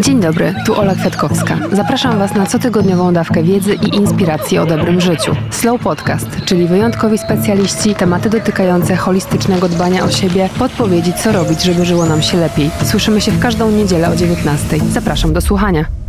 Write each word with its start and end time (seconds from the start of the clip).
Dzień 0.00 0.20
dobry, 0.20 0.54
tu 0.66 0.80
Ola 0.80 0.94
Kwiatkowska. 0.94 1.58
Zapraszam 1.72 2.18
Was 2.18 2.34
na 2.34 2.46
cotygodniową 2.46 3.12
dawkę 3.12 3.42
wiedzy 3.42 3.74
i 3.74 3.96
inspiracji 3.96 4.58
o 4.58 4.66
dobrym 4.66 5.00
życiu. 5.00 5.32
Slow 5.50 5.82
Podcast, 5.82 6.26
czyli 6.44 6.66
wyjątkowi 6.66 7.18
specjaliści, 7.18 7.94
tematy 7.94 8.30
dotykające 8.30 8.96
holistycznego 8.96 9.68
dbania 9.68 10.04
o 10.04 10.10
siebie, 10.10 10.48
podpowiedzi 10.58 11.12
co 11.12 11.32
robić, 11.32 11.62
żeby 11.62 11.84
żyło 11.84 12.06
nam 12.06 12.22
się 12.22 12.38
lepiej. 12.38 12.70
Słyszymy 12.84 13.20
się 13.20 13.32
w 13.32 13.40
każdą 13.40 13.70
niedzielę 13.70 14.10
o 14.10 14.16
19. 14.16 14.78
Zapraszam 14.92 15.32
do 15.32 15.40
słuchania. 15.40 15.99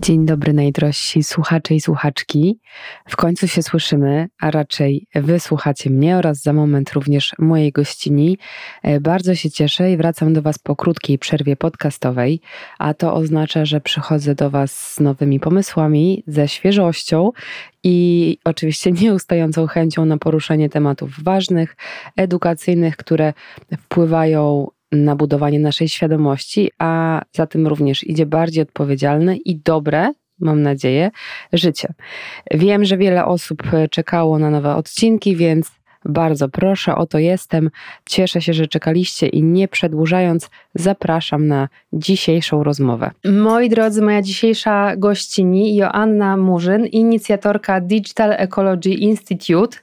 Dzień 0.00 0.26
dobry 0.26 0.52
najdrożsi 0.52 1.22
słuchacze 1.22 1.74
i 1.74 1.80
słuchaczki. 1.80 2.60
W 3.08 3.16
końcu 3.16 3.48
się 3.48 3.62
słyszymy, 3.62 4.28
a 4.40 4.50
raczej 4.50 5.06
wy 5.14 5.40
słuchacie 5.40 5.90
mnie 5.90 6.16
oraz 6.16 6.42
za 6.42 6.52
moment 6.52 6.92
również 6.92 7.34
mojej 7.38 7.72
gościni. 7.72 8.38
E, 8.82 9.00
bardzo 9.00 9.34
się 9.34 9.50
cieszę 9.50 9.92
i 9.92 9.96
wracam 9.96 10.32
do 10.32 10.42
was 10.42 10.58
po 10.58 10.76
krótkiej 10.76 11.18
przerwie 11.18 11.56
podcastowej, 11.56 12.40
a 12.78 12.94
to 12.94 13.14
oznacza, 13.14 13.64
że 13.64 13.80
przychodzę 13.80 14.34
do 14.34 14.50
was 14.50 14.94
z 14.94 15.00
nowymi 15.00 15.40
pomysłami, 15.40 16.22
ze 16.26 16.48
świeżością 16.48 17.30
i 17.84 18.38
oczywiście 18.44 18.92
nieustającą 19.02 19.66
chęcią 19.66 20.04
na 20.04 20.18
poruszenie 20.18 20.68
tematów 20.68 21.22
ważnych, 21.22 21.76
edukacyjnych, 22.16 22.96
które 22.96 23.32
wpływają 23.78 24.66
na 24.92 25.16
budowanie 25.16 25.58
naszej 25.58 25.88
świadomości, 25.88 26.70
a 26.78 27.22
za 27.32 27.46
tym 27.46 27.66
również 27.66 28.04
idzie 28.04 28.26
bardziej 28.26 28.62
odpowiedzialne 28.62 29.36
i 29.36 29.56
dobre, 29.56 30.12
mam 30.40 30.62
nadzieję, 30.62 31.10
życie. 31.52 31.88
Wiem, 32.50 32.84
że 32.84 32.96
wiele 32.96 33.24
osób 33.24 33.62
czekało 33.90 34.38
na 34.38 34.50
nowe 34.50 34.74
odcinki, 34.74 35.36
więc 35.36 35.70
bardzo 36.04 36.48
proszę, 36.48 36.94
oto 36.94 37.18
jestem. 37.18 37.70
Cieszę 38.06 38.42
się, 38.42 38.52
że 38.52 38.66
czekaliście 38.66 39.26
i 39.26 39.42
nie 39.42 39.68
przedłużając, 39.68 40.50
zapraszam 40.80 41.46
na 41.46 41.68
dzisiejszą 41.92 42.64
rozmowę. 42.64 43.10
Moi 43.24 43.68
drodzy, 43.68 44.02
moja 44.02 44.22
dzisiejsza 44.22 44.96
gościni 44.96 45.76
Joanna 45.76 46.36
Murzyn, 46.36 46.86
inicjatorka 46.86 47.80
Digital 47.80 48.32
Ecology 48.32 48.90
Institute. 48.90 49.78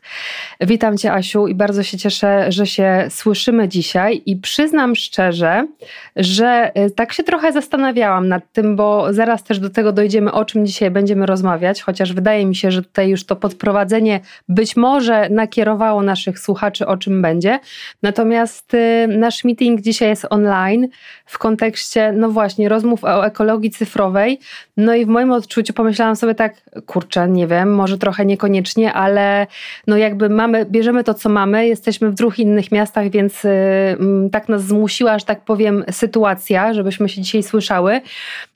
Witam 0.61 0.97
Cię, 0.97 1.13
Asiu, 1.13 1.47
i 1.47 1.55
bardzo 1.55 1.83
się 1.83 1.97
cieszę, 1.97 2.52
że 2.52 2.67
się 2.67 3.07
słyszymy 3.09 3.67
dzisiaj. 3.67 4.21
I 4.25 4.37
przyznam 4.37 4.95
szczerze, 4.95 5.67
że 6.15 6.71
y, 6.87 6.91
tak 6.91 7.13
się 7.13 7.23
trochę 7.23 7.52
zastanawiałam 7.52 8.27
nad 8.27 8.52
tym, 8.52 8.75
bo 8.75 9.13
zaraz 9.13 9.43
też 9.43 9.59
do 9.59 9.69
tego 9.69 9.91
dojdziemy, 9.91 10.31
o 10.31 10.45
czym 10.45 10.65
dzisiaj 10.65 10.91
będziemy 10.91 11.25
rozmawiać, 11.25 11.81
chociaż 11.81 12.13
wydaje 12.13 12.45
mi 12.45 12.55
się, 12.55 12.71
że 12.71 12.81
tutaj 12.81 13.09
już 13.09 13.23
to 13.23 13.35
podprowadzenie 13.35 14.19
być 14.49 14.75
może 14.75 15.30
nakierowało 15.30 16.03
naszych 16.03 16.39
słuchaczy, 16.39 16.87
o 16.87 16.97
czym 16.97 17.21
będzie. 17.21 17.59
Natomiast 18.02 18.73
y, 18.73 19.07
nasz 19.07 19.43
meeting 19.43 19.81
dzisiaj 19.81 20.09
jest 20.09 20.25
online 20.30 20.84
w 21.25 21.38
kontekście, 21.38 22.11
no 22.11 22.30
właśnie, 22.30 22.69
rozmów 22.69 23.03
o 23.03 23.25
ekologii 23.25 23.72
cyfrowej. 23.72 24.39
No 24.78 24.95
i 24.95 25.05
w 25.05 25.08
moim 25.08 25.31
odczuciu 25.31 25.73
pomyślałam 25.73 26.16
sobie 26.16 26.36
tak, 26.36 26.53
kurczę, 26.86 27.27
nie 27.27 27.47
wiem, 27.47 27.75
może 27.75 27.97
trochę 27.97 28.25
niekoniecznie, 28.25 28.94
ale 28.94 29.47
no 29.88 29.97
jakby 29.97 30.30
mamy, 30.30 30.66
bierzemy 30.66 31.03
to, 31.03 31.14
co 31.14 31.30
mamy, 31.30 31.67
jesteśmy 31.67 32.11
w 32.11 32.16
dwóch 32.16 32.39
innych 32.39 32.72
miastach, 32.72 33.09
więc 33.09 33.45
y, 33.45 33.50
mm, 33.50 34.30
tak 34.30 34.50
nas 34.50 34.64
zmusiła, 34.64 35.19
że 35.19 35.25
tak 35.25 35.42
powiem, 35.42 35.83
sytuacja, 35.92 36.73
żebyśmy 36.73 37.09
się 37.09 37.22
dzisiaj 37.22 37.44
słyszały. 37.44 38.02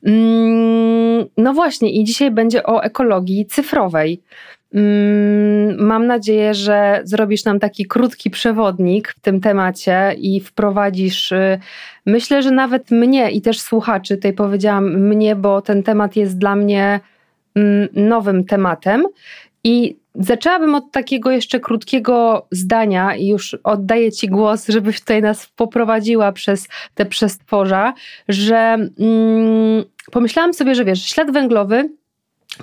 Mm, 0.06 1.26
no 1.38 1.54
właśnie, 1.54 1.92
i 1.92 2.04
dzisiaj 2.04 2.32
będzie 2.32 2.64
o 2.64 2.84
ekologii 2.84 3.46
cyfrowej. 3.46 4.22
Mm, 4.74 5.86
mam 5.86 6.08
nadzieję, 6.08 6.54
że 6.54 7.02
zrobisz 7.04 7.46
nam 7.46 7.60
taki 7.60 7.86
krótki 7.86 8.30
przewodnik 8.30 9.14
w 9.18 9.20
tym 9.20 9.42
temacie 9.42 10.16
i 10.18 10.40
wprowadzisz, 10.40 11.32
y, 11.32 11.60
myślę, 12.06 12.44
że 12.44 12.52
nawet 12.52 12.92
mnie 12.92 13.32
i 13.32 13.42
też 13.42 13.60
słuchaczy, 13.60 14.16
tutaj 14.16 14.34
powiedziałam 14.34 15.00
mnie, 15.00 15.36
bo 15.36 15.62
ten 15.62 15.84
temat 15.84 16.16
jest 16.16 16.38
dla 16.38 16.56
mnie 16.56 17.00
mm, 17.56 17.88
nowym 17.94 18.46
tematem. 18.46 19.06
I 19.64 19.98
zaczęłabym 20.16 20.76
od 20.76 20.92
takiego 20.92 21.32
jeszcze 21.32 21.60
krótkiego 21.60 22.48
zdania 22.52 23.16
i 23.16 23.28
już 23.28 23.58
oddaję 23.64 24.12
Ci 24.12 24.28
głos, 24.28 24.68
żebyś 24.68 25.00
tutaj 25.00 25.22
nas 25.22 25.48
poprowadziła 25.56 26.32
przez 26.32 26.68
te 26.96 27.06
przestworza, 27.06 27.94
że 28.28 28.58
mm, 29.00 29.84
pomyślałam 30.12 30.54
sobie, 30.54 30.76
że 30.76 30.86
wiesz, 30.86 31.06
ślad 31.06 31.32
węglowy 31.32 31.90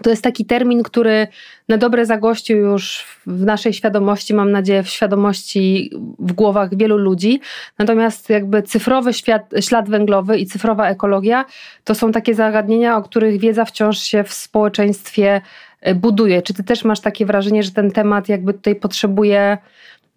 to 0.02 0.10
jest 0.10 0.22
taki 0.22 0.44
termin, 0.44 0.82
który 0.82 1.26
na 1.68 1.76
dobre 1.76 2.06
zagościł 2.06 2.58
już 2.58 3.04
w 3.26 3.44
naszej 3.44 3.72
świadomości, 3.72 4.34
mam 4.34 4.50
nadzieję, 4.52 4.82
w 4.82 4.88
świadomości, 4.88 5.90
w 6.18 6.32
głowach 6.32 6.76
wielu 6.76 6.96
ludzi. 6.96 7.40
Natomiast 7.78 8.30
jakby 8.30 8.62
cyfrowy 8.62 9.12
świat, 9.12 9.54
ślad 9.60 9.88
węglowy 9.88 10.38
i 10.38 10.46
cyfrowa 10.46 10.88
ekologia 10.88 11.44
to 11.84 11.94
są 11.94 12.12
takie 12.12 12.34
zagadnienia, 12.34 12.96
o 12.96 13.02
których 13.02 13.40
wiedza 13.40 13.64
wciąż 13.64 13.98
się 13.98 14.24
w 14.24 14.32
społeczeństwie 14.32 15.40
e, 15.80 15.94
buduje. 15.94 16.42
Czy 16.42 16.54
ty 16.54 16.64
też 16.64 16.84
masz 16.84 17.00
takie 17.00 17.26
wrażenie, 17.26 17.62
że 17.62 17.70
ten 17.70 17.90
temat 17.90 18.28
jakby 18.28 18.54
tutaj 18.54 18.74
potrzebuje 18.74 19.58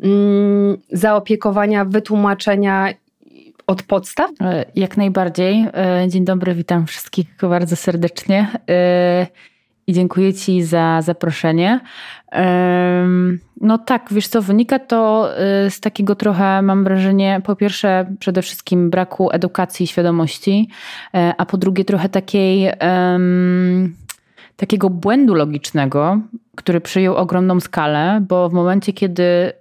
mm, 0.04 0.78
zaopiekowania, 0.92 1.86
wytłumaczenia 1.86 2.94
od 3.68 3.84
podstaw? 3.84 4.32
E, 4.42 4.66
jak 4.76 4.98
najbardziej. 4.98 5.66
E, 5.74 6.06
dzień 6.08 6.26
dobry, 6.26 6.56
witam 6.56 6.86
wszystkich 6.86 7.28
bardzo 7.42 7.76
serdecznie 7.76 8.48
i 9.90 9.94
dziękuję 9.94 10.34
Ci 10.34 10.64
za 10.64 11.02
zaproszenie. 11.02 11.80
No 13.62 13.78
tak, 13.78 14.08
wiesz 14.12 14.28
co, 14.28 14.42
wynika 14.42 14.80
to 14.80 15.30
y, 15.66 15.70
z 15.70 15.80
takiego 15.80 16.16
trochę, 16.16 16.62
mam 16.62 16.84
wrażenie, 16.84 17.42
po 17.44 17.56
pierwsze 17.56 18.16
przede 18.20 18.42
wszystkim 18.42 18.90
braku 18.90 19.32
edukacji 19.32 19.84
i 19.84 19.88
świadomości, 19.88 20.70
e, 21.14 21.34
a 21.38 21.46
po 21.46 21.58
drugie 21.58 21.86
trochę 21.86 22.10
takiej, 22.10 22.72
takiego 24.56 24.90
błędu 24.90 25.36
logicznego, 25.36 26.20
który 26.60 26.82
przyjął 26.82 27.16
ogromną 27.16 27.60
skalę, 27.60 28.26
bo 28.28 28.50
w 28.50 28.54
momencie, 28.54 28.94
kiedy 28.94 29.24
y, 29.24 29.54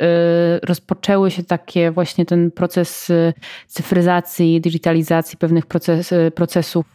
rozpoczęły 0.63 1.31
się 1.31 1.43
takie 1.43 1.91
właśnie 1.91 2.27
ten 2.27 2.51
proces 2.51 3.11
y, 3.11 3.33
cyfryzacji, 3.67 4.61
digitalizacji 4.61 5.39
pewnych 5.39 5.67
proces, 5.67 6.13
y, 6.13 6.31
procesów, 6.35 6.87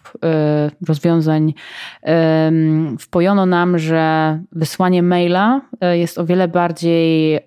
rozwiązań, 0.88 1.54
wpojono 3.00 3.46
nam, 3.46 3.80
że 3.80 4.40
wysłanie 4.52 5.04
maila 5.04 5.62
jest 5.94 6.18
o 6.18 6.26
wiele 6.26 6.48
bardziej 6.48 7.40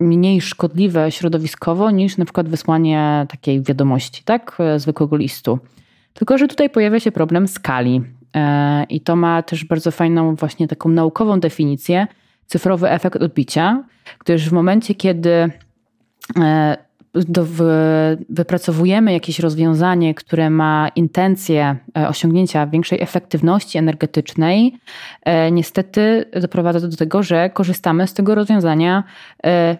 mniej 0.00 0.40
szkodliwe 0.40 1.10
środowiskowo 1.10 1.90
niż 1.90 2.16
na 2.16 2.24
przykład 2.24 2.48
wysłanie 2.48 3.26
takiej 3.28 3.62
wiadomości, 3.62 4.22
tak, 4.24 4.58
zwykłego 4.76 5.16
listu. 5.16 5.58
Tylko, 6.14 6.38
że 6.38 6.48
tutaj 6.48 6.70
pojawia 6.70 7.00
się 7.00 7.12
problem 7.12 7.48
skali. 7.48 8.02
E, 8.34 8.84
I 8.84 9.00
to 9.00 9.16
ma 9.16 9.42
też 9.42 9.64
bardzo 9.64 9.90
fajną, 9.90 10.34
właśnie 10.34 10.68
taką 10.68 10.88
naukową 10.88 11.40
definicję 11.40 12.06
cyfrowy 12.46 12.90
efekt 12.90 13.16
odbicia, 13.16 13.84
gdyż 14.18 14.48
w 14.48 14.52
momencie, 14.52 14.94
kiedy 14.94 15.50
e, 16.40 16.76
do, 17.14 17.46
wypracowujemy 18.28 19.12
jakieś 19.12 19.38
rozwiązanie, 19.38 20.14
które 20.14 20.50
ma 20.50 20.88
intencję 20.96 21.76
e, 21.98 22.08
osiągnięcia 22.08 22.66
większej 22.66 23.02
efektywności 23.02 23.78
energetycznej, 23.78 24.74
niestety 25.52 26.24
doprowadza 26.40 26.88
do 26.88 26.96
tego, 26.96 27.22
że 27.22 27.50
korzystamy 27.50 28.06
z 28.06 28.14
tego 28.14 28.34
rozwiązania 28.34 29.04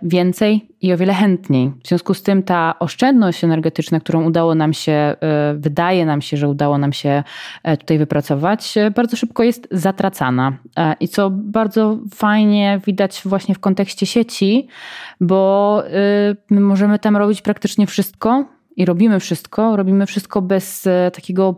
więcej 0.02 0.68
i 0.84 0.92
o 0.92 0.96
wiele 0.96 1.14
chętniej. 1.14 1.72
W 1.84 1.88
związku 1.88 2.14
z 2.14 2.22
tym 2.22 2.42
ta 2.42 2.74
oszczędność 2.78 3.44
energetyczna, 3.44 4.00
którą 4.00 4.24
udało 4.24 4.54
nam 4.54 4.72
się, 4.72 4.92
e, 4.92 5.16
wydaje 5.58 6.06
nam 6.06 6.22
się, 6.22 6.36
że 6.36 6.48
udało 6.48 6.78
nam 6.78 6.92
się 6.92 7.22
e, 7.62 7.76
tutaj 7.76 7.98
wypracować, 7.98 8.76
e, 8.76 8.90
bardzo 8.90 9.16
szybko 9.16 9.42
jest 9.42 9.68
zatracana. 9.70 10.52
I 11.00 11.08
co 11.08 11.30
bardzo 11.30 11.98
fajnie 12.14 12.80
widać 12.86 13.22
właśnie 13.24 13.54
w 13.54 13.58
kontekście 13.58 14.06
sieci, 14.06 14.68
bo 15.20 15.82
my 16.50 16.60
możemy 16.60 16.98
tam 16.98 17.16
robić 17.24 17.42
praktycznie 17.42 17.86
wszystko, 17.86 18.44
i 18.76 18.84
robimy 18.84 19.20
wszystko, 19.20 19.76
robimy 19.76 20.06
wszystko 20.06 20.42
bez 20.42 20.88
takiego 21.12 21.54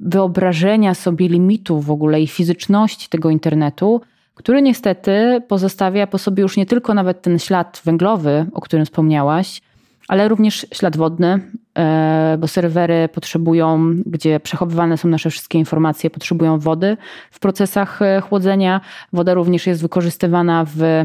wyobrażenia 0.00 0.94
sobie 0.94 1.28
limitów 1.28 1.84
w 1.84 1.90
ogóle 1.90 2.20
i 2.20 2.26
fizyczności 2.26 3.08
tego 3.08 3.30
internetu, 3.30 4.00
który 4.34 4.62
niestety 4.62 5.42
pozostawia 5.48 6.06
po 6.06 6.18
sobie 6.18 6.42
już 6.42 6.56
nie 6.56 6.66
tylko 6.66 6.94
nawet 6.94 7.22
ten 7.22 7.38
ślad 7.38 7.82
węglowy, 7.84 8.46
o 8.52 8.60
którym 8.60 8.84
wspomniałaś, 8.84 9.62
ale 10.08 10.28
również 10.28 10.66
ślad 10.72 10.96
wodny, 10.96 11.40
e, 11.78 12.36
bo 12.40 12.48
serwery 12.48 13.08
potrzebują, 13.08 13.94
gdzie 14.06 14.40
przechowywane 14.40 14.96
są 14.96 15.08
nasze 15.08 15.30
wszystkie 15.30 15.58
informacje, 15.58 16.10
potrzebują 16.10 16.58
wody 16.58 16.96
w 17.30 17.38
procesach 17.38 18.02
e, 18.02 18.20
chłodzenia. 18.20 18.80
Woda 19.12 19.34
również 19.34 19.66
jest 19.66 19.82
wykorzystywana 19.82 20.64
w 20.76 21.04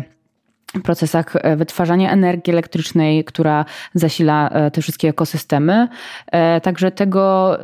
procesach 0.84 1.36
e, 1.36 1.56
wytwarzania 1.56 2.12
energii 2.12 2.54
elektrycznej, 2.54 3.24
która 3.24 3.66
zasila 3.94 4.50
te 4.74 4.82
wszystkie 4.82 5.10
ekosystemy. 5.10 5.88
Także 6.64 6.92
tego 6.92 7.58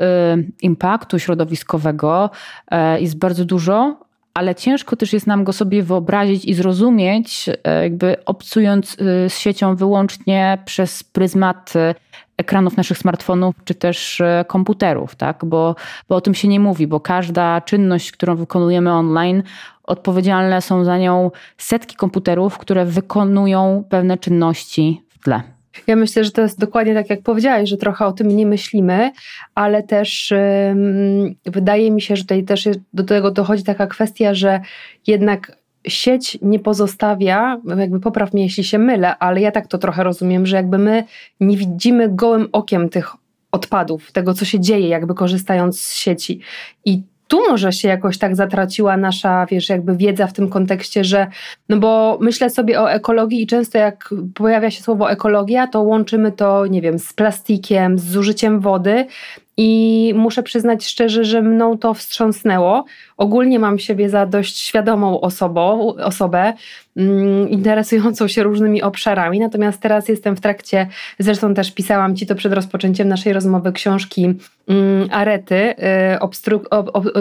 impaktu 0.62 1.20
środowiskowego 1.20 2.30
jest 3.00 3.18
bardzo 3.18 3.46
dużo, 3.46 4.09
ale 4.34 4.56
ciężko 4.56 4.96
też 4.96 5.14
jest 5.14 5.28
nam 5.28 5.44
go 5.44 5.54
sobie 5.54 5.84
wyobrazić 5.84 6.46
i 6.46 6.54
zrozumieć, 6.54 7.50
e, 7.64 7.84
jakby 7.84 8.26
obcując 8.26 8.94
e, 9.00 9.30
z 9.30 9.40
siecią 9.40 9.76
wyłącznie 9.76 10.58
przez 10.66 11.04
pryzmat 11.04 11.74
e, 11.76 11.96
ekranów 12.38 12.78
naszych 12.78 12.98
smartfonów 12.98 13.56
czy 13.66 13.76
też 13.76 14.22
komputerów, 14.48 15.16
tak? 15.16 15.46
bo, 15.46 15.76
bo 16.10 16.16
o 16.16 16.22
tym 16.22 16.34
się 16.36 16.48
nie 16.48 16.60
mówi, 16.60 16.88
bo 16.88 17.00
każda 17.00 17.62
czynność, 17.62 18.12
którą 18.12 18.36
wykonujemy 18.36 18.94
online, 18.94 19.44
odpowiedzialne 19.84 20.62
są 20.62 20.84
za 20.84 20.98
nią 20.98 21.32
setki 21.58 21.96
komputerów, 21.96 22.58
które 22.58 22.86
wykonują 22.86 23.84
pewne 23.90 24.18
czynności 24.18 25.04
w 25.10 25.24
tle. 25.24 25.59
Ja 25.88 25.96
myślę, 25.96 26.24
że 26.24 26.32
to 26.32 26.42
jest 26.42 26.60
dokładnie 26.60 26.94
tak, 26.94 27.10
jak 27.10 27.22
powiedziałeś, 27.22 27.70
że 27.70 27.78
trochę 27.78 28.06
o 28.06 28.12
tym 28.12 28.28
nie 28.28 28.46
myślimy, 28.46 29.12
ale 29.56 29.84
też 29.84 30.32
um, 30.32 31.36
wydaje 31.46 31.92
mi 31.92 32.02
się, 32.02 32.16
że 32.16 32.22
tutaj 32.22 32.44
też 32.44 32.70
do 32.94 33.04
tego 33.04 33.32
dochodzi 33.32 33.64
taka 33.64 33.88
kwestia, 33.88 34.34
że 34.34 34.62
jednak 35.08 35.60
sieć 35.88 36.38
nie 36.42 36.60
pozostawia, 36.60 37.62
jakby 37.78 38.00
popraw 38.00 38.34
mnie, 38.34 38.44
jeśli 38.44 38.64
się 38.64 38.80
mylę, 38.80 39.18
ale 39.18 39.42
ja 39.42 39.52
tak 39.52 39.68
to 39.68 39.78
trochę 39.78 40.04
rozumiem, 40.04 40.46
że 40.46 40.56
jakby 40.56 40.78
my 40.78 41.04
nie 41.40 41.58
widzimy 41.58 42.10
gołym 42.10 42.50
okiem 42.52 42.90
tych 42.90 43.16
odpadów, 43.52 44.12
tego 44.12 44.34
co 44.34 44.46
się 44.46 44.60
dzieje, 44.60 44.88
jakby 44.88 45.14
korzystając 45.14 45.82
z 45.82 45.96
sieci. 45.96 46.40
I 46.86 47.02
tu 47.30 47.50
może 47.50 47.74
się 47.74 47.88
jakoś 47.88 48.18
tak 48.18 48.36
zatraciła 48.36 48.98
nasza, 48.98 49.46
wiesz, 49.46 49.70
jakby 49.70 49.96
wiedza 49.96 50.28
w 50.28 50.34
tym 50.34 50.50
kontekście, 50.50 51.04
że, 51.04 51.28
no 51.70 51.78
bo 51.78 52.18
myślę 52.22 52.50
sobie 52.50 52.82
o 52.82 52.92
ekologii 52.92 53.42
i 53.44 53.48
często 53.48 53.78
jak 53.78 54.14
pojawia 54.36 54.72
się 54.72 54.84
słowo 54.84 55.12
ekologia, 55.12 55.68
to 55.68 55.82
łączymy 55.82 56.32
to, 56.32 56.68
nie 56.68 56.82
wiem, 56.82 57.00
z 57.00 57.14
plastikiem, 57.14 58.00
z 58.00 58.04
zużyciem 58.04 58.60
wody 58.60 59.06
i 59.62 60.14
muszę 60.16 60.44
przyznać 60.44 60.88
szczerze, 60.88 61.24
że 61.24 61.42
mną 61.42 61.78
to 61.78 61.94
wstrząsnęło. 61.94 62.86
Ogólnie 63.18 63.60
mam 63.60 63.80
siebie 63.80 64.10
za 64.10 64.26
dość 64.26 64.58
świadomą 64.60 65.22
osobą, 65.22 65.96
osobę, 65.96 66.54
mm, 66.98 67.50
interesującą 67.50 68.28
się 68.28 68.44
różnymi 68.44 68.82
obszarami, 68.82 69.40
natomiast 69.40 69.82
teraz 69.82 70.10
jestem 70.10 70.36
w 70.36 70.42
trakcie, 70.42 70.88
zresztą 71.20 71.54
też 71.54 71.72
pisałam 71.72 72.16
Ci 72.16 72.28
to 72.28 72.36
przed 72.36 72.54
rozpoczęciem 72.54 73.08
naszej 73.08 73.34
rozmowy, 73.34 73.72
książki 73.72 74.34
mm, 74.68 75.10
Arety, 75.12 75.76
y, 76.16 76.20
ob, 76.20 76.36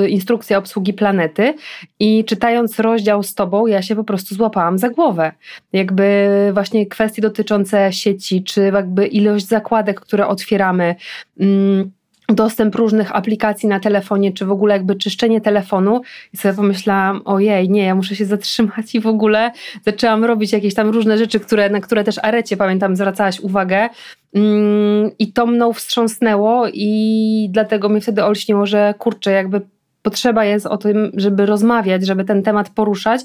Instrukcja 0.08 0.58
obsługi 0.58 0.92
planety 0.92 1.54
i 2.00 2.24
czytając 2.24 2.78
rozdział 2.78 3.22
z 3.22 3.34
Tobą, 3.34 3.66
ja 3.66 3.82
się 3.82 3.96
po 3.96 4.04
prostu 4.04 4.34
złapałam 4.34 4.78
za 4.78 4.88
głowę. 4.88 5.32
Jakby 5.72 6.28
właśnie 6.54 6.86
kwestie 6.86 7.22
dotyczące 7.22 7.92
sieci, 7.92 8.44
czy 8.44 8.70
jakby 8.74 9.06
ilość 9.06 9.46
zakładek, 9.46 10.00
które 10.00 10.26
otwieramy, 10.26 10.94
mm, 11.40 11.97
dostęp 12.28 12.74
różnych 12.74 13.16
aplikacji 13.16 13.68
na 13.68 13.80
telefonie, 13.80 14.32
czy 14.32 14.46
w 14.46 14.50
ogóle 14.50 14.74
jakby 14.74 14.96
czyszczenie 14.96 15.40
telefonu. 15.40 16.00
I 16.34 16.36
sobie 16.36 16.54
pomyślałam, 16.54 17.22
ojej, 17.24 17.70
nie, 17.70 17.84
ja 17.84 17.94
muszę 17.94 18.16
się 18.16 18.26
zatrzymać 18.26 18.94
i 18.94 19.00
w 19.00 19.06
ogóle 19.06 19.50
zaczęłam 19.86 20.24
robić 20.24 20.52
jakieś 20.52 20.74
tam 20.74 20.88
różne 20.88 21.18
rzeczy, 21.18 21.40
które, 21.40 21.70
na 21.70 21.80
które 21.80 22.04
też 22.04 22.18
Arecie, 22.22 22.56
pamiętam, 22.56 22.96
zwracałaś 22.96 23.40
uwagę. 23.40 23.88
Mm, 24.34 25.10
i 25.18 25.32
to 25.32 25.46
mną 25.46 25.72
wstrząsnęło 25.72 26.66
i 26.72 27.48
dlatego 27.50 27.88
mi 27.88 28.00
wtedy 28.00 28.24
olśniło, 28.24 28.66
że 28.66 28.94
kurczę, 28.98 29.32
jakby 29.32 29.60
potrzeba 30.02 30.44
jest 30.44 30.66
o 30.66 30.76
tym, 30.76 31.10
żeby 31.14 31.46
rozmawiać, 31.46 32.06
żeby 32.06 32.24
ten 32.24 32.42
temat 32.42 32.70
poruszać, 32.70 33.20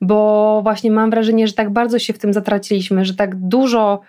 bo 0.00 0.60
właśnie 0.62 0.90
mam 0.90 1.10
wrażenie, 1.10 1.46
że 1.46 1.52
tak 1.52 1.70
bardzo 1.70 1.98
się 1.98 2.12
w 2.12 2.18
tym 2.18 2.32
zatraciliśmy, 2.32 3.04
że 3.04 3.14
tak 3.14 3.34
dużo 3.36 4.00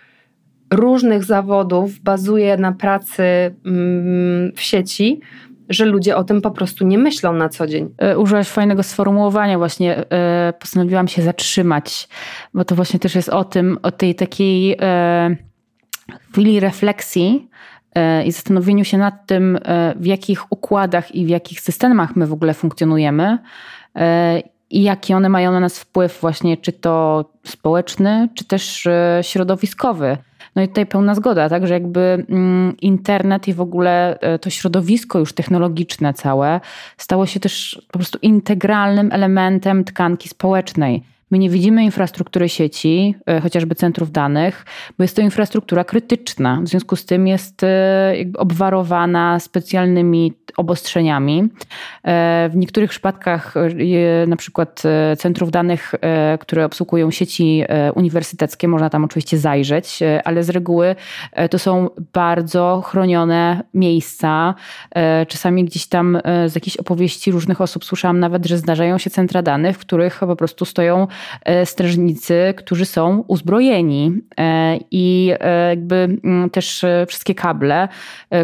różnych 0.71 1.24
zawodów 1.24 2.00
bazuje 2.00 2.57
na 2.57 2.71
pracy 2.71 3.24
mm, 3.66 4.51
w 4.56 4.62
sieci, 4.62 5.21
że 5.69 5.86
ludzie 5.86 6.16
o 6.16 6.24
tym 6.24 6.42
po 6.42 6.51
prostu 6.51 6.86
nie 6.86 6.98
myślą 6.98 7.33
na 7.33 7.50
co 7.50 7.68
dzień. 7.68 7.89
E, 7.98 8.18
użyłaś 8.18 8.48
fajnego 8.48 8.83
sformułowania, 8.83 9.57
właśnie 9.57 9.98
e, 9.98 10.54
postanowiłam 10.60 11.07
się 11.07 11.21
zatrzymać, 11.21 12.07
bo 12.54 12.66
to 12.66 12.75
właśnie 12.75 13.00
też 13.00 13.16
jest 13.16 13.30
o 13.30 13.44
tym, 13.44 13.77
o 13.81 13.92
tej 13.92 14.16
takiej 14.16 14.77
e, 14.81 15.36
chwili 16.31 16.60
refleksji 16.60 17.50
i 18.25 18.31
zastanowieniu 18.31 18.86
się 18.86 18.98
nad 18.98 19.27
tym, 19.27 19.60
w 19.95 20.06
jakich 20.06 20.51
układach 20.51 21.15
i 21.15 21.25
w 21.25 21.30
jakich 21.30 21.62
systemach 21.62 22.15
my 22.15 22.27
w 22.27 22.33
ogóle 22.33 22.54
funkcjonujemy 22.54 23.38
i 24.69 24.83
jaki 24.83 25.13
one 25.13 25.30
mają 25.30 25.51
na 25.51 25.60
nas 25.60 25.80
wpływ, 25.80 26.18
właśnie 26.22 26.57
czy 26.57 26.72
to 26.72 27.25
społeczny, 27.44 28.30
czy 28.36 28.45
też 28.45 28.88
środowiskowy. 29.22 30.18
No 30.60 30.64
i 30.64 30.68
tutaj 30.68 30.86
pełna 30.86 31.16
zgoda, 31.16 31.50
tak, 31.50 31.68
że 31.68 31.74
jakby 31.74 32.26
mm, 32.30 32.78
internet 32.82 33.48
i 33.48 33.54
w 33.54 33.62
ogóle 33.62 34.20
e, 34.20 34.40
to 34.40 34.50
środowisko 34.50 35.20
już 35.20 35.34
technologiczne 35.34 36.14
całe 36.14 36.62
stało 36.98 37.26
się 37.26 37.40
też 37.40 37.82
po 37.92 38.00
prostu 38.00 38.20
integralnym 38.22 39.10
elementem 39.12 39.84
tkanki 39.84 40.30
społecznej. 40.30 41.04
My 41.31 41.40
nie 41.40 41.50
widzimy 41.50 41.84
infrastruktury 41.84 42.50
sieci, 42.50 43.16
e, 43.26 43.42
chociażby 43.42 43.76
centrów 43.76 44.12
danych, 44.12 44.66
bo 44.98 45.04
jest 45.04 45.16
to 45.16 45.22
infrastruktura 45.22 45.84
krytyczna. 45.84 46.60
W 46.64 46.68
związku 46.68 46.96
z 46.96 47.06
tym 47.06 47.28
jest 47.28 47.64
e, 47.64 48.16
obwarowana 48.38 49.40
specjalnymi 49.40 50.34
obostrzeniami. 50.58 51.50
E, 52.04 52.50
w 52.50 52.56
niektórych 52.56 52.90
przypadkach, 52.90 53.54
na 54.28 54.36
przykład 54.36 54.84
centrów 55.18 55.52
danych, 55.52 55.96
które 56.40 56.66
obsługują 56.66 57.12
sieci 57.12 57.64
uniwersyteckie, 57.96 58.68
można 58.68 58.90
tam 58.90 59.04
oczywiście 59.04 59.38
zajrzeć, 59.38 60.00
ale 60.24 60.44
z 60.44 60.50
reguły 60.50 60.96
to 61.50 61.60
są 61.60 61.90
bardzo 62.14 62.84
chronione 62.86 63.64
miejsca. 63.74 64.56
Czasami 65.28 65.66
gdzieś 65.66 65.88
tam 65.88 66.18
z 66.48 66.56
jakichś 66.56 66.78
opowieści 66.78 67.32
różnych 67.32 67.62
osób 67.62 67.86
słyszałam 67.86 68.20
nawet, 68.20 68.46
że 68.46 68.58
zdarzają 68.58 68.98
się 68.98 69.10
centra 69.10 69.42
danych, 69.42 69.75
w 69.75 69.80
których 69.80 70.20
po 70.20 70.36
prostu 70.36 70.66
stoją 70.66 71.08
strażnicy, 71.66 72.54
którzy 72.57 72.86
są 72.86 73.24
uzbrojeni 73.27 74.12
e, 74.38 74.77
i 74.92 75.33
e, 75.39 75.69
jakby 75.69 75.95
mm, 75.95 76.50
też 76.50 76.86
wszystkie 77.07 77.36
kable, 77.36 77.88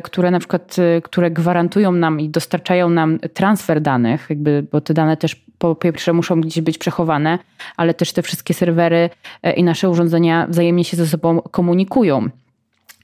które 0.04 0.32
na 0.32 0.40
przykład, 0.40 0.76
które 1.04 1.32
gwarantują 1.32 1.92
nam 1.92 2.20
i 2.20 2.30
dostarczają 2.30 2.90
nam 2.90 3.20
transfer 3.34 3.82
danych, 3.82 4.26
jakby, 4.30 4.66
bo 4.72 4.82
te 4.82 4.94
dane 4.94 5.18
też 5.18 5.46
po 5.58 5.76
pierwsze 5.76 6.14
muszą 6.14 6.42
gdzieś 6.42 6.64
być 6.64 6.78
przechowane, 6.78 7.40
ale 7.78 7.94
też 7.94 8.14
te 8.14 8.22
wszystkie 8.22 8.54
serwery 8.54 9.10
i 9.56 9.64
nasze 9.64 9.90
urządzenia 9.90 10.48
wzajemnie 10.50 10.84
się 10.84 10.98
ze 10.98 11.08
sobą 11.08 11.42
komunikują. 11.42 12.30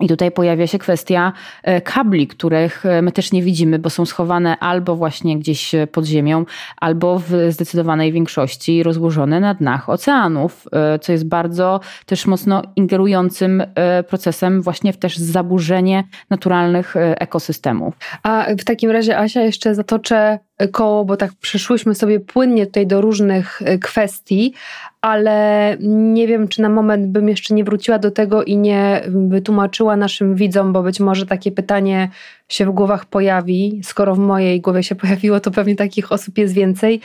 I 0.01 0.07
tutaj 0.07 0.31
pojawia 0.31 0.67
się 0.67 0.79
kwestia 0.79 1.33
e, 1.63 1.81
kabli, 1.81 2.27
których 2.27 2.85
e, 2.85 3.01
my 3.01 3.11
też 3.11 3.31
nie 3.31 3.43
widzimy, 3.43 3.79
bo 3.79 3.89
są 3.89 4.05
schowane 4.05 4.59
albo 4.59 4.95
właśnie 4.95 5.39
gdzieś 5.39 5.75
e, 5.75 5.87
pod 5.87 6.05
ziemią, 6.05 6.45
albo 6.77 7.19
w 7.19 7.31
zdecydowanej 7.49 8.11
większości 8.11 8.83
rozłożone 8.83 9.39
na 9.39 9.53
dnach 9.53 9.89
oceanów, 9.89 10.67
co 11.01 11.11
jest 11.11 11.27
bardzo 11.27 11.79
też 12.05 12.25
mocno 12.25 12.61
ingerującym 12.75 13.63
procesem 14.07 14.61
właśnie 14.61 14.93
w 14.93 14.97
też 14.97 15.17
zaburzenie 15.17 16.03
naturalnych 16.29 16.95
ekosystemów. 16.97 17.93
A 18.23 18.45
w 18.59 18.63
takim 18.63 18.91
razie, 18.91 19.17
Asia, 19.17 19.41
jeszcze 19.41 19.75
zatoczę 19.75 20.39
koło, 20.71 21.05
bo 21.05 21.17
tak 21.17 21.31
przeszłyśmy 21.41 21.95
sobie 21.95 22.19
płynnie 22.19 22.65
tutaj 22.65 22.87
do 22.87 23.01
różnych 23.01 23.61
kwestii, 23.81 24.53
ale 25.01 25.77
nie 25.79 26.27
wiem, 26.27 26.47
czy 26.47 26.61
na 26.61 26.69
moment 26.69 27.07
bym 27.07 27.29
jeszcze 27.29 27.53
nie 27.53 27.63
wróciła 27.63 27.99
do 27.99 28.11
tego 28.11 28.43
i 28.43 28.57
nie 28.57 29.01
wytłumaczyła 29.07 29.95
naszym 29.95 30.35
widzom, 30.35 30.73
bo 30.73 30.83
być 30.83 30.99
może 30.99 31.25
takie 31.25 31.51
pytanie 31.51 32.09
się 32.49 32.65
w 32.65 32.71
głowach 32.71 33.05
pojawi. 33.05 33.81
Skoro 33.83 34.15
w 34.15 34.19
mojej 34.19 34.61
głowie 34.61 34.83
się 34.83 34.95
pojawiło, 35.01 35.39
to 35.39 35.51
pewnie 35.51 35.75
takich 35.75 36.11
osób 36.11 36.37
jest 36.37 36.53
więcej. 36.53 37.01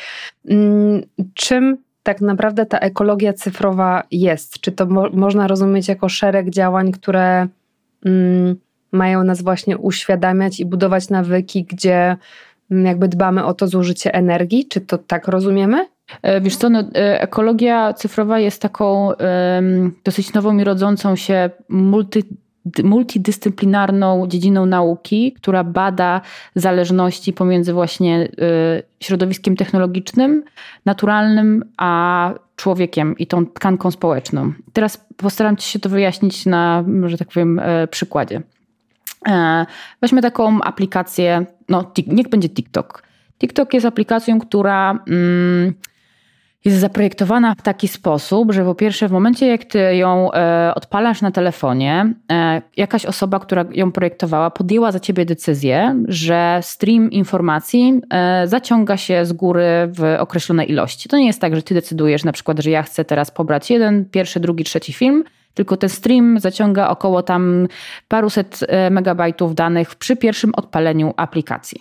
Mm, 0.49 1.03
czym 1.35 1.77
tak 2.03 2.21
naprawdę 2.21 2.67
ta 2.67 2.79
ekologia 2.79 3.33
cyfrowa 3.33 4.03
jest? 4.11 4.61
Czy 4.61 4.73
to 4.73 4.87
mo 4.87 5.11
można 5.13 5.47
rozumieć 5.47 5.89
jako 5.89 6.09
szereg 6.09 6.51
działań, 6.51 6.93
które 6.93 7.49
mm, 8.05 8.57
mają 8.93 9.25
nas 9.25 9.43
właśnie 9.43 9.79
uświadamiać 9.79 10.61
i 10.61 10.67
budować 10.67 11.09
nawyki, 11.09 11.65
gdzie 11.65 12.17
jakby 12.71 13.09
dbamy 13.09 13.45
o 13.45 13.55
to 13.55 13.67
zużycie 13.67 14.15
energii? 14.15 14.67
Czy 14.69 14.81
to 14.81 14.99
tak 14.99 15.29
rozumiemy? 15.29 15.87
E, 16.23 16.41
wiesz 16.41 16.57
co, 16.57 16.71
no, 16.71 16.81
e, 16.81 17.21
ekologia 17.21 17.93
cyfrowa 17.93 18.39
jest 18.39 18.63
taką 18.63 19.07
um, 19.07 19.95
dosyć 20.05 20.33
nową 20.33 20.59
i 20.59 20.65
rodzącą 20.65 21.17
się 21.17 21.51
multi, 21.69 22.23
multidyscyplinarną 22.85 24.27
dziedziną 24.27 24.67
nauki, 24.67 25.33
która 25.33 25.65
bada 25.65 26.21
zależności 26.55 27.33
pomiędzy 27.33 27.73
właśnie 27.73 28.25
y, 28.25 28.83
środowiskiem 29.01 29.57
technologicznym, 29.57 30.45
naturalnym, 30.85 31.65
a 31.77 32.35
człowiekiem 32.57 33.19
i 33.19 33.27
tą 33.27 33.47
tkanką 33.47 33.91
społeczną. 33.91 34.53
Teraz 34.73 35.07
postaram 35.17 35.59
się 35.59 35.79
to 35.79 35.89
wyjaśnić 35.89 36.47
na, 36.47 36.85
że 37.07 37.19
tak 37.19 37.29
powiem, 37.29 37.61
przykładzie. 37.91 38.43
Weźmy 40.03 40.23
taką 40.23 40.61
aplikację, 40.63 41.47
no 41.69 41.93
niech 42.07 42.29
będzie 42.29 42.49
TikTok. 42.49 43.03
TikTok 43.39 43.75
jest 43.75 43.87
aplikacją, 43.87 44.41
która... 44.41 44.99
Mm, 45.09 45.75
jest 46.67 46.79
zaprojektowana 46.79 47.55
w 47.55 47.63
taki 47.63 47.89
sposób, 47.89 48.53
że 48.53 48.65
po 48.65 48.75
pierwsze 48.75 49.09
w 49.09 49.13
momencie 49.13 49.47
jak 49.47 49.65
ty 49.65 49.79
ją 49.97 50.33
e, 50.33 50.73
odpalasz 50.75 51.23
na 51.23 51.31
telefonie, 51.31 52.15
e, 52.33 52.63
jakaś 52.77 53.07
osoba, 53.07 53.41
która 53.41 53.65
ją 53.73 53.93
projektowała, 53.93 54.51
podjęła 54.51 54.93
za 54.93 55.01
ciebie 55.01 55.25
decyzję, 55.25 55.97
że 56.09 56.59
stream 56.63 57.11
informacji 57.11 58.01
e, 58.11 58.49
zaciąga 58.49 58.97
się 58.97 59.27
z 59.27 59.33
góry 59.33 59.67
w 59.93 60.17
określonej 60.19 60.71
ilości. 60.71 61.09
To 61.09 61.17
nie 61.17 61.27
jest 61.27 61.41
tak, 61.41 61.57
że 61.57 61.63
ty 61.63 61.75
decydujesz 61.75 62.25
na 62.25 62.33
przykład, 62.33 62.59
że 62.59 62.71
ja 62.71 62.83
chcę 62.83 63.05
teraz 63.05 63.31
pobrać 63.31 63.71
jeden, 63.71 64.05
pierwszy, 64.05 64.41
drugi, 64.41 64.65
trzeci 64.65 64.93
film, 64.93 65.25
tylko 65.57 65.77
ten 65.77 65.91
stream 65.91 66.41
zaciąga 66.41 66.89
około 66.89 67.23
tam 67.23 67.69
paruset 68.09 68.61
e, 68.69 68.91
megabajtów 68.91 69.55
danych 69.55 69.95
przy 69.95 70.17
pierwszym 70.17 70.55
odpaleniu 70.55 71.15
aplikacji. 71.17 71.81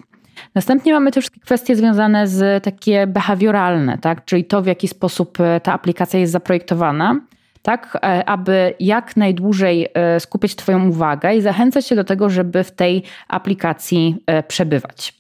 Następnie 0.55 0.94
mamy 0.94 1.12
też 1.12 1.29
kwestie 1.29 1.75
związane 1.75 2.27
z 2.27 2.63
takie 2.63 3.08
behawioralne, 3.08 3.98
tak? 3.98 4.25
czyli 4.25 4.46
to, 4.46 4.62
w 4.62 4.65
jaki 4.65 4.88
sposób 4.88 5.39
e, 5.39 5.60
ta 5.60 5.74
aplikacja 5.74 6.20
jest 6.20 6.32
zaprojektowana, 6.32 7.20
tak, 7.62 7.98
e, 8.03 8.29
aby 8.29 8.74
jak 8.79 9.17
najdłużej 9.17 9.88
skupić 10.20 10.55
Twoją 10.55 10.89
uwagę 10.89 11.36
i 11.36 11.41
zachęcać 11.41 11.88
się 11.88 11.96
do 11.96 12.03
tego, 12.03 12.29
żeby 12.29 12.63
w 12.63 12.72
tej 12.72 13.03
aplikacji 13.27 14.17
przebywać. 14.48 15.13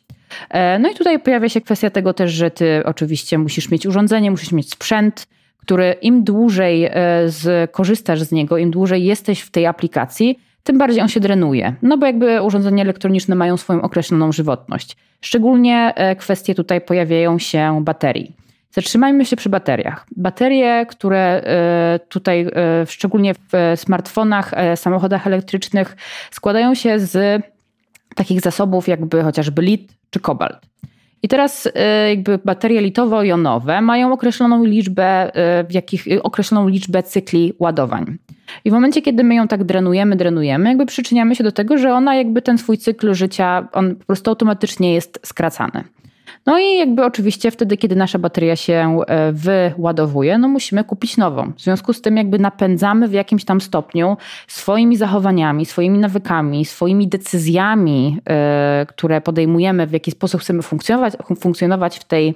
No 0.79 0.91
i 0.91 0.95
tutaj 0.95 1.19
pojawia 1.19 1.49
się 1.49 1.61
kwestia 1.61 1.89
tego 1.89 2.13
też, 2.13 2.31
że 2.31 2.51
Ty 2.51 2.81
oczywiście 2.85 3.37
musisz 3.37 3.71
mieć 3.71 3.85
urządzenie, 3.85 4.31
musisz 4.31 4.51
mieć 4.51 4.71
sprzęt, 4.71 5.27
który 5.65 5.95
im 6.01 6.23
dłużej 6.23 6.89
z, 7.25 7.71
korzystasz 7.71 8.21
z 8.21 8.31
niego, 8.31 8.57
im 8.57 8.71
dłużej 8.71 9.05
jesteś 9.05 9.41
w 9.41 9.51
tej 9.51 9.65
aplikacji, 9.65 10.39
tym 10.63 10.77
bardziej 10.77 11.01
on 11.01 11.07
się 11.07 11.19
drenuje. 11.19 11.75
No 11.81 11.97
bo 11.97 12.05
jakby 12.05 12.41
urządzenia 12.41 12.83
elektroniczne 12.83 13.35
mają 13.35 13.57
swoją 13.57 13.81
określoną 13.81 14.31
żywotność. 14.31 14.97
Szczególnie 15.21 15.93
e, 15.95 16.15
kwestie 16.15 16.55
tutaj 16.55 16.81
pojawiają 16.81 17.39
się 17.39 17.81
baterii. 17.83 18.35
Zatrzymajmy 18.71 19.25
się 19.25 19.35
przy 19.35 19.49
bateriach. 19.49 20.05
Baterie, 20.17 20.85
które 20.89 21.17
e, 21.17 21.99
tutaj, 22.09 22.47
e, 22.55 22.85
szczególnie 22.85 23.33
w 23.33 23.73
smartfonach, 23.75 24.51
samochodach 24.75 25.27
elektrycznych, 25.27 25.95
składają 26.31 26.75
się 26.75 26.99
z 26.99 27.43
takich 28.15 28.41
zasobów, 28.41 28.87
jakby 28.87 29.23
chociażby 29.23 29.61
lit 29.61 29.93
czy 30.09 30.19
kobalt. 30.19 30.57
I 31.23 31.27
teraz 31.27 31.69
jakby 32.09 32.39
baterie 32.45 32.81
litowo-jonowe 32.81 33.81
mają 33.81 34.13
określoną 34.13 34.63
liczbę, 34.63 35.31
w 35.69 35.73
jakich, 35.73 36.05
określoną 36.23 36.67
liczbę 36.67 37.03
cykli 37.03 37.53
ładowań. 37.59 38.17
I 38.65 38.69
w 38.69 38.73
momencie, 38.73 39.01
kiedy 39.01 39.23
my 39.23 39.35
ją 39.35 39.47
tak 39.47 39.63
drenujemy, 39.63 40.15
drenujemy, 40.15 40.69
jakby 40.69 40.85
przyczyniamy 40.85 41.35
się 41.35 41.43
do 41.43 41.51
tego, 41.51 41.77
że 41.77 41.93
ona 41.93 42.15
jakby 42.15 42.41
ten 42.41 42.57
swój 42.57 42.77
cykl 42.77 43.13
życia, 43.13 43.67
on 43.71 43.95
po 43.95 44.05
prostu 44.05 44.29
automatycznie 44.29 44.93
jest 44.93 45.19
skracany. 45.23 45.83
No 46.45 46.59
i 46.59 46.77
jakby 46.77 47.05
oczywiście 47.05 47.51
wtedy, 47.51 47.77
kiedy 47.77 47.95
nasza 47.95 48.19
bateria 48.19 48.55
się 48.55 48.99
e, 49.07 49.31
wyładowuje, 49.31 50.37
no 50.37 50.47
musimy 50.47 50.83
kupić 50.83 51.17
nową. 51.17 51.51
W 51.57 51.61
związku 51.61 51.93
z 51.93 52.01
tym 52.01 52.17
jakby 52.17 52.39
napędzamy 52.39 53.07
w 53.07 53.13
jakimś 53.13 53.45
tam 53.45 53.61
stopniu 53.61 54.17
swoimi 54.47 54.97
zachowaniami, 54.97 55.65
swoimi 55.65 55.99
nawykami, 55.99 56.65
swoimi 56.65 57.07
decyzjami, 57.07 58.19
e, 58.29 58.85
które 58.89 59.21
podejmujemy, 59.21 59.87
w 59.87 59.91
jaki 59.91 60.11
sposób 60.11 60.41
chcemy 60.41 60.61
funkcjonować, 60.61 61.13
funkcjonować 61.39 61.99
w 61.99 62.03
tej 62.03 62.35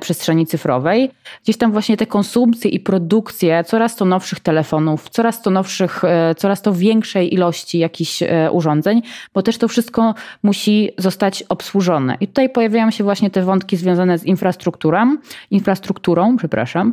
przestrzeni 0.00 0.46
cyfrowej. 0.46 1.10
Gdzieś 1.42 1.56
tam 1.56 1.72
właśnie 1.72 1.96
te 1.96 2.06
konsumpcje 2.06 2.70
i 2.70 2.80
produkcje 2.80 3.64
coraz 3.64 3.96
to 3.96 4.04
nowszych 4.04 4.40
telefonów, 4.40 5.10
coraz 5.10 5.42
to 5.42 5.50
nowszych, 5.50 6.04
e, 6.04 6.34
coraz 6.34 6.62
to 6.62 6.72
większej 6.72 7.34
ilości 7.34 7.78
jakichś 7.78 8.22
e, 8.22 8.50
urządzeń, 8.52 9.02
bo 9.34 9.42
też 9.42 9.58
to 9.58 9.68
wszystko 9.68 10.14
musi 10.42 10.90
zostać 10.98 11.42
obsłużone. 11.42 12.16
I 12.20 12.26
tutaj 12.28 12.50
pojawiają 12.50 12.90
się 12.90 13.04
właśnie 13.04 13.30
te 13.30 13.42
wątki 13.42 13.76
związane 13.76 14.18
z 14.18 14.24
infrastrukturą, 14.24 15.16
infrastrukturą, 15.50 16.36
przepraszam, 16.36 16.92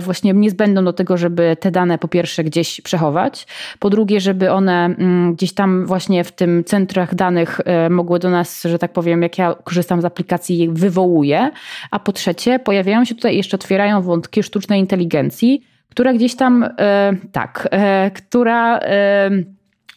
właśnie 0.00 0.32
niezbędną 0.32 0.84
do 0.84 0.92
tego, 0.92 1.16
żeby 1.16 1.56
te 1.60 1.70
dane 1.70 1.98
po 1.98 2.08
pierwsze 2.08 2.44
gdzieś 2.44 2.80
przechować, 2.80 3.46
po 3.78 3.90
drugie, 3.90 4.20
żeby 4.20 4.52
one 4.52 4.84
mm, 4.84 5.34
gdzieś 5.34 5.52
tam 5.52 5.86
właśnie 5.86 6.24
w 6.24 6.32
tym 6.32 6.64
centrach 6.64 7.14
danych 7.14 7.60
mogły 7.90 8.18
do 8.18 8.30
nas, 8.30 8.62
że 8.62 8.78
tak 8.78 8.92
powiem, 8.92 9.22
jak 9.22 9.38
ja 9.38 9.54
korzystam 9.64 10.00
z 10.00 10.04
aplikacji, 10.04 10.68
wywołuje, 10.72 11.50
a 11.94 11.98
po 11.98 12.12
trzecie 12.12 12.58
pojawiają 12.58 13.04
się 13.04 13.14
tutaj 13.14 13.36
jeszcze, 13.36 13.56
otwierają 13.56 14.02
wątki 14.02 14.42
sztucznej 14.42 14.80
inteligencji, 14.80 15.64
która 15.88 16.12
gdzieś 16.12 16.36
tam, 16.36 16.64
e, 16.78 17.12
tak, 17.32 17.68
e, 17.70 18.10
która 18.10 18.78
e, 18.78 19.30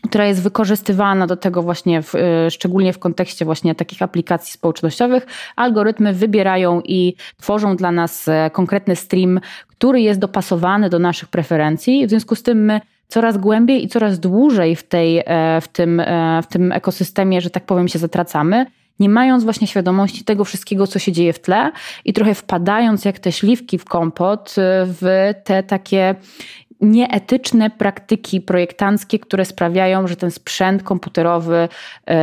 która 0.09 0.25
jest 0.25 0.43
wykorzystywana 0.43 1.27
do 1.27 1.37
tego 1.37 1.63
właśnie, 1.63 2.01
w, 2.01 2.13
szczególnie 2.49 2.93
w 2.93 2.99
kontekście 2.99 3.45
właśnie 3.45 3.75
takich 3.75 4.01
aplikacji 4.01 4.53
społecznościowych. 4.53 5.25
Algorytmy 5.55 6.13
wybierają 6.13 6.81
i 6.85 7.15
tworzą 7.37 7.75
dla 7.75 7.91
nas 7.91 8.25
konkretny 8.51 8.95
stream, 8.95 9.39
który 9.67 10.01
jest 10.01 10.19
dopasowany 10.19 10.89
do 10.89 10.99
naszych 10.99 11.29
preferencji. 11.29 12.07
W 12.07 12.09
związku 12.09 12.35
z 12.35 12.43
tym 12.43 12.65
my 12.65 12.81
coraz 13.07 13.37
głębiej 13.37 13.83
i 13.83 13.87
coraz 13.87 14.19
dłużej 14.19 14.75
w, 14.75 14.83
tej, 14.83 15.23
w, 15.61 15.67
tym, 15.67 16.01
w 16.43 16.47
tym 16.47 16.71
ekosystemie, 16.71 17.41
że 17.41 17.49
tak 17.49 17.65
powiem, 17.65 17.87
się 17.87 17.99
zatracamy 17.99 18.65
nie 18.99 19.09
mając 19.09 19.43
właśnie 19.43 19.67
świadomości 19.67 20.23
tego 20.23 20.45
wszystkiego, 20.45 20.87
co 20.87 20.99
się 20.99 21.11
dzieje 21.11 21.33
w 21.33 21.39
tle 21.39 21.71
i 22.05 22.13
trochę 22.13 22.35
wpadając 22.35 23.05
jak 23.05 23.19
te 23.19 23.31
śliwki 23.31 23.77
w 23.77 23.85
kompot 23.85 24.49
y, 24.49 24.61
w 24.85 25.33
te 25.43 25.63
takie 25.63 26.15
nieetyczne 26.81 27.69
praktyki 27.69 28.41
projektanckie, 28.41 29.19
które 29.19 29.45
sprawiają, 29.45 30.07
że 30.07 30.15
ten 30.15 30.31
sprzęt 30.31 30.83
komputerowy 30.83 31.69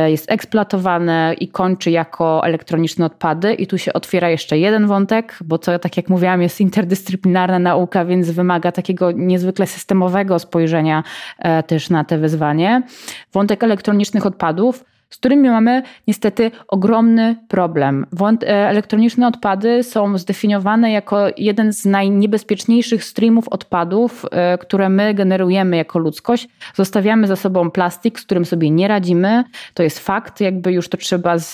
y, 0.05 0.11
jest 0.11 0.31
eksploatowany 0.31 1.35
i 1.39 1.47
kończy 1.47 1.91
jako 1.91 2.45
elektroniczne 2.45 3.05
odpady. 3.05 3.53
I 3.53 3.67
tu 3.67 3.77
się 3.77 3.93
otwiera 3.93 4.29
jeszcze 4.29 4.57
jeden 4.57 4.87
wątek, 4.87 5.37
bo 5.43 5.57
to, 5.57 5.79
tak 5.79 5.97
jak 5.97 6.09
mówiłam, 6.09 6.41
jest 6.41 6.61
interdyscyplinarna 6.61 7.59
nauka, 7.59 8.05
więc 8.05 8.31
wymaga 8.31 8.71
takiego 8.71 9.11
niezwykle 9.11 9.67
systemowego 9.67 10.39
spojrzenia 10.39 11.03
y, 11.39 11.63
też 11.63 11.89
na 11.89 12.03
te 12.03 12.17
wyzwanie. 12.17 12.83
Wątek 13.33 13.63
elektronicznych 13.63 14.25
odpadów 14.25 14.85
z 15.09 15.17
którymi 15.17 15.49
mamy 15.49 15.83
niestety 16.07 16.51
ogromny 16.67 17.35
problem. 17.47 18.05
E, 18.21 18.69
elektroniczne 18.69 19.27
odpady 19.27 19.83
są 19.83 20.17
zdefiniowane 20.17 20.91
jako 20.91 21.27
jeden 21.37 21.73
z 21.73 21.85
najniebezpieczniejszych 21.85 23.03
streamów 23.03 23.47
odpadów, 23.47 24.25
e, 24.31 24.57
które 24.57 24.89
my 24.89 25.13
generujemy 25.13 25.77
jako 25.77 25.99
ludzkość. 25.99 26.47
Zostawiamy 26.73 27.27
za 27.27 27.35
sobą 27.35 27.71
plastik, 27.71 28.19
z 28.19 28.25
którym 28.25 28.45
sobie 28.45 28.71
nie 28.71 28.87
radzimy. 28.87 29.43
To 29.73 29.83
jest 29.83 29.99
fakt, 29.99 30.41
jakby 30.41 30.71
już 30.71 30.89
to 30.89 30.97
trzeba 30.97 31.37
z, 31.37 31.53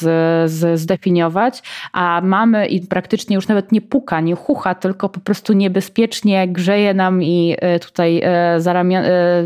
z, 0.52 0.80
zdefiniować, 0.80 1.64
a 1.94 2.22
mamy 2.24 2.68
i 2.68 2.88
praktycznie 2.88 3.36
już 3.36 3.48
nawet 3.48 3.72
nie 3.72 3.82
puka, 3.82 4.22
nie 4.22 4.36
chucha, 4.36 4.76
tylko 4.76 5.10
po 5.10 5.20
prostu 5.20 5.54
niebezpiecznie 5.54 6.48
grzeje 6.48 6.94
nam 6.94 7.24
i 7.24 7.56
e, 7.60 7.80
tutaj 7.80 8.22
za, 8.58 8.74
ramia, 8.74 9.04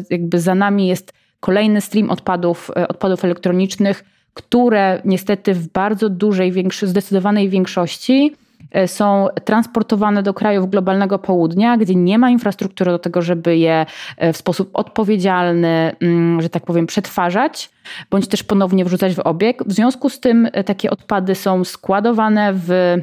jakby 0.09 0.39
za 0.39 0.55
nami 0.55 0.88
jest 0.88 1.13
kolejny 1.45 1.81
stream 1.81 2.09
odpadów, 2.09 2.71
e, 2.75 2.87
odpadów 2.87 3.25
elektronicznych, 3.25 4.03
które 4.33 5.01
niestety 5.05 5.53
w 5.53 5.67
bardzo 5.67 6.09
dużej, 6.09 6.53
zdecydowanej 6.81 7.49
większości 7.49 8.35
e, 8.71 8.87
są 8.87 9.27
transportowane 9.43 10.23
do 10.23 10.33
krajów 10.33 10.69
globalnego 10.69 11.19
południa, 11.19 11.77
gdzie 11.77 11.95
nie 11.95 12.19
ma 12.19 12.29
infrastruktury 12.29 12.91
do 12.91 12.99
tego, 12.99 13.21
żeby 13.21 13.57
je 13.57 13.85
e, 14.17 14.33
w 14.33 14.37
sposób 14.37 14.69
odpowiedzialny, 14.73 15.95
mm, 16.01 16.41
że 16.41 16.49
tak 16.49 16.65
powiem, 16.65 16.87
przetwarzać, 16.87 17.69
bądź 18.09 18.27
też 18.27 18.43
ponownie 18.43 18.85
wrzucać 18.85 19.15
w 19.15 19.19
obieg. 19.19 19.63
W 19.65 19.73
związku 19.73 20.09
z 20.09 20.19
tym 20.19 20.47
takie 20.65 20.89
odpady 20.89 21.35
są 21.35 21.63
składowane 21.63 22.53
w 22.53 22.97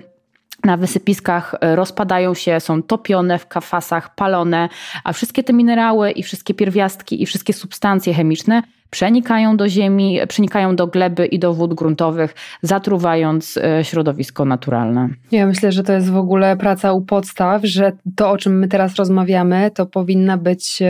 na 0.64 0.76
wysypiskach 0.76 1.54
e, 1.60 1.76
rozpadają 1.76 2.34
się, 2.34 2.60
są 2.60 2.82
topione 2.82 3.38
w 3.38 3.46
kafasach, 3.46 4.14
palone, 4.14 4.68
a 5.04 5.12
wszystkie 5.12 5.44
te 5.44 5.52
minerały 5.52 6.10
i 6.10 6.22
wszystkie 6.22 6.54
pierwiastki 6.54 7.22
i 7.22 7.26
wszystkie 7.26 7.52
substancje 7.52 8.14
chemiczne 8.14 8.62
przenikają 8.90 9.56
do 9.56 9.68
ziemi, 9.68 10.18
przenikają 10.28 10.76
do 10.76 10.86
gleby 10.86 11.26
i 11.26 11.38
do 11.38 11.54
wód 11.54 11.74
gruntowych, 11.74 12.34
zatruwając 12.62 13.56
e, 13.56 13.84
środowisko 13.84 14.44
naturalne. 14.44 15.08
Ja 15.30 15.46
myślę, 15.46 15.72
że 15.72 15.82
to 15.82 15.92
jest 15.92 16.10
w 16.10 16.16
ogóle 16.16 16.56
praca 16.56 16.92
u 16.92 17.00
podstaw, 17.00 17.64
że 17.64 17.92
to, 18.16 18.30
o 18.30 18.38
czym 18.38 18.58
my 18.58 18.68
teraz 18.68 18.96
rozmawiamy, 18.96 19.70
to 19.74 19.86
powinna 19.86 20.36
być 20.36 20.82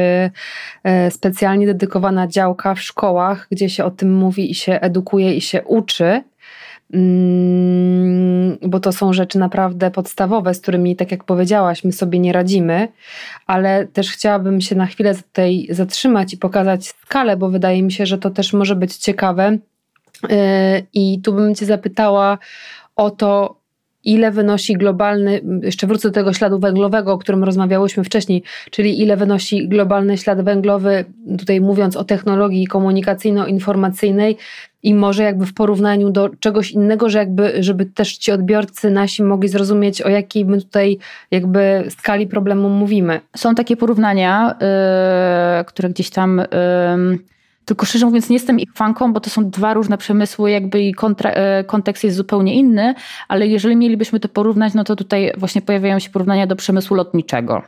e, 0.85 1.11
specjalnie 1.11 1.67
dedykowana 1.67 2.27
działka 2.27 2.75
w 2.75 2.81
szkołach, 2.81 3.47
gdzie 3.51 3.69
się 3.69 3.85
o 3.85 3.91
tym 3.91 4.15
mówi 4.15 4.51
i 4.51 4.55
się 4.55 4.73
edukuje 4.73 5.35
i 5.35 5.41
się 5.41 5.63
uczy 5.63 6.23
Mm, 6.95 8.22
bo 8.63 8.81
to 8.81 8.93
są 8.93 9.13
rzeczy 9.13 9.39
naprawdę 9.39 9.91
podstawowe, 9.91 10.55
z 10.55 10.61
którymi, 10.61 10.97
tak 10.97 11.11
jak 11.11 11.25
powiedziałaś, 11.25 11.85
my 11.85 11.93
sobie 11.93 12.19
nie 12.19 12.33
radzimy, 12.33 12.89
ale 13.47 13.87
też 13.87 14.11
chciałabym 14.11 14.61
się 14.61 14.75
na 14.75 14.87
chwilę 14.87 15.15
tutaj 15.15 15.67
zatrzymać 15.71 16.35
i 16.35 16.37
pokazać 16.37 16.87
skalę, 16.87 17.37
bo 17.37 17.49
wydaje 17.49 17.83
mi 17.83 17.93
się, 17.93 18.07
że 18.07 18.19
to 18.19 18.31
też 18.31 18.53
może 18.53 18.77
być 18.77 18.97
ciekawe. 18.97 19.59
Y, 20.25 20.87
I 20.93 21.21
tu 21.23 21.33
bym 21.33 21.55
Cię 21.55 21.67
zapytała 21.67 22.39
o 22.97 23.11
to, 23.11 23.62
ile 24.05 24.31
wynosi 24.31 24.75
globalny, 24.75 25.41
jeszcze 25.63 25.87
wrócę 25.87 26.09
do 26.09 26.15
tego 26.15 26.33
śladu 26.33 26.59
węglowego, 26.59 27.13
o 27.13 27.19
którym 27.19 27.45
rozmawiałyśmy 27.45 28.05
wcześniej, 28.05 28.43
czyli 28.71 29.03
ile 29.03 29.17
wynosi 29.17 29.69
globalny 29.69 30.19
ślad 30.19 30.45
węglowy, 30.45 31.05
tutaj 31.39 31.61
mówiąc 31.61 31.97
o 31.97 32.05
technologii 32.05 32.67
komunikacyjno-informacyjnej 32.67 34.37
i 34.83 34.95
może 34.95 35.23
jakby 35.23 35.47
w 35.47 35.55
porównaniu 35.55 36.11
do 36.11 36.31
czegoś 36.41 36.71
innego, 36.71 37.09
że 37.09 37.19
jakby, 37.19 37.63
żeby 37.63 37.87
też 37.87 38.17
ci 38.17 38.33
odbiorcy 38.33 38.91
nasi 38.91 39.23
mogli 39.23 39.49
zrozumieć, 39.49 40.03
o 40.03 40.09
jakiej 40.09 40.45
my 40.45 40.61
tutaj 40.61 40.99
jakby 41.31 41.85
skali 41.89 42.27
problemu 42.27 42.69
mówimy. 42.69 43.21
Są 43.37 43.55
takie 43.55 43.77
porównania, 43.77 44.55
yy, 45.59 45.65
które 45.65 45.89
gdzieś 45.89 46.11
tam... 46.11 46.39
Yy 46.39 47.33
tylko 47.65 47.87
szczerze 47.87 48.07
mówiąc, 48.07 48.29
nie 48.29 48.37
jestem 48.37 48.61
ich 48.61 48.73
fanką, 48.75 49.13
bo 49.13 49.21
to 49.21 49.31
są 49.31 49.51
dwa 49.51 49.75
różne 49.75 49.99
przemysły, 49.99 50.51
jakby 50.51 50.83
i 50.83 50.95
kontra, 50.95 51.31
e, 51.31 51.65
kontekst 51.65 52.05
jest 52.05 52.17
zupełnie 52.17 52.55
inny, 52.55 52.95
ale 53.29 53.47
jeżeli 53.47 53.77
mielibyśmy 53.77 54.21
to 54.21 54.29
porównać, 54.29 54.75
no 54.75 54.85
to 54.85 54.97
tutaj 54.97 55.33
właśnie 55.37 55.63
pojawiają 55.63 55.99
się 55.99 56.11
porównania 56.11 56.47
do 56.47 56.57
przemysłu 56.57 56.97
lotniczego. 56.97 57.63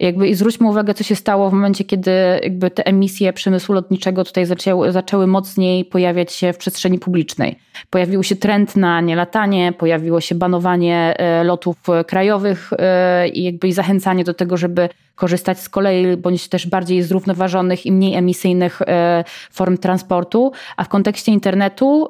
Jakby 0.00 0.28
I 0.28 0.34
zwróćmy 0.34 0.68
uwagę, 0.68 0.94
co 0.94 1.04
się 1.04 1.16
stało 1.16 1.50
w 1.50 1.52
momencie, 1.52 1.84
kiedy 1.84 2.10
jakby 2.42 2.70
te 2.70 2.86
emisje 2.86 3.32
przemysłu 3.32 3.74
lotniczego 3.74 4.24
tutaj 4.24 4.46
zaczęły, 4.46 4.92
zaczęły 4.92 5.26
mocniej 5.26 5.84
pojawiać 5.84 6.32
się 6.32 6.52
w 6.52 6.58
przestrzeni 6.58 6.98
publicznej. 6.98 7.58
Pojawił 7.90 8.22
się 8.22 8.36
trend 8.36 8.76
na 8.76 9.00
nielatanie, 9.00 9.72
pojawiło 9.72 10.20
się 10.20 10.34
banowanie 10.34 11.14
e, 11.18 11.44
lotów 11.44 11.76
krajowych 12.06 12.70
e, 12.72 13.28
i 13.28 13.44
jakby 13.44 13.72
zachęcanie 13.72 14.24
do 14.24 14.34
tego, 14.34 14.56
żeby 14.56 14.88
korzystać 15.14 15.60
z 15.60 15.68
kolei 15.68 16.16
bądź 16.16 16.48
też 16.48 16.66
bardziej 16.66 17.02
zrównoważonych 17.02 17.86
i 17.86 17.92
mniej 17.92 18.14
emisyjnych 18.14 18.82
e, 18.82 19.24
form 19.50 19.78
transportu, 19.78 20.52
a 20.76 20.84
w 20.84 20.88
kontekście 20.88 21.32
internetu, 21.32 22.08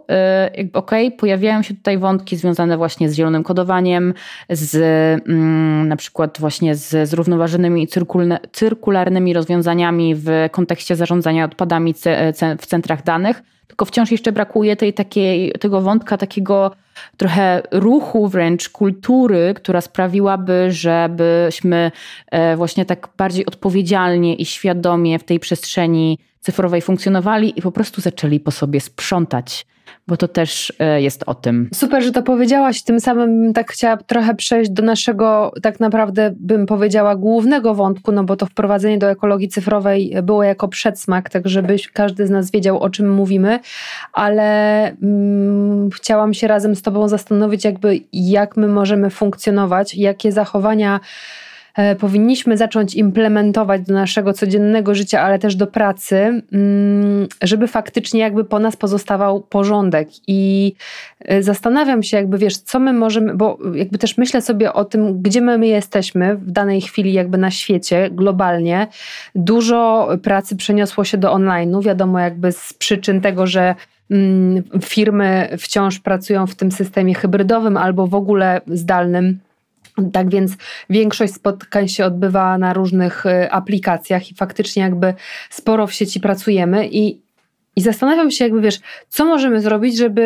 ok, 0.72 0.90
pojawiają 1.18 1.62
się 1.62 1.74
tutaj 1.74 1.98
wątki 1.98 2.36
związane 2.36 2.76
właśnie 2.76 3.10
z 3.10 3.14
zielonym 3.14 3.42
kodowaniem, 3.42 4.14
z 4.50 4.74
mm, 5.28 5.88
na 5.88 5.96
przykład 5.96 6.40
właśnie 6.40 6.74
z 6.74 7.10
i 7.76 7.88
cyrkularnymi 8.52 9.32
rozwiązaniami 9.32 10.14
w 10.14 10.28
kontekście 10.50 10.96
zarządzania 10.96 11.44
odpadami 11.44 11.94
w 12.58 12.66
centrach 12.66 13.02
danych 13.04 13.42
tylko 13.76 13.84
wciąż 13.84 14.10
jeszcze 14.10 14.32
brakuje 14.32 14.76
tej 14.76 14.94
takiej, 14.94 15.52
tego 15.52 15.80
wątka 15.80 16.16
takiego 16.16 16.70
trochę 17.16 17.62
ruchu 17.70 18.28
wręcz 18.28 18.68
kultury, 18.68 19.54
która 19.56 19.80
sprawiłaby, 19.80 20.66
żebyśmy 20.70 21.92
e, 22.30 22.56
właśnie 22.56 22.84
tak 22.84 23.08
bardziej 23.16 23.46
odpowiedzialnie 23.46 24.34
i 24.34 24.44
świadomie 24.44 25.18
w 25.18 25.24
tej 25.24 25.40
przestrzeni 25.40 26.18
cyfrowej 26.46 26.82
funkcjonowali 26.82 27.58
i 27.58 27.62
po 27.62 27.72
prostu 27.72 28.00
zaczęli 28.00 28.40
po 28.40 28.50
sobie 28.50 28.80
sprzątać 28.80 29.66
bo 30.08 30.16
to 30.16 30.28
też 30.28 30.72
e, 30.78 31.02
jest 31.02 31.24
o 31.26 31.34
tym. 31.34 31.68
Super, 31.74 32.02
że 32.02 32.12
to 32.12 32.22
powiedziałaś. 32.22 32.82
Tym 32.82 33.00
samym 33.00 33.52
tak 33.52 33.72
chciałam 33.72 33.98
trochę 34.06 34.34
przejść 34.34 34.70
do 34.70 34.82
naszego, 34.82 35.52
tak 35.62 35.80
naprawdę 35.80 36.34
bym 36.36 36.66
powiedziała, 36.66 37.16
głównego 37.16 37.74
wątku, 37.74 38.12
no 38.12 38.24
bo 38.24 38.36
to 38.36 38.46
wprowadzenie 38.46 38.98
do 38.98 39.10
ekologii 39.10 39.48
cyfrowej 39.48 40.14
było 40.22 40.42
jako 40.42 40.68
przedsmak, 40.68 41.30
tak 41.30 41.48
żeby 41.48 41.76
każdy 41.92 42.26
z 42.26 42.30
nas 42.30 42.50
wiedział, 42.50 42.78
o 42.78 42.90
czym 42.90 43.14
mówimy, 43.14 43.58
ale 44.12 44.82
mm, 45.02 45.90
chciałam 45.90 46.34
się 46.34 46.48
razem 46.48 46.76
z 46.76 46.82
Tobą 46.82 47.08
zastanowić, 47.08 47.64
jakby 47.64 48.00
jak 48.12 48.56
my 48.56 48.68
możemy 48.68 49.10
funkcjonować, 49.10 49.94
jakie 49.94 50.32
zachowania 50.32 51.00
powinniśmy 51.98 52.56
zacząć 52.56 52.94
implementować 52.94 53.82
do 53.82 53.94
naszego 53.94 54.32
codziennego 54.32 54.94
życia, 54.94 55.20
ale 55.20 55.38
też 55.38 55.56
do 55.56 55.66
pracy, 55.66 56.42
mm, 56.52 57.26
żeby 57.42 57.68
faktycznie 57.68 58.20
jakby 58.20 58.44
po 58.44 58.58
nas 58.58 58.76
pozostawał 58.76 59.40
porządek. 59.40 60.08
I 60.26 60.72
e, 61.20 61.42
zastanawiam 61.42 62.02
się, 62.02 62.16
jakby 62.16 62.38
wiesz, 62.38 62.56
co 62.56 62.78
my 62.78 62.92
możemy, 62.92 63.34
bo 63.34 63.58
jakby 63.74 63.98
też 63.98 64.18
myślę 64.18 64.42
sobie 64.42 64.72
o 64.72 64.84
tym, 64.84 65.22
gdzie 65.22 65.40
my 65.40 65.66
jesteśmy 65.66 66.36
w 66.36 66.50
danej 66.50 66.80
chwili, 66.80 67.12
jakby 67.12 67.38
na 67.38 67.50
świecie, 67.50 68.10
globalnie. 68.10 68.86
Dużo 69.34 70.08
pracy 70.22 70.56
przeniosło 70.56 71.04
się 71.04 71.18
do 71.18 71.34
online'u, 71.34 71.84
wiadomo, 71.84 72.18
jakby 72.18 72.52
z 72.52 72.74
przyczyn 72.74 73.20
tego, 73.20 73.46
że 73.46 73.74
mm, 74.10 74.62
firmy 74.82 75.48
wciąż 75.58 75.98
pracują 75.98 76.46
w 76.46 76.54
tym 76.54 76.72
systemie 76.72 77.14
hybrydowym 77.14 77.76
albo 77.76 78.06
w 78.06 78.14
ogóle 78.14 78.60
zdalnym 78.66 79.38
tak 80.12 80.30
więc 80.30 80.52
większość 80.90 81.34
spotkań 81.34 81.88
się 81.88 82.04
odbywa 82.04 82.58
na 82.58 82.72
różnych 82.72 83.26
y, 83.26 83.50
aplikacjach 83.50 84.30
i 84.30 84.34
faktycznie 84.34 84.82
jakby 84.82 85.14
sporo 85.50 85.86
w 85.86 85.92
sieci 85.92 86.20
pracujemy 86.20 86.88
i, 86.88 87.20
i 87.76 87.80
zastanawiam 87.80 88.30
się, 88.30 88.44
jakby 88.44 88.60
wiesz, 88.60 88.80
co 89.08 89.24
możemy 89.24 89.60
zrobić, 89.60 89.96
żeby. 89.96 90.22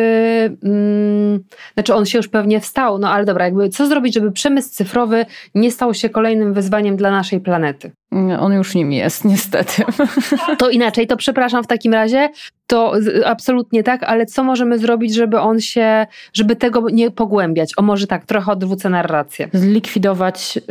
Mm, 0.63 1.43
znaczy, 1.73 1.93
on 1.95 2.05
się 2.05 2.17
już 2.17 2.27
pewnie 2.27 2.59
wstał, 2.59 2.97
no 2.97 3.09
ale 3.11 3.25
dobra, 3.25 3.45
jakby 3.45 3.69
co 3.69 3.87
zrobić, 3.87 4.13
żeby 4.13 4.31
przemysł 4.31 4.69
cyfrowy 4.69 5.25
nie 5.55 5.71
stał 5.71 5.93
się 5.93 6.09
kolejnym 6.09 6.53
wyzwaniem 6.53 6.95
dla 6.95 7.11
naszej 7.11 7.39
planety? 7.39 7.91
On 8.39 8.53
już 8.53 8.75
nim 8.75 8.91
jest, 8.91 9.25
niestety. 9.25 9.83
To 10.57 10.69
inaczej, 10.69 11.07
to 11.07 11.17
przepraszam 11.17 11.63
w 11.63 11.67
takim 11.67 11.93
razie. 11.93 12.29
To 12.67 12.93
absolutnie 13.25 13.83
tak, 13.83 14.03
ale 14.03 14.25
co 14.25 14.43
możemy 14.43 14.79
zrobić, 14.79 15.15
żeby 15.15 15.39
on 15.39 15.59
się, 15.59 16.07
żeby 16.33 16.55
tego 16.55 16.89
nie 16.89 17.11
pogłębiać? 17.11 17.71
O 17.77 17.81
może 17.81 18.07
tak, 18.07 18.25
trochę 18.25 18.51
odwrócę 18.51 18.89
narrację. 18.89 19.49
Zlikwidować 19.53 20.57
y, 20.57 20.61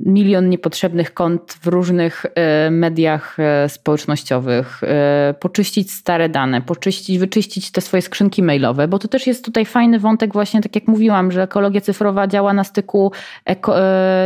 milion 0.00 0.48
niepotrzebnych 0.48 1.14
kont 1.14 1.58
w 1.62 1.66
różnych 1.66 2.26
y, 2.26 2.70
mediach 2.70 3.36
y, 3.64 3.68
społecznościowych, 3.68 4.82
y, 4.82 5.34
poczyścić 5.34 5.92
stare 5.92 6.28
dane, 6.28 6.62
poczyścić, 6.62 7.18
wyczyścić 7.18 7.70
te 7.70 7.80
swoje 7.80 8.02
skrzynki 8.02 8.42
mailowe, 8.42 8.88
bo 8.88 8.98
to 8.98 9.08
też 9.08 9.26
jest 9.26 9.44
tutaj 9.44 9.64
fajny 9.64 9.98
wątek 9.98 10.32
właśnie, 10.32 10.60
tak 10.60 10.74
jak 10.74 10.88
mówiłam, 10.88 11.32
że 11.32 11.42
ekologia 11.42 11.80
cyfrowa 11.80 12.26
działa 12.26 12.52
na 12.52 12.64
styku 12.64 13.12
eko, 13.44 13.76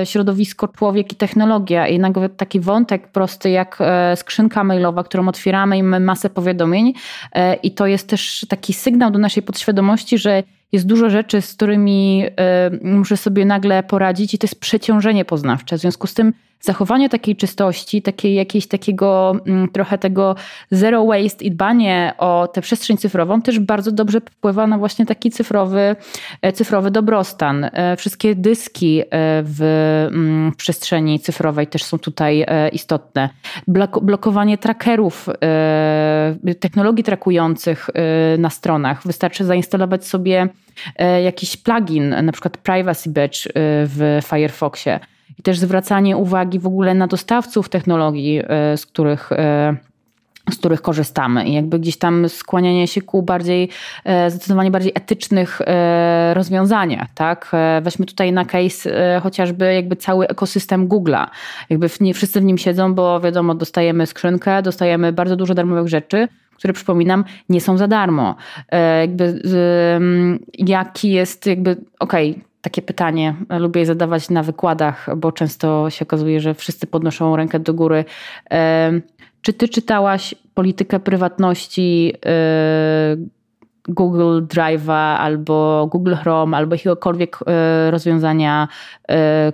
y, 0.02 0.07
środowisko, 0.07 0.68
człowiek 0.68 1.12
i 1.12 1.16
technologia 1.16 1.88
i 1.88 1.98
nawet 1.98 2.37
taki 2.44 2.61
wątek 2.61 3.09
prosty 3.09 3.50
jak 3.50 3.78
e, 3.80 4.16
skrzynka 4.16 4.64
mailowa, 4.64 5.04
którą 5.04 5.28
otwieramy 5.28 5.78
i 5.78 5.83
mamy 5.83 6.07
masę 6.07 6.30
powiadomień 6.30 6.94
e, 7.33 7.54
i 7.54 7.70
to 7.70 7.87
jest 7.87 8.09
też 8.09 8.46
taki 8.48 8.72
sygnał 8.72 9.11
do 9.11 9.18
naszej 9.18 9.42
podświadomości, 9.42 10.18
że 10.18 10.42
jest 10.74 10.87
dużo 10.87 11.10
rzeczy, 11.10 11.40
z 11.42 11.54
którymi 11.54 12.24
e, 12.37 12.70
muszę 12.82 13.16
sobie 13.16 13.44
nagle 13.44 13.82
poradzić 13.82 14.34
i 14.34 14.38
to 14.38 14.44
jest 14.44 14.60
przeciążenie 14.60 15.24
poznawcze. 15.24 15.76
W 15.76 15.80
związku 15.80 16.06
z 16.06 16.14
tym 16.14 16.32
zachowanie 16.64 17.08
takiej 17.08 17.37
czystości, 17.37 18.02
takiej 18.02 18.34
jakiegoś 18.34 18.66
takiego 18.66 19.37
mm, 19.46 19.68
trochę 19.68 19.98
tego 19.98 20.37
zero 20.70 21.06
waste 21.06 21.44
i 21.44 21.50
dbanie 21.50 22.12
o 22.18 22.48
tę 22.52 22.60
przestrzeń 22.60 22.96
cyfrową 22.96 23.42
też 23.42 23.58
bardzo 23.58 23.92
dobrze 23.92 24.20
wpływa 24.20 24.66
na 24.66 24.78
właśnie 24.78 25.06
taki 25.06 25.30
cyfrowy, 25.30 25.96
e, 26.42 26.52
cyfrowy 26.52 26.90
dobrostan. 26.90 27.70
E, 27.72 27.96
wszystkie 27.96 28.34
dyski 28.34 29.02
w, 29.42 29.62
mm, 30.12 30.52
w 30.52 30.56
przestrzeni 30.56 31.20
cyfrowej 31.20 31.66
też 31.66 31.84
są 31.84 31.98
tutaj 31.98 32.46
istotne. 32.72 33.28
Blokowanie 34.02 34.58
trackerów, 34.58 35.28
technologii 36.60 37.04
trakujących 37.04 37.90
na 38.38 38.50
stronach. 38.50 39.06
Wystarczy 39.06 39.44
zainstalować 39.44 40.06
sobie 40.06 40.48
E, 40.54 40.63
jakiś 41.24 41.57
plugin, 41.57 42.14
na 42.22 42.33
przykład 42.33 42.57
Privacy 42.57 43.11
Badge 43.11 43.46
e, 43.46 43.50
w 43.87 44.20
Firefoxie. 44.24 45.00
I 45.38 45.42
też 45.42 45.59
zwracanie 45.59 46.16
uwagi 46.16 46.59
w 46.59 46.66
ogóle 46.66 46.94
na 46.94 47.07
dostawców 47.07 47.68
technologii, 47.68 48.42
e, 48.48 48.77
z 48.77 48.87
których 48.87 49.31
z 50.50 50.57
których 50.57 50.83
korzystamy 50.83 51.48
i 51.48 51.53
jakby 51.53 51.79
gdzieś 51.79 51.96
tam 51.96 52.29
skłanianie 52.29 52.88
się 52.88 53.03
ku 53.03 53.22
bardziej, 53.22 53.68
zdecydowanie 54.29 54.70
bardziej 54.70 54.92
etycznych 54.94 55.61
rozwiązaniach, 56.35 57.09
tak? 57.14 57.53
Weźmy 57.83 58.07
tutaj 58.07 58.33
na 58.33 58.44
case 58.44 59.20
chociażby 59.22 59.74
jakby 59.74 59.96
cały 59.96 60.29
ekosystem 60.29 60.88
Google'a. 60.88 61.27
Jakby 61.70 61.88
nie 62.00 62.14
wszyscy 62.14 62.40
w 62.40 62.44
nim 62.44 62.59
siedzą, 62.59 62.94
bo 62.94 63.20
wiadomo, 63.20 63.55
dostajemy 63.55 64.07
skrzynkę, 64.07 64.62
dostajemy 64.62 65.12
bardzo 65.12 65.37
dużo 65.37 65.55
darmowych 65.55 65.88
rzeczy, 65.88 66.29
które 66.57 66.73
przypominam, 66.73 67.25
nie 67.49 67.61
są 67.61 67.77
za 67.79 67.88
darmo. 67.88 68.37
E, 68.69 69.01
jakby, 69.01 69.43
jaki 70.59 71.11
jest, 71.11 71.47
jakby, 71.47 71.77
okej, 72.01 72.31
okay, 72.31 72.45
takie 72.61 72.83
pytanie 72.83 73.35
lubię 73.59 73.81
je 73.81 73.87
zadawać 73.87 74.31
na 74.31 74.43
wykładach, 74.43 75.17
bo 75.17 75.33
często 75.33 75.90
się 75.90 76.05
okazuje, 76.05 76.40
że 76.40 76.55
wszyscy 76.55 76.87
podnoszą 76.87 77.37
rękę 77.37 77.59
do 77.59 77.75
góry. 77.75 78.05
E, 78.51 78.93
czy 79.43 79.53
ty 79.53 79.69
czytałaś 79.69 80.35
politykę 80.55 81.01
prywatności 81.01 82.12
e, 82.27 83.17
Google 83.88 84.40
Drive'a 84.47 85.17
albo 85.17 85.88
Google 85.93 86.14
Chrome 86.14 86.57
albo 86.57 86.75
jakiegokolwiek 86.75 87.38
rozwiązania, 87.90 88.69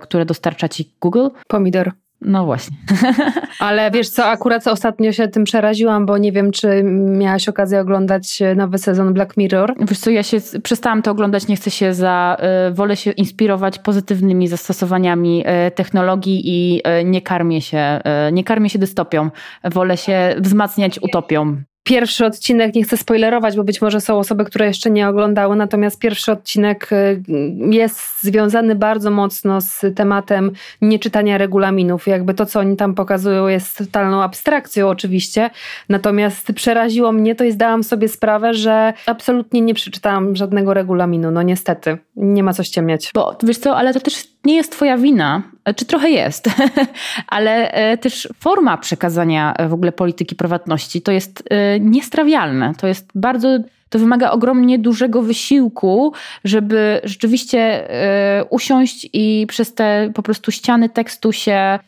które 0.01 0.25
dostarcza 0.25 0.69
ci 0.69 0.91
Google? 1.01 1.27
Pomidor. 1.47 1.91
No 2.21 2.45
właśnie. 2.45 2.77
Ale 3.59 3.91
wiesz 3.91 4.09
co, 4.09 4.25
akurat 4.25 4.67
ostatnio 4.67 5.11
się 5.11 5.27
tym 5.27 5.43
przeraziłam, 5.43 6.05
bo 6.05 6.17
nie 6.17 6.31
wiem, 6.31 6.51
czy 6.51 6.83
miałaś 6.83 7.49
okazję 7.49 7.79
oglądać 7.79 8.39
nowy 8.55 8.77
sezon 8.77 9.13
Black 9.13 9.37
Mirror. 9.37 9.73
Wiesz 9.79 9.99
co, 9.99 10.09
ja 10.09 10.23
się 10.23 10.37
przestałam 10.63 11.01
to 11.01 11.11
oglądać, 11.11 11.47
nie 11.47 11.55
chcę 11.55 11.71
się 11.71 11.93
za... 11.93 12.37
Y, 12.69 12.73
wolę 12.73 12.95
się 12.95 13.11
inspirować 13.11 13.79
pozytywnymi 13.79 14.47
zastosowaniami 14.47 15.43
y, 15.67 15.71
technologii 15.71 16.41
i 16.45 16.81
nie 17.05 17.21
karmię 17.21 17.61
się, 17.61 18.01
nie 18.31 18.43
karmię 18.43 18.69
się 18.69 18.79
dystopią. 18.79 19.29
Wolę 19.63 19.97
się 19.97 20.35
wzmacniać 20.39 20.99
utopią. 21.01 21.63
Pierwszy 21.83 22.25
odcinek, 22.25 22.75
nie 22.75 22.83
chcę 22.83 22.97
spoilerować, 22.97 23.55
bo 23.55 23.63
być 23.63 23.81
może 23.81 24.01
są 24.01 24.19
osoby, 24.19 24.45
które 24.45 24.65
jeszcze 24.65 24.91
nie 24.91 25.07
oglądały, 25.07 25.55
natomiast 25.55 25.99
pierwszy 25.99 26.31
odcinek 26.31 26.89
y, 26.91 27.23
jest 27.71 28.21
związany 28.21 28.75
bardzo 28.75 29.11
mocno 29.11 29.61
z 29.61 29.81
tematem 29.95 30.51
nieczytania 30.81 31.37
regulaminów. 31.37 32.07
Jakby 32.07 32.33
to, 32.33 32.45
co 32.45 32.59
oni 32.59 32.77
tam 32.77 32.95
pokazują, 32.95 33.47
jest 33.47 33.77
totalną 33.77 34.23
abstrakcją 34.23 34.89
oczywiście, 34.89 35.49
natomiast 35.89 36.53
przeraziło 36.55 37.11
mnie 37.11 37.35
to 37.35 37.43
i 37.43 37.51
zdałam 37.51 37.83
sobie 37.83 38.07
sprawę, 38.07 38.53
że 38.53 38.93
absolutnie 39.05 39.61
nie 39.61 39.73
przeczytałam 39.73 40.35
żadnego 40.35 40.73
regulaminu. 40.73 41.31
No 41.31 41.41
niestety, 41.41 41.97
nie 42.15 42.43
ma 42.43 42.53
co 42.53 42.63
ściemniać. 42.63 43.11
Bo 43.13 43.37
wiesz 43.43 43.57
co, 43.57 43.77
ale 43.77 43.93
to 43.93 43.99
też 43.99 44.30
nie 44.45 44.55
jest 44.55 44.71
twoja 44.71 44.97
wina, 44.97 45.41
czy 45.75 45.85
trochę 45.85 46.09
jest, 46.09 46.49
ale 47.27 47.71
e, 47.71 47.97
też 47.97 48.29
forma 48.39 48.77
przekazania 48.77 49.53
w 49.69 49.73
ogóle 49.73 49.91
polityki 49.91 50.35
prywatności 50.35 51.01
to 51.01 51.11
jest 51.11 51.43
e, 51.49 51.79
niestrawialne. 51.79 52.73
To 52.77 52.87
jest 52.87 53.09
bardzo, 53.15 53.57
to 53.89 53.99
wymaga 53.99 54.31
ogromnie 54.31 54.79
dużego 54.79 55.21
wysiłku, 55.21 56.13
żeby 56.43 57.01
rzeczywiście 57.03 57.59
e, 57.59 58.45
usiąść 58.45 59.09
i 59.13 59.45
przez 59.49 59.73
te 59.73 60.11
po 60.15 60.23
prostu 60.23 60.51
ściany 60.51 60.89
tekstu 60.89 61.31
się, 61.31 61.79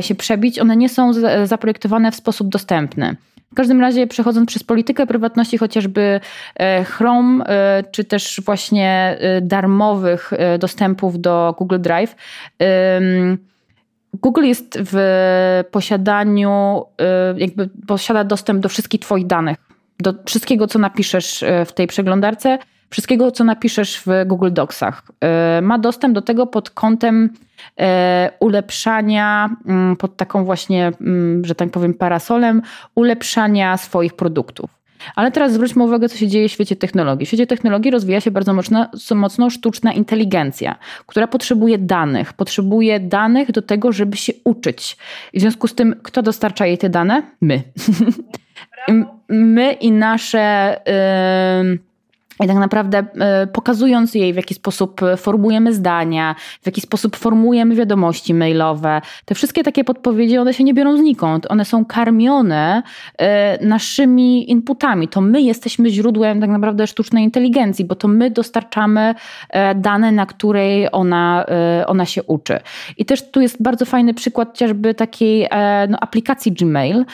się 0.00 0.14
przebić. 0.14 0.58
One 0.58 0.76
nie 0.76 0.88
są 0.88 1.12
zaprojektowane 1.44 2.12
w 2.12 2.14
sposób 2.14 2.48
dostępny. 2.48 3.16
W 3.54 3.56
każdym 3.56 3.80
razie 3.80 4.06
przechodząc 4.06 4.48
przez 4.48 4.64
politykę 4.64 5.06
prywatności, 5.06 5.58
chociażby 5.58 6.20
e, 6.56 6.84
Chrome, 6.84 7.44
e, 7.44 7.84
czy 7.92 8.04
też 8.04 8.40
właśnie 8.44 9.16
e, 9.20 9.40
darmowych 9.40 10.32
dostępów 10.58 11.20
do 11.20 11.54
Google 11.58 11.80
Drive, 11.80 12.16
Google 14.14 14.44
jest 14.44 14.78
w 14.80 14.98
posiadaniu, 15.70 16.84
jakby 17.36 17.68
posiada 17.86 18.24
dostęp 18.24 18.60
do 18.60 18.68
wszystkich 18.68 19.00
Twoich 19.00 19.26
danych, 19.26 19.56
do 20.00 20.14
wszystkiego, 20.26 20.66
co 20.66 20.78
napiszesz 20.78 21.44
w 21.66 21.72
tej 21.72 21.86
przeglądarce, 21.86 22.58
wszystkiego, 22.94 23.30
co 23.30 23.44
napiszesz 23.44 24.02
w 24.06 24.06
Google 24.26 24.52
Docsach. 24.52 25.02
Ma 25.62 25.78
dostęp 25.78 26.14
do 26.14 26.22
tego 26.22 26.46
pod 26.46 26.70
kątem 26.70 27.30
E, 27.80 28.30
ulepszania 28.40 29.56
mm, 29.66 29.96
pod 29.96 30.16
taką 30.16 30.44
właśnie, 30.44 30.92
mm, 31.00 31.44
że 31.44 31.54
tak 31.54 31.70
powiem, 31.70 31.94
parasolem, 31.94 32.62
ulepszania 32.94 33.76
swoich 33.76 34.14
produktów. 34.14 34.70
Ale 35.16 35.32
teraz 35.32 35.52
zwróćmy 35.52 35.84
uwagę, 35.84 36.08
co 36.08 36.16
się 36.16 36.28
dzieje 36.28 36.48
w 36.48 36.52
świecie 36.52 36.76
technologii. 36.76 37.26
W 37.26 37.28
świecie 37.28 37.46
technologii 37.46 37.90
rozwija 37.90 38.20
się 38.20 38.30
bardzo 38.30 38.54
mocno, 38.54 38.86
mocno 39.14 39.50
sztuczna 39.50 39.92
inteligencja, 39.92 40.78
która 41.06 41.26
potrzebuje 41.26 41.78
danych. 41.78 42.32
Potrzebuje 42.32 43.00
danych 43.00 43.52
do 43.52 43.62
tego, 43.62 43.92
żeby 43.92 44.16
się 44.16 44.32
uczyć. 44.44 44.96
I 45.32 45.38
w 45.38 45.40
związku 45.40 45.68
z 45.68 45.74
tym, 45.74 45.96
kto 46.02 46.22
dostarcza 46.22 46.66
jej 46.66 46.78
te 46.78 46.88
dane? 46.88 47.22
My. 47.40 47.62
My 49.28 49.72
i 49.72 49.92
nasze. 49.92 50.76
Yy, 51.64 51.93
i 52.40 52.46
tak 52.46 52.56
naprawdę 52.56 53.04
e, 53.20 53.46
pokazując 53.46 54.14
jej, 54.14 54.32
w 54.32 54.36
jaki 54.36 54.54
sposób 54.54 55.00
formujemy 55.16 55.74
zdania, 55.74 56.34
w 56.62 56.66
jaki 56.66 56.80
sposób 56.80 57.16
formujemy 57.16 57.74
wiadomości 57.74 58.34
mailowe, 58.34 59.00
te 59.24 59.34
wszystkie 59.34 59.62
takie 59.62 59.84
podpowiedzi, 59.84 60.38
one 60.38 60.54
się 60.54 60.64
nie 60.64 60.74
biorą 60.74 60.96
znikąd. 60.96 61.50
One 61.50 61.64
są 61.64 61.84
karmione 61.84 62.82
e, 63.18 63.66
naszymi 63.66 64.50
inputami. 64.50 65.08
To 65.08 65.20
my 65.20 65.42
jesteśmy 65.42 65.90
źródłem 65.90 66.40
tak 66.40 66.50
naprawdę 66.50 66.86
sztucznej 66.86 67.24
inteligencji, 67.24 67.84
bo 67.84 67.94
to 67.94 68.08
my 68.08 68.30
dostarczamy 68.30 69.14
e, 69.50 69.74
dane, 69.74 70.12
na 70.12 70.26
której 70.26 70.88
ona, 70.92 71.46
ona 71.86 72.06
się 72.06 72.22
uczy. 72.22 72.60
I 72.96 73.04
też 73.04 73.30
tu 73.30 73.40
jest 73.40 73.62
bardzo 73.62 73.84
fajny 73.84 74.14
przykład 74.14 74.48
chociażby 74.48 74.94
takiej 74.94 75.48
no, 75.88 75.98
aplikacji 76.00 76.52
Gmail, 76.52 77.04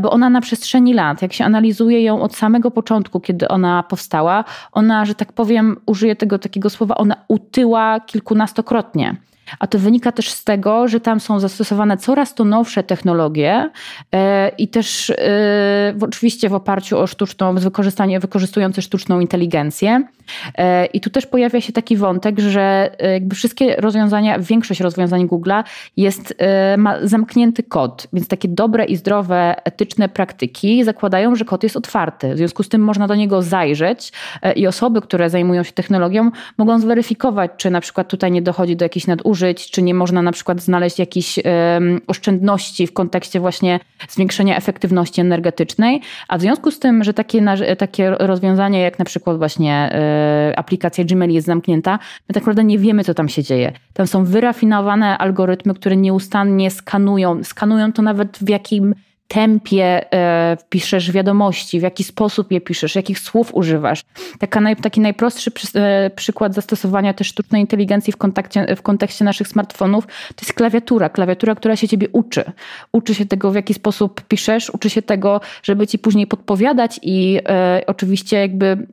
bo 0.00 0.10
ona 0.10 0.30
na 0.30 0.40
przestrzeni 0.40 0.94
lat, 0.94 1.22
jak 1.22 1.32
się 1.32 1.44
analizuje 1.44 2.02
ją 2.02 2.22
od 2.22 2.36
samego 2.36 2.70
początku, 2.70 3.20
kiedy 3.20 3.48
ona 3.48 3.82
powstała, 3.82 4.44
ona, 4.72 5.04
że 5.04 5.14
tak 5.14 5.32
powiem, 5.32 5.76
użyję 5.86 6.16
tego 6.16 6.38
takiego 6.38 6.70
słowa, 6.70 6.94
ona 6.94 7.16
utyła 7.28 8.00
kilkunastokrotnie. 8.00 9.16
A 9.58 9.66
to 9.66 9.78
wynika 9.78 10.12
też 10.12 10.30
z 10.30 10.44
tego, 10.44 10.88
że 10.88 11.00
tam 11.00 11.20
są 11.20 11.40
zastosowane 11.40 11.96
coraz 11.96 12.34
to 12.34 12.44
nowsze 12.44 12.82
technologie 12.82 13.70
e, 14.14 14.48
i 14.48 14.68
też 14.68 15.10
e, 15.10 15.94
oczywiście 16.00 16.48
w 16.48 16.54
oparciu 16.54 16.98
o 16.98 17.06
sztuczną, 17.06 17.54
wykorzystanie, 17.54 18.20
wykorzystujące 18.20 18.82
sztuczną 18.82 19.20
inteligencję. 19.20 20.02
E, 20.58 20.86
I 20.86 21.00
tu 21.00 21.10
też 21.10 21.26
pojawia 21.26 21.60
się 21.60 21.72
taki 21.72 21.96
wątek, 21.96 22.40
że 22.40 22.96
jakby 23.12 23.34
wszystkie 23.34 23.76
rozwiązania, 23.76 24.38
większość 24.38 24.80
rozwiązań 24.80 25.26
Google'a 25.26 25.64
jest, 25.96 26.34
ma 26.78 26.96
zamknięty 27.02 27.62
kod, 27.62 28.06
więc 28.12 28.28
takie 28.28 28.48
dobre 28.48 28.84
i 28.84 28.96
zdrowe, 28.96 29.64
etyczne 29.64 30.08
praktyki 30.08 30.84
zakładają, 30.84 31.36
że 31.36 31.44
kod 31.44 31.62
jest 31.62 31.76
otwarty. 31.76 32.34
W 32.34 32.36
związku 32.36 32.62
z 32.62 32.68
tym 32.68 32.80
można 32.80 33.08
do 33.08 33.14
niego 33.14 33.42
zajrzeć 33.42 34.12
i 34.56 34.66
osoby, 34.66 35.00
które 35.00 35.30
zajmują 35.30 35.62
się 35.62 35.72
technologią, 35.72 36.30
mogą 36.58 36.80
zweryfikować, 36.80 37.50
czy 37.56 37.70
na 37.70 37.80
przykład 37.80 38.08
tutaj 38.08 38.30
nie 38.30 38.42
dochodzi 38.42 38.76
do 38.76 38.84
jakichś 38.84 39.06
nadużyć, 39.06 39.33
użyć, 39.34 39.70
czy 39.70 39.82
nie 39.82 39.94
można 39.94 40.22
na 40.22 40.32
przykład 40.32 40.62
znaleźć 40.62 40.98
jakichś 40.98 41.38
oszczędności 42.06 42.86
w 42.86 42.92
kontekście 42.92 43.40
właśnie 43.40 43.80
zwiększenia 44.08 44.56
efektywności 44.56 45.20
energetycznej. 45.20 46.00
A 46.28 46.38
w 46.38 46.40
związku 46.40 46.70
z 46.70 46.78
tym, 46.78 47.04
że 47.04 47.14
takie, 47.14 47.44
takie 47.78 48.10
rozwiązanie 48.10 48.80
jak 48.80 48.98
na 48.98 49.04
przykład 49.04 49.38
właśnie 49.38 49.74
e, 49.74 50.58
aplikacja 50.58 51.04
Gmail 51.04 51.30
jest 51.30 51.46
zamknięta, 51.46 51.98
my 52.28 52.32
tak 52.34 52.42
naprawdę 52.42 52.64
nie 52.64 52.78
wiemy, 52.78 53.04
co 53.04 53.14
tam 53.14 53.28
się 53.28 53.42
dzieje. 53.42 53.72
Tam 53.92 54.06
są 54.06 54.24
wyrafinowane 54.24 55.18
algorytmy, 55.18 55.74
które 55.74 55.96
nieustannie 55.96 56.70
skanują, 56.70 57.44
skanują 57.44 57.92
to 57.92 58.02
nawet 58.02 58.38
w 58.38 58.48
jakim 58.48 58.94
tempie 59.28 60.12
e, 60.12 60.56
piszesz 60.68 61.12
wiadomości, 61.12 61.80
w 61.80 61.82
jaki 61.82 62.04
sposób 62.04 62.52
je 62.52 62.60
piszesz, 62.60 62.94
jakich 62.94 63.18
słów 63.18 63.54
używasz. 63.54 64.04
Taka 64.38 64.60
naj, 64.60 64.76
taki 64.76 65.00
najprostszy 65.00 65.50
przy, 65.50 65.80
e, 65.80 66.10
przykład 66.10 66.54
zastosowania 66.54 67.14
też 67.14 67.26
sztucznej 67.26 67.60
inteligencji 67.60 68.12
w, 68.12 68.16
kontakcie, 68.16 68.76
w 68.76 68.82
kontekście 68.82 69.24
naszych 69.24 69.48
smartfonów 69.48 70.06
to 70.06 70.42
jest 70.42 70.52
klawiatura. 70.52 71.08
Klawiatura, 71.08 71.54
która 71.54 71.76
się 71.76 71.88
ciebie 71.88 72.08
uczy. 72.12 72.44
Uczy 72.92 73.14
się 73.14 73.26
tego, 73.26 73.50
w 73.50 73.54
jaki 73.54 73.74
sposób 73.74 74.20
piszesz, 74.20 74.70
uczy 74.70 74.90
się 74.90 75.02
tego, 75.02 75.40
żeby 75.62 75.86
ci 75.86 75.98
później 75.98 76.26
podpowiadać 76.26 77.00
i 77.02 77.40
e, 77.48 77.82
oczywiście 77.86 78.36
jakby 78.36 78.86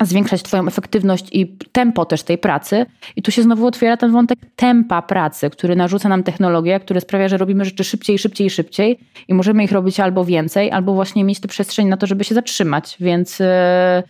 zwiększać 0.00 0.42
Twoją 0.42 0.66
efektywność 0.66 1.26
i 1.32 1.56
tempo 1.72 2.04
też 2.04 2.22
tej 2.22 2.38
pracy. 2.38 2.86
I 3.16 3.22
tu 3.22 3.30
się 3.30 3.42
znowu 3.42 3.66
otwiera 3.66 3.96
ten 3.96 4.12
wątek 4.12 4.38
tempa 4.56 5.02
pracy, 5.02 5.50
który 5.50 5.76
narzuca 5.76 6.08
nam 6.08 6.22
technologia, 6.22 6.80
który 6.80 7.00
sprawia, 7.00 7.28
że 7.28 7.36
robimy 7.36 7.64
rzeczy 7.64 7.84
szybciej, 7.84 8.18
szybciej, 8.18 8.50
szybciej 8.50 8.98
i 9.28 9.34
możemy 9.34 9.64
ich 9.64 9.72
robić 9.72 10.00
albo 10.00 10.24
więcej, 10.24 10.70
albo 10.70 10.94
właśnie 10.94 11.24
mieć 11.24 11.40
tę 11.40 11.48
przestrzeń 11.48 11.88
na 11.88 11.96
to, 11.96 12.06
żeby 12.06 12.24
się 12.24 12.34
zatrzymać. 12.34 12.96
Więc, 13.00 13.40
e, 13.40 14.02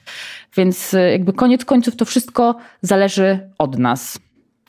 więc 0.56 0.94
e, 0.94 1.12
jakby 1.12 1.32
koniec 1.32 1.64
końców 1.64 1.96
to 1.96 2.04
wszystko 2.04 2.56
zależy 2.82 3.38
od 3.58 3.78
nas 3.78 4.18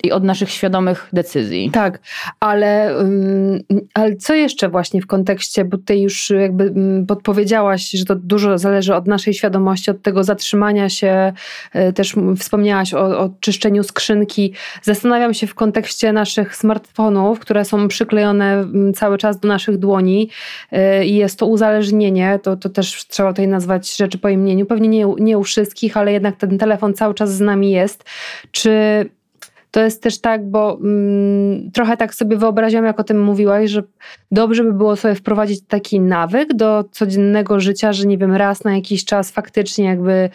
i 0.03 0.11
od 0.11 0.23
naszych 0.23 0.49
świadomych 0.49 1.09
decyzji. 1.13 1.71
Tak, 1.71 1.99
ale, 2.39 2.95
ale 3.93 4.15
co 4.15 4.33
jeszcze 4.33 4.69
właśnie 4.69 5.01
w 5.01 5.07
kontekście, 5.07 5.65
bo 5.65 5.77
tutaj 5.77 6.01
już 6.01 6.29
jakby 6.29 6.73
podpowiedziałaś, 7.07 7.89
że 7.91 8.05
to 8.05 8.15
dużo 8.15 8.57
zależy 8.57 8.95
od 8.95 9.07
naszej 9.07 9.33
świadomości, 9.33 9.91
od 9.91 10.01
tego 10.01 10.23
zatrzymania 10.23 10.89
się, 10.89 11.33
e, 11.73 11.93
też 11.93 12.15
wspomniałaś 12.37 12.93
o, 12.93 13.19
o 13.19 13.29
czyszczeniu 13.39 13.83
skrzynki. 13.83 14.53
Zastanawiam 14.81 15.33
się 15.33 15.47
w 15.47 15.55
kontekście 15.55 16.13
naszych 16.13 16.55
smartfonów, 16.55 17.39
które 17.39 17.65
są 17.65 17.87
przyklejone 17.87 18.65
cały 18.95 19.17
czas 19.17 19.39
do 19.39 19.47
naszych 19.47 19.77
dłoni 19.77 20.29
e, 20.71 21.05
i 21.05 21.15
jest 21.15 21.39
to 21.39 21.45
uzależnienie, 21.45 22.39
to, 22.43 22.57
to 22.57 22.69
też 22.69 23.07
trzeba 23.07 23.29
tutaj 23.29 23.47
nazwać 23.47 23.97
rzeczy 23.97 24.17
po 24.17 24.29
imieniu. 24.29 24.65
Pewnie 24.65 24.89
nie, 24.89 25.05
nie 25.19 25.37
u 25.37 25.43
wszystkich, 25.43 25.97
ale 25.97 26.11
jednak 26.11 26.35
ten 26.35 26.57
telefon 26.57 26.93
cały 26.93 27.13
czas 27.13 27.33
z 27.33 27.39
nami 27.39 27.71
jest. 27.71 28.03
Czy 28.51 28.69
to 29.71 29.81
jest 29.81 30.03
też 30.03 30.21
tak, 30.21 30.49
bo 30.49 30.77
mm, 30.81 31.71
trochę 31.71 31.97
tak 31.97 32.15
sobie 32.15 32.37
wyobraziłam, 32.37 32.85
jak 32.85 32.99
o 32.99 33.03
tym 33.03 33.23
mówiłaś, 33.23 33.69
że 33.69 33.83
dobrze 34.31 34.63
by 34.63 34.73
było 34.73 34.95
sobie 34.95 35.15
wprowadzić 35.15 35.61
taki 35.67 35.99
nawyk 35.99 36.53
do 36.53 36.85
codziennego 36.91 37.59
życia, 37.59 37.93
że 37.93 38.07
nie 38.07 38.17
wiem, 38.17 38.35
raz 38.35 38.63
na 38.63 38.75
jakiś 38.75 39.05
czas 39.05 39.31
faktycznie 39.31 39.85
jakby 39.85 40.29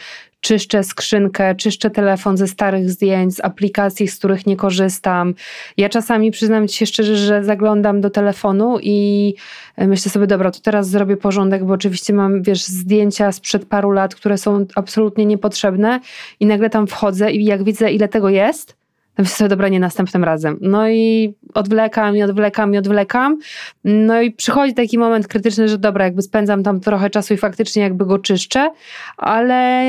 czyszczę 0.45 0.85
skrzynkę, 0.85 1.55
czyszczę 1.55 1.91
telefon 1.91 2.37
ze 2.37 2.49
starych 2.49 2.91
zdjęć, 2.91 3.35
z 3.35 3.45
aplikacji, 3.45 4.09
z 4.09 4.19
których 4.19 4.47
nie 4.47 4.57
korzystam. 4.57 5.35
Ja 5.77 5.89
czasami 5.89 6.31
przyznam 6.31 6.69
ci 6.69 6.77
się 6.77 6.87
szczerze, 6.87 7.17
że 7.17 7.45
zaglądam 7.45 8.01
do 8.01 8.11
telefonu 8.11 8.79
i 8.83 9.35
e, 9.77 9.87
myślę 9.87 10.11
sobie, 10.11 10.27
dobra, 10.27 10.51
to 10.51 10.61
teraz 10.61 10.89
zrobię 10.89 11.17
porządek, 11.17 11.65
bo 11.65 11.75
oczywiście 11.75 12.13
mam, 12.13 12.43
wiesz, 12.43 12.65
zdjęcia 12.65 13.33
sprzed 13.33 13.65
paru 13.67 13.91
lat, 13.91 14.15
które 14.15 14.39
są 14.39 14.67
absolutnie 14.75 15.27
niepotrzebne 15.27 16.01
i 16.41 16.47
nagle 16.47 16.71
tam 16.71 16.87
wchodzę 16.87 17.33
i 17.33 17.45
jak 17.45 17.65
widzę, 17.65 17.93
ile 17.93 18.09
tego 18.09 18.29
jest, 18.29 18.84
myślę 19.19 19.37
sobie, 19.37 19.49
dobra, 19.49 19.69
nie 19.69 19.81
następnym 19.81 20.25
razem. 20.25 20.59
No 20.61 20.89
i 20.89 21.35
odwlekam 21.55 22.17
i 22.17 22.23
odwlekam 22.23 22.75
i 22.75 22.79
odwlekam. 22.79 23.39
No 23.85 24.23
i 24.23 24.31
przychodzi 24.31 24.75
taki 24.75 24.99
moment 24.99 25.29
krytyczny, 25.29 25.69
że 25.69 25.79
dobra, 25.79 26.05
jakby 26.05 26.23
spędzam 26.23 26.63
tam 26.63 26.81
trochę 26.81 27.11
czasu 27.11 27.35
i 27.35 27.37
faktycznie 27.37 27.83
jakby 27.83 28.07
go 28.07 28.19
czyszczę, 28.19 28.71
ale 29.17 29.83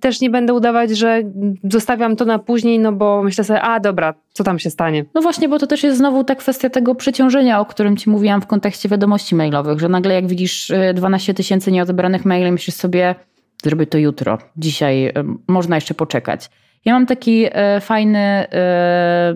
też 0.00 0.20
nie 0.20 0.30
będę 0.30 0.54
udawać, 0.54 0.90
że 0.90 1.22
zostawiam 1.70 2.16
to 2.16 2.24
na 2.24 2.38
później, 2.38 2.78
no 2.78 2.92
bo 2.92 3.22
myślę 3.22 3.44
sobie, 3.44 3.62
a 3.62 3.80
dobra, 3.80 4.14
co 4.32 4.44
tam 4.44 4.58
się 4.58 4.70
stanie. 4.70 5.04
No 5.14 5.22
właśnie, 5.22 5.48
bo 5.48 5.58
to 5.58 5.66
też 5.66 5.82
jest 5.82 5.98
znowu 5.98 6.24
ta 6.24 6.34
kwestia 6.34 6.70
tego 6.70 6.94
przeciążenia, 6.94 7.60
o 7.60 7.64
którym 7.64 7.96
ci 7.96 8.10
mówiłam 8.10 8.40
w 8.40 8.46
kontekście 8.46 8.88
wiadomości 8.88 9.34
mailowych, 9.34 9.80
że 9.80 9.88
nagle 9.88 10.14
jak 10.14 10.26
widzisz 10.26 10.72
12 10.94 11.32
y, 11.32 11.34
tysięcy 11.34 11.72
nieodebranych 11.72 12.24
maili, 12.24 12.52
myślisz 12.52 12.76
sobie, 12.76 13.14
zrobię 13.62 13.86
to 13.86 13.98
jutro, 13.98 14.38
dzisiaj 14.56 15.06
y, 15.06 15.12
można 15.48 15.76
jeszcze 15.76 15.94
poczekać. 15.94 16.50
Ja 16.84 16.92
mam 16.92 17.06
taki 17.06 17.46
e, 17.52 17.80
fajny, 17.80 18.18
e, 18.18 19.34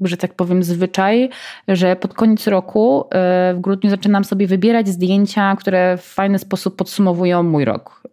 że 0.00 0.16
tak 0.16 0.34
powiem, 0.34 0.62
zwyczaj, 0.62 1.30
że 1.68 1.96
pod 1.96 2.14
koniec 2.14 2.46
roku 2.46 3.04
e, 3.04 3.54
w 3.54 3.60
grudniu 3.60 3.90
zaczynam 3.90 4.24
sobie 4.24 4.46
wybierać 4.46 4.88
zdjęcia, 4.88 5.56
które 5.56 5.96
w 5.96 6.02
fajny 6.02 6.38
sposób 6.38 6.76
podsumowują 6.76 7.42
mój 7.42 7.64
rok. 7.64 8.04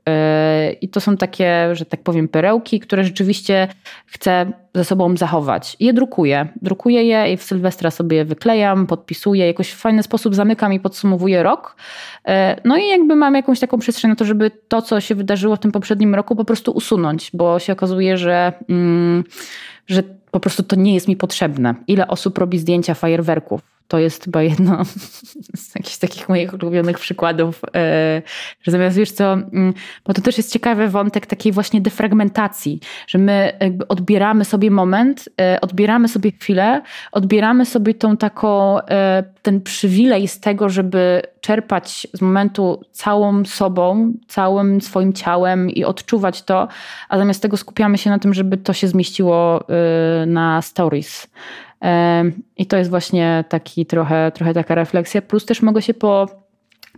I 0.82 0.89
to 0.89 1.00
są 1.00 1.17
takie, 1.17 1.76
że 1.76 1.86
tak 1.86 2.04
powiem, 2.04 2.28
perełki, 2.28 2.80
które 2.80 3.04
rzeczywiście 3.04 3.67
chcę 4.06 4.52
ze 4.75 4.86
sobą 4.86 5.17
zachować. 5.17 5.77
Je 5.79 5.93
drukuję. 5.93 6.47
Drukuję 6.62 7.03
je 7.03 7.34
i 7.34 7.38
w 7.38 7.43
Sylwestra 7.43 7.91
sobie 7.91 8.25
wyklejam, 8.25 8.88
podpisuję, 8.88 9.47
jakoś 9.47 9.71
w 9.71 9.77
fajny 9.77 10.03
sposób 10.03 10.36
zamykam 10.36 10.73
i 10.73 10.79
podsumowuję 10.79 11.43
rok. 11.43 11.75
No 12.65 12.77
i 12.77 12.88
jakby 12.88 13.15
mam 13.15 13.36
jakąś 13.36 13.60
taką 13.60 13.79
przestrzeń 13.79 14.10
na 14.10 14.15
to, 14.15 14.25
żeby 14.25 14.51
to, 14.67 14.81
co 14.81 15.01
się 15.01 15.15
wydarzyło 15.15 15.55
w 15.55 15.60
tym 15.60 15.71
poprzednim 15.71 16.15
roku, 16.15 16.36
po 16.36 16.45
prostu 16.45 16.71
usunąć, 16.71 17.31
bo 17.34 17.60
się 17.60 17.73
okazuje, 17.73 18.17
że 18.17 18.53
Mm, 18.69 19.23
że 19.88 20.03
po 20.31 20.39
prostu 20.39 20.63
to 20.63 20.75
nie 20.75 20.93
jest 20.93 21.07
mi 21.07 21.15
potrzebne. 21.15 21.75
Ile 21.88 22.07
osób 22.07 22.38
robi 22.38 22.60
zdjęcia 22.60 22.93
fajerwerków? 22.93 23.62
To 23.91 23.99
jest 23.99 24.23
chyba 24.23 24.43
jedno 24.43 24.86
z 25.56 25.75
jakichś 25.75 25.97
takich 25.97 26.30
moich 26.30 26.54
ulubionych 26.54 26.99
przykładów, 26.99 27.62
e, 27.75 28.21
że 28.63 28.71
zamiast 28.71 28.97
wiesz 28.97 29.12
co, 29.12 29.34
mm, 29.34 29.73
bo 30.06 30.13
to 30.13 30.21
też 30.21 30.38
jest 30.38 30.54
ciekawy 30.54 30.88
wątek 30.88 31.25
takiej 31.25 31.51
właśnie 31.51 31.82
defragmentacji, 31.82 32.80
że 33.08 33.17
my 33.17 33.58
jakby 33.62 33.88
odbieramy 33.88 34.45
sobie 34.45 34.71
moment, 34.71 35.30
e, 35.41 35.62
odbieramy 35.62 36.08
sobie 36.08 36.32
chwilę, 36.32 36.82
odbieramy 37.12 37.65
sobie 37.65 37.93
tą 37.93 38.17
taką, 38.17 38.82
e, 38.82 39.23
ten 39.41 39.62
przywilej 39.62 40.27
z 40.27 40.39
tego, 40.39 40.69
żeby 40.69 41.21
czerpać 41.41 42.08
z 42.13 42.21
momentu 42.21 42.82
całą 42.91 43.45
sobą, 43.45 44.13
całym 44.27 44.82
swoim 44.82 45.13
ciałem 45.13 45.69
i 45.69 45.84
odczuwać 45.84 46.43
to, 46.43 46.67
a 47.10 47.17
zamiast 47.17 47.41
tego 47.41 47.58
skupiamy 47.58 47.97
się 47.97 48.10
na 48.10 48.19
tym, 48.19 48.34
żeby 48.34 48.58
to 48.58 48.73
się 48.73 48.88
zmieściło 48.88 49.63
na 50.27 50.62
stories. 50.62 51.27
I 52.58 52.65
to 52.65 52.78
jest 52.78 52.89
właśnie 52.89 53.44
taki 53.50 53.86
trochę, 53.86 54.32
trochę 54.36 54.54
taka 54.54 54.76
refleksja. 54.76 55.22
Plus 55.22 55.46
też 55.46 55.62
mogę 55.62 55.82
się 55.82 55.94
po 55.94 56.41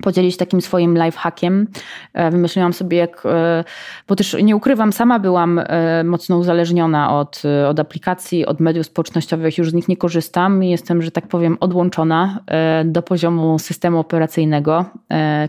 podzielić 0.02 0.38
takim 0.38 0.62
swoim 0.62 1.04
life 1.04 1.20
hackiem. 1.20 1.68
E, 2.14 2.32
wymyśliłam 2.32 2.74
sobie, 2.74 2.98
jak, 2.98 3.26
e, 3.26 3.64
bo 4.08 4.16
też 4.16 4.38
nie 4.44 4.56
ukrywam, 4.56 4.94
sama 4.94 5.20
byłam 5.20 5.60
e, 5.60 6.04
mocno 6.04 6.38
uzależniona 6.38 7.20
od, 7.20 7.42
od 7.68 7.80
aplikacji, 7.80 8.46
od 8.46 8.60
mediów 8.60 8.86
społecznościowych, 8.86 9.58
już 9.58 9.70
z 9.70 9.74
nich 9.74 9.88
nie 9.88 9.98
korzystam 9.98 10.64
jestem, 10.64 11.02
że 11.02 11.12
tak 11.12 11.28
powiem, 11.28 11.58
odłączona 11.60 12.40
do 12.86 13.02
poziomu 13.02 13.60
systemu 13.60 14.00
operacyjnego. 14.00 14.86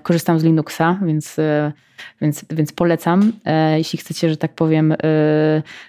Korzystam 0.02 0.38
z 0.38 0.44
Linuxa, 0.44 0.98
więc 1.02 1.36
więc, 2.20 2.44
więc 2.50 2.72
polecam, 2.72 3.32
e, 3.44 3.78
jeśli 3.78 3.98
chcecie, 3.98 4.30
że 4.30 4.36
tak 4.36 4.54
powiem, 4.54 4.92
e, 4.92 4.96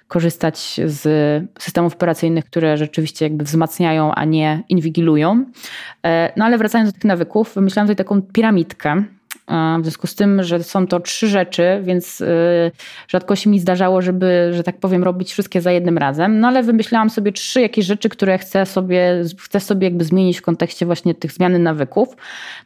korzystać 0.07 0.79
z 0.85 1.03
systemów 1.59 1.93
operacyjnych, 1.93 2.45
które 2.45 2.77
rzeczywiście 2.77 3.25
jakby 3.25 3.43
wzmacniają, 3.43 4.15
a 4.15 4.25
nie 4.25 4.63
inwigilują. 4.69 5.45
E, 6.05 6.33
no 6.37 6.45
ale 6.45 6.57
wracając 6.57 6.89
do 6.89 6.93
tych 6.93 7.05
nawyków, 7.05 7.55
wymyślałam 7.55 7.87
tutaj 7.87 8.05
taką 8.05 8.21
piramidkę, 8.21 9.03
w 9.79 9.81
związku 9.81 10.07
z 10.07 10.15
tym, 10.15 10.43
że 10.43 10.63
są 10.63 10.87
to 10.87 10.99
trzy 10.99 11.27
rzeczy, 11.27 11.79
więc 11.83 12.21
y, 12.21 12.71
rzadko 13.07 13.35
się 13.35 13.49
mi 13.49 13.59
zdarzało, 13.59 14.01
żeby, 14.01 14.49
że 14.53 14.63
tak 14.63 14.79
powiem, 14.79 15.03
robić 15.03 15.31
wszystkie 15.31 15.61
za 15.61 15.71
jednym 15.71 15.97
razem. 15.97 16.39
No 16.39 16.47
ale 16.47 16.63
wymyślałam 16.63 17.09
sobie 17.09 17.31
trzy 17.31 17.61
jakieś 17.61 17.85
rzeczy, 17.85 18.09
które 18.09 18.37
chcę 18.37 18.65
sobie, 18.65 19.23
chcę 19.39 19.59
sobie 19.59 19.87
jakby 19.87 20.03
zmienić 20.03 20.37
w 20.37 20.41
kontekście 20.41 20.85
właśnie 20.85 21.15
tych 21.15 21.31
zmiany 21.31 21.59
nawyków. 21.59 22.15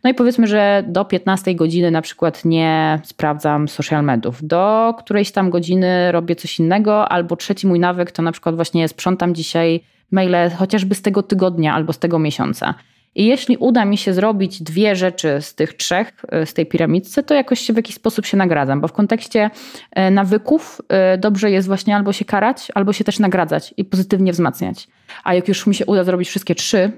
No 0.03 0.09
i 0.09 0.13
powiedzmy, 0.13 0.47
że 0.47 0.83
do 0.87 1.05
15 1.05 1.55
godziny 1.55 1.91
na 1.91 2.01
przykład 2.01 2.45
nie 2.45 2.99
sprawdzam 3.03 3.67
social 3.67 4.03
mediów. 4.03 4.47
Do 4.47 4.93
którejś 4.99 5.31
tam 5.31 5.49
godziny 5.49 6.11
robię 6.11 6.35
coś 6.35 6.59
innego, 6.59 7.09
albo 7.09 7.35
trzeci 7.35 7.67
mój 7.67 7.79
nawyk 7.79 8.11
to 8.11 8.21
na 8.21 8.31
przykład 8.31 8.55
właśnie 8.55 8.87
sprzątam 8.87 9.35
dzisiaj 9.35 9.81
maile 10.11 10.49
chociażby 10.57 10.95
z 10.95 11.01
tego 11.01 11.23
tygodnia 11.23 11.73
albo 11.73 11.93
z 11.93 11.99
tego 11.99 12.19
miesiąca. 12.19 12.73
I 13.15 13.25
jeśli 13.25 13.57
uda 13.57 13.85
mi 13.85 13.97
się 13.97 14.13
zrobić 14.13 14.63
dwie 14.63 14.95
rzeczy 14.95 15.37
z 15.41 15.55
tych 15.55 15.73
trzech, 15.73 16.11
e, 16.29 16.45
z 16.45 16.53
tej 16.53 16.65
piramidce, 16.65 17.23
to 17.23 17.33
jakoś 17.33 17.59
się 17.59 17.73
w 17.73 17.75
jakiś 17.75 17.95
sposób 17.95 18.25
się 18.25 18.37
nagradzam, 18.37 18.81
bo 18.81 18.87
w 18.87 18.93
kontekście 18.93 19.49
e, 19.91 20.11
nawyków 20.11 20.81
e, 20.89 21.17
dobrze 21.17 21.51
jest 21.51 21.67
właśnie 21.67 21.95
albo 21.95 22.13
się 22.13 22.25
karać, 22.25 22.67
albo 22.75 22.93
się 22.93 23.03
też 23.03 23.19
nagradzać 23.19 23.73
i 23.77 23.85
pozytywnie 23.85 24.31
wzmacniać. 24.31 24.87
A 25.23 25.33
jak 25.33 25.47
już 25.47 25.67
mi 25.67 25.75
się 25.75 25.85
uda 25.85 26.03
zrobić 26.03 26.29
wszystkie 26.29 26.55
trzy, 26.55 26.91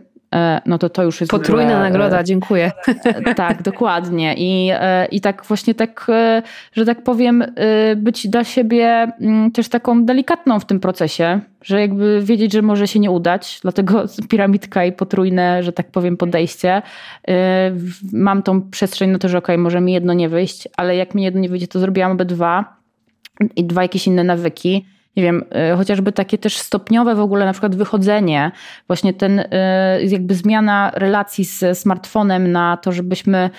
no 0.66 0.78
to 0.78 0.90
to 0.90 1.04
już 1.04 1.22
jest 1.22 1.32
Potrójna 1.32 1.72
ogóle, 1.72 1.80
nagroda, 1.80 2.24
dziękuję. 2.24 2.72
E, 3.04 3.36
tak, 3.36 3.62
dokładnie. 3.72 4.34
I, 4.38 4.70
e, 4.74 5.06
I 5.06 5.22
tak 5.22 5.46
właśnie 5.46 5.76
tak, 5.76 6.08
że 6.74 6.86
tak 6.86 7.04
powiem, 7.04 7.44
być 7.98 8.28
dla 8.28 8.44
siebie 8.44 9.12
mm, 9.22 9.52
też 9.52 9.70
taką 9.70 10.06
delikatną 10.06 10.60
w 10.60 10.66
tym 10.66 10.80
procesie, 10.80 11.40
że 11.64 11.82
jakby 11.82 12.22
wiedzieć, 12.24 12.54
że 12.54 12.62
może 12.62 12.88
się 12.88 13.00
nie 13.00 13.12
udać, 13.12 13.60
dlatego 13.62 14.04
piramidka 14.30 14.86
i 14.86 14.92
potrójne, 14.92 15.64
że 15.64 15.74
tak 15.74 15.92
powiem, 15.92 16.18
podejście. 16.18 16.82
Mam 18.14 18.44
tą 18.44 18.70
przestrzeń 18.70 19.10
na 19.10 19.20
to, 19.20 19.30
że 19.30 19.38
okej, 19.38 19.56
okay, 19.56 19.64
może 19.64 19.82
mi 19.82 19.94
jedno 19.94 20.14
nie 20.14 20.30
wyjść, 20.30 20.68
ale 20.78 20.96
jak 20.96 21.16
mi 21.16 21.24
jedno 21.24 21.42
nie 21.42 21.50
wyjdzie, 21.50 21.68
to 21.68 21.80
zrobiłam 21.80 22.12
obydwa 22.12 22.76
i 23.56 23.64
dwa 23.64 23.82
jakieś 23.82 24.08
inne 24.08 24.24
nawyki 24.24 24.86
nie 25.16 25.24
wiem, 25.24 25.44
y, 25.74 25.78
chociażby 25.78 26.12
takie 26.12 26.38
też 26.38 26.58
stopniowe 26.58 27.16
w 27.16 27.20
ogóle 27.20 27.46
na 27.46 27.52
przykład 27.52 27.76
wychodzenie, 27.76 28.52
właśnie 28.88 29.14
ten 29.14 29.40
y, 29.40 29.46
jakby 30.04 30.36
zmiana 30.36 30.92
relacji 30.96 31.46
z 31.46 31.80
smartfonem 31.80 32.52
na 32.52 32.78
to, 32.78 32.92
żebyśmy 32.92 33.50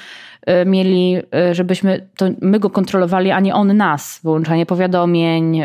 y, 0.50 0.66
mieli, 0.66 1.16
żebyśmy 1.52 2.08
to 2.16 2.26
my 2.40 2.58
go 2.58 2.70
kontrolowali, 2.70 3.30
a 3.30 3.40
nie 3.40 3.54
on 3.54 3.76
nas. 3.76 4.20
Wyłączanie 4.24 4.66
powiadomień, 4.66 5.62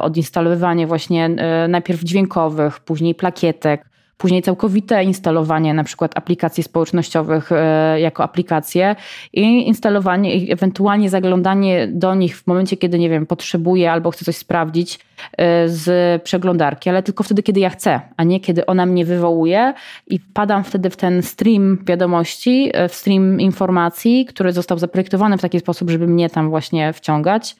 odinstalowywanie 0.00 0.86
właśnie 0.86 1.30
najpierw 1.68 2.00
dźwiękowych, 2.00 2.80
później 2.80 3.14
plakietek, 3.14 3.93
później 4.18 4.42
całkowite 4.42 5.04
instalowanie 5.04 5.74
na 5.74 5.84
przykład 5.84 6.18
aplikacji 6.18 6.62
społecznościowych 6.62 7.52
e, 7.52 8.00
jako 8.00 8.22
aplikacje 8.22 8.96
i 9.32 9.66
instalowanie 9.66 10.34
i 10.34 10.52
ewentualnie 10.52 11.10
zaglądanie 11.10 11.88
do 11.92 12.14
nich 12.14 12.38
w 12.38 12.46
momencie, 12.46 12.76
kiedy 12.76 12.98
nie 12.98 13.10
wiem, 13.10 13.26
potrzebuję 13.26 13.92
albo 13.92 14.10
chcę 14.10 14.24
coś 14.24 14.36
sprawdzić 14.36 14.98
e, 15.38 15.68
z 15.68 16.22
przeglądarki, 16.22 16.90
ale 16.90 17.02
tylko 17.02 17.24
wtedy, 17.24 17.42
kiedy 17.42 17.60
ja 17.60 17.70
chcę, 17.70 18.00
a 18.16 18.24
nie 18.24 18.40
kiedy 18.40 18.66
ona 18.66 18.86
mnie 18.86 19.04
wywołuje 19.04 19.74
i 20.06 20.18
wpadam 20.18 20.64
wtedy 20.64 20.90
w 20.90 20.96
ten 20.96 21.22
stream 21.22 21.78
wiadomości, 21.86 22.70
e, 22.74 22.88
w 22.88 22.94
stream 22.94 23.40
informacji, 23.40 24.24
który 24.26 24.52
został 24.52 24.78
zaprojektowany 24.78 25.38
w 25.38 25.40
taki 25.40 25.60
sposób, 25.60 25.90
żeby 25.90 26.06
mnie 26.06 26.30
tam 26.30 26.50
właśnie 26.50 26.92
wciągać. 26.92 27.56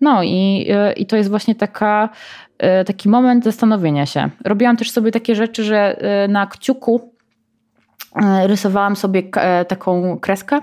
No 0.00 0.22
i, 0.22 0.68
i 0.96 1.06
to 1.06 1.16
jest 1.16 1.30
właśnie 1.30 1.54
taka 1.54 2.08
E, 2.58 2.84
taki 2.84 3.08
moment 3.08 3.44
zastanowienia 3.44 4.06
się. 4.06 4.30
Robiłam 4.44 4.76
też 4.76 4.90
sobie 4.90 5.12
takie 5.12 5.34
rzeczy, 5.34 5.64
że 5.64 5.98
e, 5.98 6.28
na 6.28 6.46
kciuku 6.46 7.12
e, 8.22 8.46
rysowałam 8.46 8.96
sobie 8.96 9.22
taką 9.68 10.18
kreskę, 10.18 10.60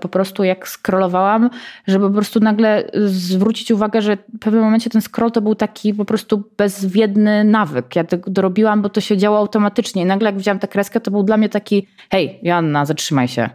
po 0.00 0.08
prostu 0.08 0.44
jak 0.44 0.68
scrollowałam, 0.68 1.50
żeby 1.86 2.08
po 2.08 2.14
prostu 2.14 2.40
nagle 2.40 2.90
zwrócić 3.06 3.70
uwagę, 3.70 4.02
że 4.02 4.16
w 4.16 4.38
pewnym 4.38 4.62
momencie 4.62 4.90
ten 4.90 5.02
scroll 5.02 5.32
to 5.32 5.40
był 5.40 5.54
taki 5.54 5.94
po 5.94 6.04
prostu 6.04 6.42
bezwiedny 6.56 7.44
nawyk. 7.44 7.96
Ja 7.96 8.04
tego 8.04 8.30
dorobiłam, 8.30 8.82
bo 8.82 8.88
to 8.88 9.00
się 9.00 9.16
działo 9.16 9.38
automatycznie. 9.38 10.02
I 10.02 10.06
nagle 10.06 10.26
jak 10.26 10.36
widziałam 10.38 10.58
tę 10.58 10.68
kreskę, 10.68 11.00
to 11.00 11.10
był 11.10 11.22
dla 11.22 11.36
mnie 11.36 11.48
taki 11.48 11.86
hej, 12.10 12.40
Joanna, 12.42 12.86
zatrzymaj 12.86 13.28
się. 13.28 13.50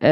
Yy, 0.00 0.08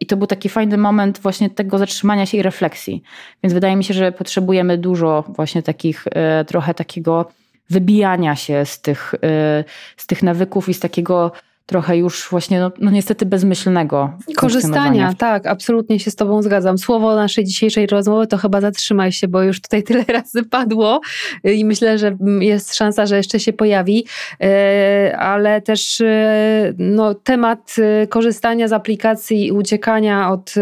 I 0.00 0.06
to 0.06 0.16
był 0.16 0.26
taki 0.26 0.48
fajny 0.48 0.76
moment 0.76 1.18
właśnie 1.18 1.50
tego 1.50 1.78
zatrzymania 1.78 2.26
się 2.26 2.38
i 2.38 2.42
refleksji. 2.42 3.02
Więc 3.42 3.54
wydaje 3.54 3.76
mi 3.76 3.84
się, 3.84 3.94
że 3.94 4.12
potrzebujemy 4.12 4.78
dużo 4.78 5.24
właśnie 5.28 5.62
takich, 5.62 6.04
yy, 6.38 6.44
trochę 6.44 6.74
takiego 6.74 7.30
wybijania 7.70 8.36
się 8.36 8.64
z 8.64 8.80
tych, 8.80 9.14
yy, 9.22 9.64
z 9.96 10.06
tych 10.06 10.22
nawyków 10.22 10.68
i 10.68 10.74
z 10.74 10.80
takiego 10.80 11.32
trochę 11.66 11.96
już 11.96 12.28
właśnie, 12.30 12.60
no, 12.60 12.70
no 12.80 12.90
niestety 12.90 13.26
bezmyślnego. 13.26 14.12
Korzystania, 14.36 15.14
tak, 15.18 15.46
absolutnie 15.46 16.00
się 16.00 16.10
z 16.10 16.16
Tobą 16.16 16.42
zgadzam. 16.42 16.78
Słowo 16.78 17.14
naszej 17.14 17.44
dzisiejszej 17.44 17.86
rozmowy 17.86 18.26
to 18.26 18.36
chyba 18.36 18.60
zatrzymaj 18.60 19.12
się, 19.12 19.28
bo 19.28 19.42
już 19.42 19.60
tutaj 19.60 19.82
tyle 19.88 20.04
razy 20.04 20.42
padło 20.42 21.00
i 21.44 21.64
myślę, 21.64 21.98
że 21.98 22.16
jest 22.40 22.74
szansa, 22.74 23.06
że 23.06 23.16
jeszcze 23.16 23.40
się 23.40 23.52
pojawi, 23.52 24.06
e, 24.40 25.16
ale 25.18 25.60
też 25.62 26.00
e, 26.00 26.72
no, 26.78 27.14
temat 27.14 27.76
e, 27.78 28.06
korzystania 28.06 28.68
z 28.68 28.72
aplikacji 28.72 29.46
i 29.46 29.52
uciekania 29.52 30.30
od 30.30 30.54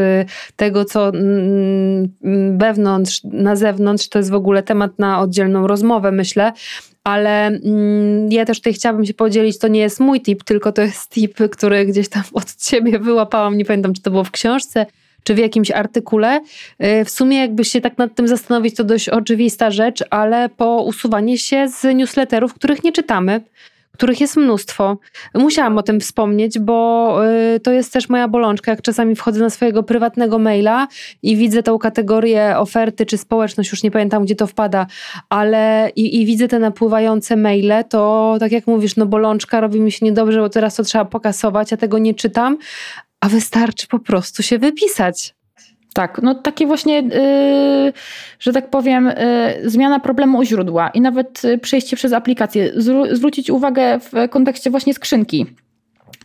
tego, 0.56 0.84
co 0.84 1.12
wewnątrz, 2.56 3.20
na 3.24 3.56
zewnątrz, 3.56 4.08
to 4.08 4.18
jest 4.18 4.30
w 4.30 4.34
ogóle 4.34 4.62
temat 4.62 4.98
na 4.98 5.20
oddzielną 5.20 5.66
rozmowę, 5.66 6.12
myślę 6.12 6.52
ale 7.04 7.46
mm, 7.46 8.32
ja 8.32 8.44
też 8.44 8.58
tutaj 8.58 8.72
chciałabym 8.72 9.06
się 9.06 9.14
podzielić, 9.14 9.58
to 9.58 9.68
nie 9.68 9.80
jest 9.80 10.00
mój 10.00 10.20
tip, 10.20 10.44
tylko 10.44 10.72
to 10.72 10.82
jest 10.82 11.10
tip, 11.10 11.38
który 11.50 11.86
gdzieś 11.86 12.08
tam 12.08 12.22
od 12.32 12.54
ciebie 12.56 12.98
wyłapałam, 12.98 13.58
nie 13.58 13.64
pamiętam, 13.64 13.92
czy 13.92 14.02
to 14.02 14.10
było 14.10 14.24
w 14.24 14.30
książce, 14.30 14.86
czy 15.24 15.34
w 15.34 15.38
jakimś 15.38 15.70
artykule. 15.70 16.40
Y, 16.84 17.04
w 17.04 17.10
sumie 17.10 17.38
jakby 17.38 17.64
się 17.64 17.80
tak 17.80 17.98
nad 17.98 18.14
tym 18.14 18.28
zastanowić, 18.28 18.76
to 18.76 18.84
dość 18.84 19.08
oczywista 19.08 19.70
rzecz, 19.70 20.04
ale 20.10 20.48
po 20.48 20.82
usuwanie 20.82 21.38
się 21.38 21.68
z 21.68 21.96
newsletterów, 21.96 22.54
których 22.54 22.84
nie 22.84 22.92
czytamy, 22.92 23.40
których 23.92 24.20
jest 24.20 24.36
mnóstwo. 24.36 24.98
Musiałam 25.34 25.78
o 25.78 25.82
tym 25.82 26.00
wspomnieć, 26.00 26.58
bo 26.58 27.18
y, 27.54 27.60
to 27.60 27.72
jest 27.72 27.92
też 27.92 28.08
moja 28.08 28.28
bolączka, 28.28 28.70
jak 28.70 28.82
czasami 28.82 29.16
wchodzę 29.16 29.40
na 29.40 29.50
swojego 29.50 29.82
prywatnego 29.82 30.38
maila 30.38 30.88
i 31.22 31.36
widzę 31.36 31.62
tą 31.62 31.78
kategorię 31.78 32.58
oferty 32.58 33.06
czy 33.06 33.18
społeczność, 33.18 33.70
już 33.70 33.82
nie 33.82 33.90
pamiętam 33.90 34.24
gdzie 34.24 34.36
to 34.36 34.46
wpada, 34.46 34.86
ale 35.28 35.90
i, 35.96 36.20
i 36.20 36.26
widzę 36.26 36.48
te 36.48 36.58
napływające 36.58 37.36
maile, 37.36 37.84
to 37.88 38.36
tak 38.40 38.52
jak 38.52 38.66
mówisz, 38.66 38.96
no 38.96 39.06
bolączka 39.06 39.60
robi 39.60 39.80
mi 39.80 39.92
się 39.92 40.06
niedobrze, 40.06 40.40
bo 40.40 40.48
teraz 40.48 40.74
to 40.74 40.82
trzeba 40.82 41.04
pokasować, 41.04 41.70
ja 41.70 41.76
tego 41.76 41.98
nie 41.98 42.14
czytam, 42.14 42.58
a 43.20 43.28
wystarczy 43.28 43.86
po 43.86 43.98
prostu 43.98 44.42
się 44.42 44.58
wypisać. 44.58 45.34
Tak, 45.94 46.20
no 46.22 46.34
takie 46.34 46.66
właśnie, 46.66 47.02
yy, 47.02 47.92
że 48.40 48.52
tak 48.52 48.70
powiem, 48.70 49.12
yy, 49.60 49.70
zmiana 49.70 50.00
problemu 50.00 50.38
u 50.38 50.44
źródła 50.44 50.88
i 50.88 51.00
nawet 51.00 51.44
y, 51.44 51.58
przejście 51.58 51.96
przez 51.96 52.12
aplikację. 52.12 52.72
Zwró 52.76 53.16
zwrócić 53.16 53.50
uwagę 53.50 54.00
w 54.00 54.28
kontekście 54.30 54.70
właśnie 54.70 54.94
skrzynki. 54.94 55.46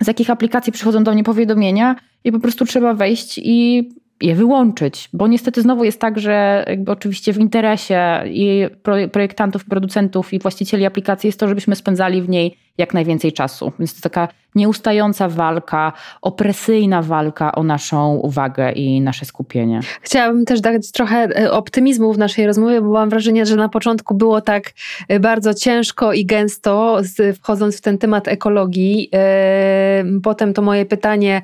Z 0.01 0.07
jakich 0.07 0.29
aplikacji 0.29 0.73
przychodzą 0.73 1.03
do 1.03 1.13
mnie 1.13 1.23
powiadomienia 1.23 1.95
i 2.23 2.31
po 2.31 2.39
prostu 2.39 2.65
trzeba 2.65 2.93
wejść 2.93 3.37
i 3.43 3.89
je 4.21 4.35
wyłączyć, 4.35 5.09
bo 5.13 5.27
niestety 5.27 5.61
znowu 5.61 5.83
jest 5.83 6.01
tak, 6.01 6.19
że 6.19 6.65
jakby 6.67 6.91
oczywiście 6.91 7.33
w 7.33 7.37
interesie 7.37 8.23
i 8.25 8.65
projektantów, 9.11 9.65
producentów 9.65 10.33
i 10.33 10.39
właścicieli 10.39 10.85
aplikacji 10.85 11.27
jest 11.27 11.39
to, 11.39 11.47
żebyśmy 11.47 11.75
spędzali 11.75 12.21
w 12.21 12.29
niej 12.29 12.57
jak 12.77 12.93
najwięcej 12.93 13.33
czasu. 13.33 13.71
Więc 13.79 13.95
to 13.95 14.01
taka 14.01 14.27
nieustająca 14.57 15.29
walka, 15.29 15.93
opresyjna 16.21 17.01
walka 17.01 17.51
o 17.51 17.63
naszą 17.63 18.15
uwagę 18.15 18.71
i 18.71 19.01
nasze 19.01 19.25
skupienie. 19.25 19.79
Chciałabym 20.01 20.45
też 20.45 20.61
dać 20.61 20.91
trochę 20.91 21.17
e, 21.17 21.51
optymizmu 21.51 22.13
w 22.13 22.17
naszej 22.17 22.47
rozmowie, 22.47 22.81
bo 22.81 22.87
mam 22.87 23.09
wrażenie, 23.09 23.45
że 23.45 23.55
na 23.55 23.69
początku 23.69 24.15
było 24.15 24.41
tak 24.41 24.63
e, 25.07 25.19
bardzo 25.19 25.53
ciężko 25.53 26.13
i 26.13 26.25
gęsto, 26.25 27.01
wchodząc 27.41 27.77
w 27.77 27.81
ten 27.81 27.97
temat 27.97 28.27
ekologii. 28.27 29.09
E, 29.13 30.03
potem 30.23 30.53
to 30.53 30.61
moje 30.61 30.85
pytanie, 30.85 31.41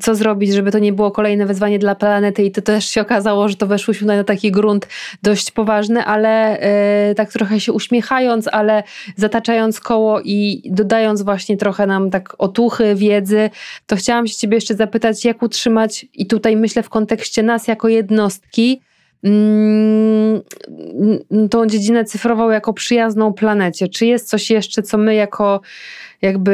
co 0.00 0.14
zrobić, 0.14 0.52
żeby 0.52 0.70
to 0.70 0.78
nie 0.78 0.92
było 0.92 1.10
kolejne 1.10 1.46
wyzwanie 1.46 1.78
dla 1.78 1.94
planety 1.94 2.44
i 2.44 2.50
to 2.50 2.62
też 2.62 2.86
się 2.86 3.00
okazało, 3.00 3.48
że 3.48 3.56
to 3.56 3.66
weszłyśmy 3.66 4.16
na 4.16 4.24
taki 4.24 4.52
grunt 4.52 4.88
dość 5.22 5.50
poważny, 5.50 6.04
ale 6.04 6.58
tak 7.16 7.32
trochę 7.32 7.60
się 7.60 7.72
uśmiechając, 7.72 8.48
ale 8.52 8.82
zataczając 9.16 9.80
koło 9.80 10.20
i 10.24 10.62
dodając 10.70 11.22
właśnie 11.22 11.56
trochę 11.56 11.86
nam 11.86 12.10
tak 12.10 12.34
otuchy, 12.38 12.94
wiedzy, 12.94 13.50
to 13.86 13.96
chciałam 13.96 14.26
się 14.26 14.34
ciebie 14.34 14.54
jeszcze 14.54 14.74
zapytać, 14.74 15.24
jak 15.24 15.42
utrzymać, 15.42 16.06
i 16.14 16.26
tutaj 16.26 16.56
myślę 16.56 16.82
w 16.82 16.88
kontekście 16.88 17.42
nas 17.42 17.68
jako 17.68 17.88
jednostki, 17.88 18.80
mm, 19.24 20.40
tą 21.50 21.66
dziedzinę 21.66 22.04
cyfrową 22.04 22.50
jako 22.50 22.72
przyjazną 22.72 23.32
planecie. 23.32 23.88
Czy 23.88 24.06
jest 24.06 24.28
coś 24.28 24.50
jeszcze, 24.50 24.82
co 24.82 24.98
my 24.98 25.14
jako 25.14 25.60
jakby 26.22 26.52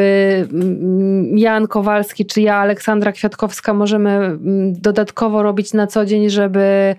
mm, 0.53 1.39
Jan 1.39 1.67
Kowalski 1.67 2.27
czy 2.27 2.41
ja, 2.41 2.57
Aleksandra 2.57 3.13
Kwiatkowska, 3.13 3.75
możemy 3.75 4.11
mm, 4.11 4.81
dodatkowo 4.81 5.43
robić 5.43 5.73
na 5.73 5.87
co 5.87 6.05
dzień, 6.05 6.31
żeby 6.31 6.95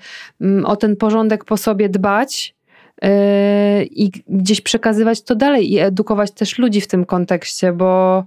o 0.64 0.76
ten 0.76 0.96
porządek 0.96 1.46
po 1.46 1.58
sobie 1.58 1.90
dbać? 1.90 2.56
Yy, 3.02 3.10
i 3.84 4.12
gdzieś 4.28 4.62
przekazywać 4.62 5.22
to 5.22 5.36
dalej 5.36 5.74
i 5.74 5.80
edukować 5.80 6.32
też 6.32 6.58
ludzi 6.58 6.82
w 6.82 6.88
tym 6.88 7.06
kontekście, 7.06 7.74
bo 7.74 8.24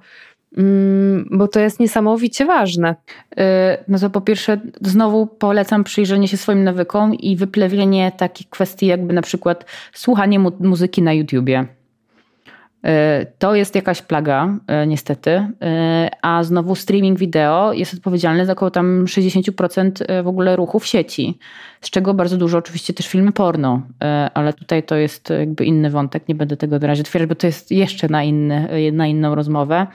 mm, 0.56 1.28
bo 1.30 1.48
to 1.48 1.60
jest 1.60 1.80
niesamowicie 1.80 2.46
ważne. 2.46 2.94
Yy, 3.36 3.44
no 3.88 3.98
to 3.98 4.10
po 4.10 4.20
pierwsze, 4.20 4.60
znowu 4.80 5.26
polecam 5.26 5.84
przyjrzenie 5.84 6.28
się 6.28 6.36
swoim 6.36 6.64
nawykom 6.64 7.14
i 7.14 7.36
wyplewienie 7.36 8.12
takich 8.16 8.48
kwestii, 8.50 8.86
jakby 8.86 9.14
na 9.14 9.22
przykład 9.22 9.64
słuchanie 9.92 10.38
mu 10.38 10.52
muzyki 10.60 11.02
na 11.02 11.12
YouTubie. 11.12 11.66
E, 12.84 13.26
to 13.38 13.54
jest 13.54 13.74
jakaś 13.74 14.02
plaga, 14.02 14.58
e, 14.66 14.86
niestety, 14.86 15.30
e, 15.30 16.10
a 16.22 16.42
znowu 16.42 16.74
streaming 16.74 17.18
wideo 17.18 17.72
jest 17.72 17.94
odpowiedzialny 17.94 18.46
za 18.46 18.52
około 18.52 18.70
tam 18.70 19.04
60% 19.06 20.22
w 20.22 20.26
ogóle 20.26 20.56
ruchu 20.56 20.80
w 20.80 20.86
sieci, 20.86 21.38
z 21.80 21.90
czego 21.90 22.14
bardzo 22.14 22.36
dużo 22.36 22.58
oczywiście 22.58 22.94
też 22.94 23.08
filmy 23.08 23.32
porno, 23.32 23.82
ale 24.34 24.52
tutaj 24.52 24.82
to 24.82 24.96
jest 24.96 25.30
jakby 25.30 25.64
inny 25.64 25.90
wątek, 25.90 26.28
nie 26.28 26.34
będę 26.34 26.56
tego 26.56 26.78
na 26.78 26.86
razie 26.86 27.02
otwierać, 27.02 27.28
bo 27.28 27.34
to 27.34 27.46
jest 27.46 27.70
jeszcze 27.70 28.08
na, 28.08 28.22
inny, 28.22 28.68
na 28.92 29.06
inną 29.06 29.34
rozmowę. 29.34 29.86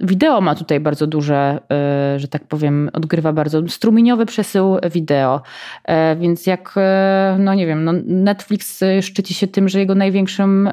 Wideo 0.00 0.40
ma 0.40 0.54
tutaj 0.54 0.80
bardzo 0.80 1.06
duże, 1.06 1.60
e, 1.70 2.18
że 2.18 2.28
tak 2.28 2.44
powiem, 2.44 2.90
odgrywa 2.92 3.32
bardzo 3.32 3.68
strumieniowy 3.68 4.26
przesył 4.26 4.76
wideo. 4.92 5.42
E, 5.84 6.16
więc 6.16 6.46
jak, 6.46 6.74
e, 6.76 7.36
no 7.38 7.54
nie 7.54 7.66
wiem, 7.66 7.84
no 7.84 7.92
Netflix 8.06 8.84
szczyci 9.00 9.34
się 9.34 9.46
tym, 9.46 9.68
że 9.68 9.78
jego 9.78 9.94
największym, 9.94 10.70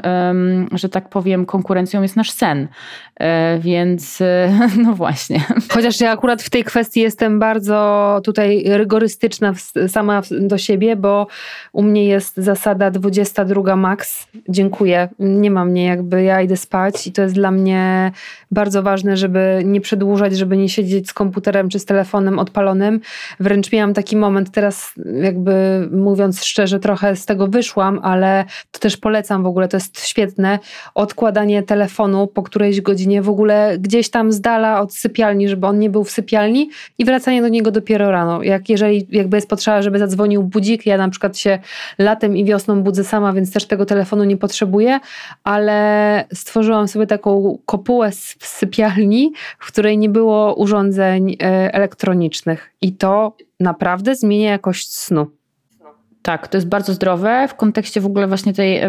że 0.71 0.89
tak 0.89 1.09
powiem, 1.09 1.45
konkurencją 1.45 2.01
jest 2.01 2.15
nasz 2.15 2.31
sen. 2.31 2.67
Więc 3.59 4.19
no 4.83 4.93
właśnie. 4.93 5.43
Chociaż 5.69 6.01
ja 6.01 6.11
akurat 6.11 6.41
w 6.41 6.49
tej 6.49 6.63
kwestii 6.63 7.01
jestem 7.01 7.39
bardzo 7.39 8.21
tutaj 8.23 8.63
rygorystyczna 8.65 9.53
sama 9.87 10.21
do 10.31 10.57
siebie, 10.57 10.95
bo 10.95 11.27
u 11.73 11.83
mnie 11.83 12.05
jest 12.05 12.37
zasada 12.37 12.91
22 12.91 13.75
max. 13.75 14.27
Dziękuję. 14.49 15.09
Nie 15.19 15.51
ma 15.51 15.65
mnie 15.65 15.85
jakby, 15.85 16.23
ja 16.23 16.41
idę 16.41 16.57
spać 16.57 17.07
i 17.07 17.11
to 17.11 17.21
jest 17.21 17.35
dla 17.35 17.51
mnie 17.51 18.11
bardzo 18.51 18.83
ważne, 18.83 19.17
żeby 19.17 19.61
nie 19.65 19.81
przedłużać, 19.81 20.37
żeby 20.37 20.57
nie 20.57 20.69
siedzieć 20.69 21.09
z 21.09 21.13
komputerem 21.13 21.69
czy 21.69 21.79
z 21.79 21.85
telefonem 21.85 22.39
odpalonym. 22.39 22.99
Wręcz 23.39 23.71
miałam 23.71 23.93
taki 23.93 24.17
moment, 24.17 24.51
teraz 24.51 24.93
jakby 25.21 25.87
mówiąc 25.91 26.43
szczerze, 26.43 26.79
trochę 26.79 27.15
z 27.15 27.25
tego 27.25 27.47
wyszłam, 27.47 27.99
ale 28.03 28.45
to 28.71 28.79
też 28.79 28.97
polecam 28.97 29.43
w 29.43 29.45
ogóle, 29.45 29.67
to 29.67 29.77
jest 29.77 30.07
świetne. 30.07 30.59
Odkładanie 30.95 31.63
telefonu 31.63 32.27
po 32.27 32.43
którejś 32.43 32.81
godzinie 32.81 33.12
w 33.21 33.29
ogóle 33.29 33.77
gdzieś 33.79 34.09
tam 34.09 34.31
z 34.31 34.41
dala 34.41 34.81
od 34.81 34.93
sypialni, 34.93 35.49
żeby 35.49 35.67
on 35.67 35.79
nie 35.79 35.89
był 35.89 36.03
w 36.03 36.11
sypialni 36.11 36.69
i 36.97 37.05
wracanie 37.05 37.41
do 37.41 37.47
niego 37.47 37.71
dopiero 37.71 38.11
rano. 38.11 38.43
Jak 38.43 38.69
jeżeli 38.69 39.07
jakby 39.11 39.37
jest 39.37 39.49
potrzeba, 39.49 39.81
żeby 39.81 39.99
zadzwonił 39.99 40.43
budzik, 40.43 40.85
ja 40.85 40.97
na 40.97 41.09
przykład 41.09 41.37
się 41.37 41.59
latem 41.97 42.37
i 42.37 42.45
wiosną 42.45 42.83
budzę 42.83 43.03
sama, 43.03 43.33
więc 43.33 43.53
też 43.53 43.65
tego 43.65 43.85
telefonu 43.85 44.23
nie 44.23 44.37
potrzebuję, 44.37 44.99
ale 45.43 46.25
stworzyłam 46.33 46.87
sobie 46.87 47.07
taką 47.07 47.57
kopułę 47.65 48.11
w 48.39 48.47
sypialni, 48.47 49.33
w 49.59 49.67
której 49.67 49.97
nie 49.97 50.09
było 50.09 50.55
urządzeń 50.55 51.31
e, 51.31 51.73
elektronicznych. 51.73 52.69
I 52.81 52.93
to 52.93 53.37
naprawdę 53.59 54.15
zmienia 54.15 54.51
jakość 54.51 54.93
snu. 54.95 55.27
Tak, 56.23 56.47
to 56.47 56.57
jest 56.57 56.67
bardzo 56.67 56.93
zdrowe 56.93 57.47
w 57.47 57.55
kontekście 57.55 58.01
w 58.01 58.05
ogóle 58.05 58.27
właśnie 58.27 58.53
tej 58.53 58.81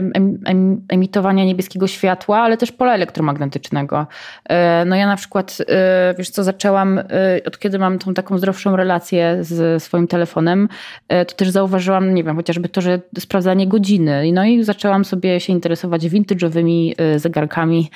emitowania 0.89 1.45
niebieskiego 1.45 1.87
światła, 1.87 2.39
ale 2.39 2.57
też 2.57 2.73
pola 2.73 2.95
elektromagnetycznego. 2.95 4.07
E, 4.49 4.85
no 4.85 4.97
ja 4.97 5.07
na 5.07 5.17
przykład, 5.17 5.59
e, 5.69 6.15
wiesz 6.19 6.31
co, 6.31 6.45
zaczęłam, 6.45 6.99
e, 6.99 7.05
od 7.47 7.59
kiedy 7.59 7.79
mam 7.79 7.99
tą 7.99 8.15
taką 8.15 8.39
zdrowszą 8.39 8.77
relację 8.77 9.39
z 9.41 9.83
swoim 9.83 10.07
telefonem, 10.07 10.69
to 11.09 11.35
też 11.37 11.51
zauważyłam, 11.51 12.15
nie 12.15 12.25
wiem, 12.25 12.37
chociażby 12.37 12.69
to, 12.69 12.81
że 12.81 13.01
sprawdzanie 13.19 13.67
godziny. 13.67 14.33
No 14.33 14.45
i 14.45 14.65
zaczęłam 14.65 15.05
sobie 15.05 15.41
się 15.41 15.53
interesować 15.53 16.03
vintage'owymi 16.03 16.95
zegarkami, 17.17 17.91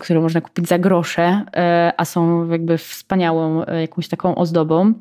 które 0.00 0.20
można 0.20 0.40
kupić 0.40 0.68
za 0.68 0.78
grosze, 0.78 1.42
a 1.96 2.04
są 2.04 2.48
jakby 2.50 2.78
wspaniałą 2.78 3.64
jakąś 3.80 4.08
taką 4.08 4.34
ozdobą. 4.34 4.94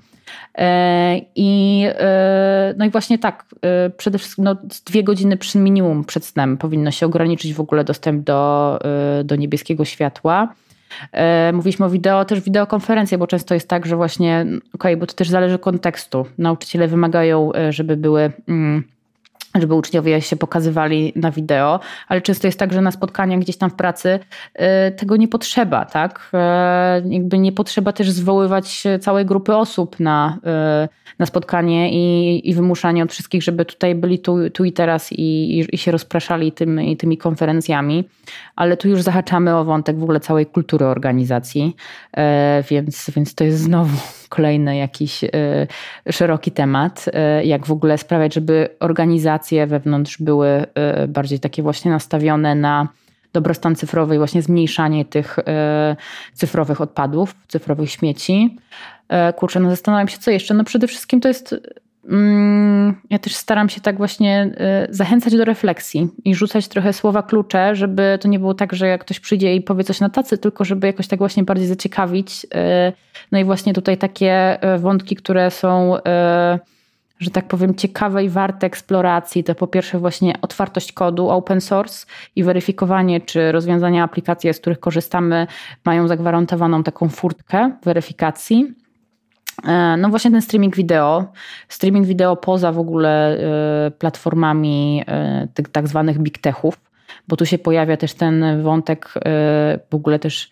E, 0.57 1.21
I, 1.35 1.83
e, 1.87 2.73
no 2.77 2.85
i 2.85 2.89
właśnie 2.89 3.19
tak, 3.19 3.45
e, 3.61 3.89
przede 3.89 4.17
wszystkim 4.17 4.43
no, 4.43 4.55
dwie 4.85 5.03
godziny 5.03 5.37
przy 5.37 5.57
minimum 5.57 6.03
przed 6.03 6.25
snem 6.25 6.57
powinno 6.57 6.91
się 6.91 7.05
ograniczyć 7.05 7.53
w 7.53 7.61
ogóle 7.61 7.83
dostęp 7.83 8.23
do, 8.23 8.79
do 9.23 9.35
niebieskiego 9.35 9.85
światła. 9.85 10.53
Mówiliśmy 11.53 11.85
o 11.85 11.89
wideo, 11.89 12.25
też 12.25 12.39
wideokonferencje, 12.39 13.17
bo 13.17 13.27
często 13.27 13.53
jest 13.53 13.67
tak, 13.67 13.85
że 13.85 13.95
właśnie, 13.95 14.41
okej, 14.41 14.61
okay, 14.73 14.97
bo 14.97 15.05
to 15.05 15.13
też 15.13 15.29
zależy 15.29 15.59
kontekstu. 15.59 16.25
Nauczyciele 16.37 16.87
wymagają, 16.87 17.51
żeby 17.69 17.97
były. 17.97 18.31
Mm, 18.47 18.83
żeby 19.61 19.73
uczniowie 19.73 20.21
się 20.21 20.35
pokazywali 20.35 21.13
na 21.15 21.31
wideo, 21.31 21.79
ale 22.07 22.21
często 22.21 22.47
jest 22.47 22.59
tak, 22.59 22.73
że 22.73 22.81
na 22.81 22.91
spotkaniach 22.91 23.39
gdzieś 23.39 23.57
tam 23.57 23.69
w 23.69 23.75
pracy 23.75 24.19
y, 24.55 24.91
tego 24.91 25.15
nie 25.15 25.27
potrzeba, 25.27 25.85
tak? 25.85 26.31
Y, 27.03 27.09
jakby 27.09 27.39
nie 27.39 27.51
potrzeba 27.51 27.93
też 27.93 28.11
zwoływać 28.11 28.83
całej 29.01 29.25
grupy 29.25 29.55
osób 29.55 29.99
na, 29.99 30.39
y, 30.85 30.89
na 31.19 31.25
spotkanie 31.25 31.91
i, 31.91 32.49
i 32.49 32.53
wymuszanie 32.53 33.03
od 33.03 33.11
wszystkich, 33.11 33.43
żeby 33.43 33.65
tutaj 33.65 33.95
byli 33.95 34.19
tu, 34.19 34.49
tu 34.49 34.65
i 34.65 34.71
teraz 34.71 35.11
i, 35.11 35.59
i, 35.59 35.75
i 35.75 35.77
się 35.77 35.91
rozpraszali 35.91 36.51
tymi, 36.51 36.97
tymi 36.97 37.17
konferencjami, 37.17 38.09
ale 38.55 38.77
tu 38.77 38.89
już 38.89 39.01
zahaczamy 39.01 39.55
o 39.55 39.65
wątek 39.65 39.99
w 39.99 40.03
ogóle 40.03 40.19
całej 40.19 40.45
kultury 40.45 40.85
organizacji, 40.85 41.75
więc, 42.69 43.11
więc 43.15 43.35
to 43.35 43.43
jest 43.43 43.59
znowu 43.59 43.97
kolejny 44.35 44.77
jakiś 44.77 45.21
szeroki 46.11 46.51
temat, 46.51 47.05
jak 47.43 47.65
w 47.65 47.71
ogóle 47.71 47.97
sprawiać, 47.97 48.33
żeby 48.33 48.69
organizacja 48.79 49.43
aplikacje 49.43 49.67
wewnątrz 49.67 50.21
były 50.21 50.65
y, 51.03 51.07
bardziej 51.07 51.39
takie 51.39 51.63
właśnie 51.63 51.91
nastawione 51.91 52.55
na 52.55 52.87
dobrostan 53.33 53.75
cyfrowy 53.75 54.15
i 54.15 54.17
właśnie 54.17 54.41
zmniejszanie 54.41 55.05
tych 55.05 55.39
y, 55.39 55.43
cyfrowych 56.33 56.81
odpadów, 56.81 57.35
cyfrowych 57.47 57.91
śmieci. 57.91 58.57
Y, 59.29 59.33
kurczę, 59.33 59.59
no 59.59 59.69
zastanawiam 59.69 60.07
się, 60.07 60.17
co 60.17 60.31
jeszcze. 60.31 60.53
No 60.53 60.63
przede 60.63 60.87
wszystkim 60.87 61.21
to 61.21 61.27
jest 61.27 61.55
ja 63.09 63.19
też 63.19 63.35
staram 63.35 63.69
się 63.69 63.81
tak 63.81 63.97
właśnie 63.97 64.55
zachęcać 64.89 65.37
do 65.37 65.45
refleksji 65.45 66.09
i 66.25 66.35
rzucać 66.35 66.67
trochę 66.67 66.93
słowa 66.93 67.23
klucze, 67.23 67.75
żeby 67.75 68.17
to 68.21 68.27
nie 68.27 68.39
było 68.39 68.53
tak, 68.53 68.73
że 68.73 68.87
jak 68.87 69.01
ktoś 69.01 69.19
przyjdzie 69.19 69.55
i 69.55 69.61
powie 69.61 69.83
coś 69.83 69.99
na 69.99 70.09
tacy, 70.09 70.37
tylko 70.37 70.65
żeby 70.65 70.87
jakoś 70.87 71.07
tak 71.07 71.19
właśnie 71.19 71.43
bardziej 71.43 71.67
zaciekawić. 71.67 72.47
No 73.31 73.39
i 73.39 73.43
właśnie 73.43 73.73
tutaj 73.73 73.97
takie 73.97 74.59
wątki, 74.79 75.15
które 75.15 75.51
są 75.51 75.97
że 77.19 77.29
tak 77.31 77.47
powiem, 77.47 77.75
ciekawe 77.75 78.23
i 78.23 78.29
warte 78.29 78.67
eksploracji, 78.67 79.43
to 79.43 79.55
po 79.55 79.67
pierwsze 79.67 79.99
właśnie 79.99 80.41
otwartość 80.41 80.91
kodu, 80.91 81.29
open 81.29 81.61
source 81.61 82.05
i 82.35 82.43
weryfikowanie, 82.43 83.21
czy 83.21 83.51
rozwiązania 83.51 84.03
aplikacji, 84.03 84.53
z 84.53 84.59
których 84.59 84.79
korzystamy, 84.79 85.47
mają 85.85 86.07
zagwarantowaną 86.07 86.83
taką 86.83 87.09
furtkę 87.09 87.71
weryfikacji. 87.83 88.73
E, 89.67 89.97
no 89.97 90.09
właśnie 90.09 90.31
ten 90.31 90.41
streaming 90.41 90.75
wideo, 90.75 91.25
streaming 91.67 92.07
wideo 92.07 92.35
poza 92.35 92.71
w 92.71 92.79
ogóle 92.79 93.37
e, 93.87 93.91
platformami 93.91 95.03
e, 95.07 95.47
tych 95.53 95.69
tak 95.69 95.87
zwanych 95.87 96.19
big 96.19 96.37
techów, 96.37 96.81
bo 97.27 97.35
tu 97.35 97.45
się 97.45 97.57
pojawia 97.57 97.97
też 97.97 98.13
ten 98.13 98.63
wątek 98.63 99.13
w 99.89 99.95
ogóle 99.95 100.19
też 100.19 100.49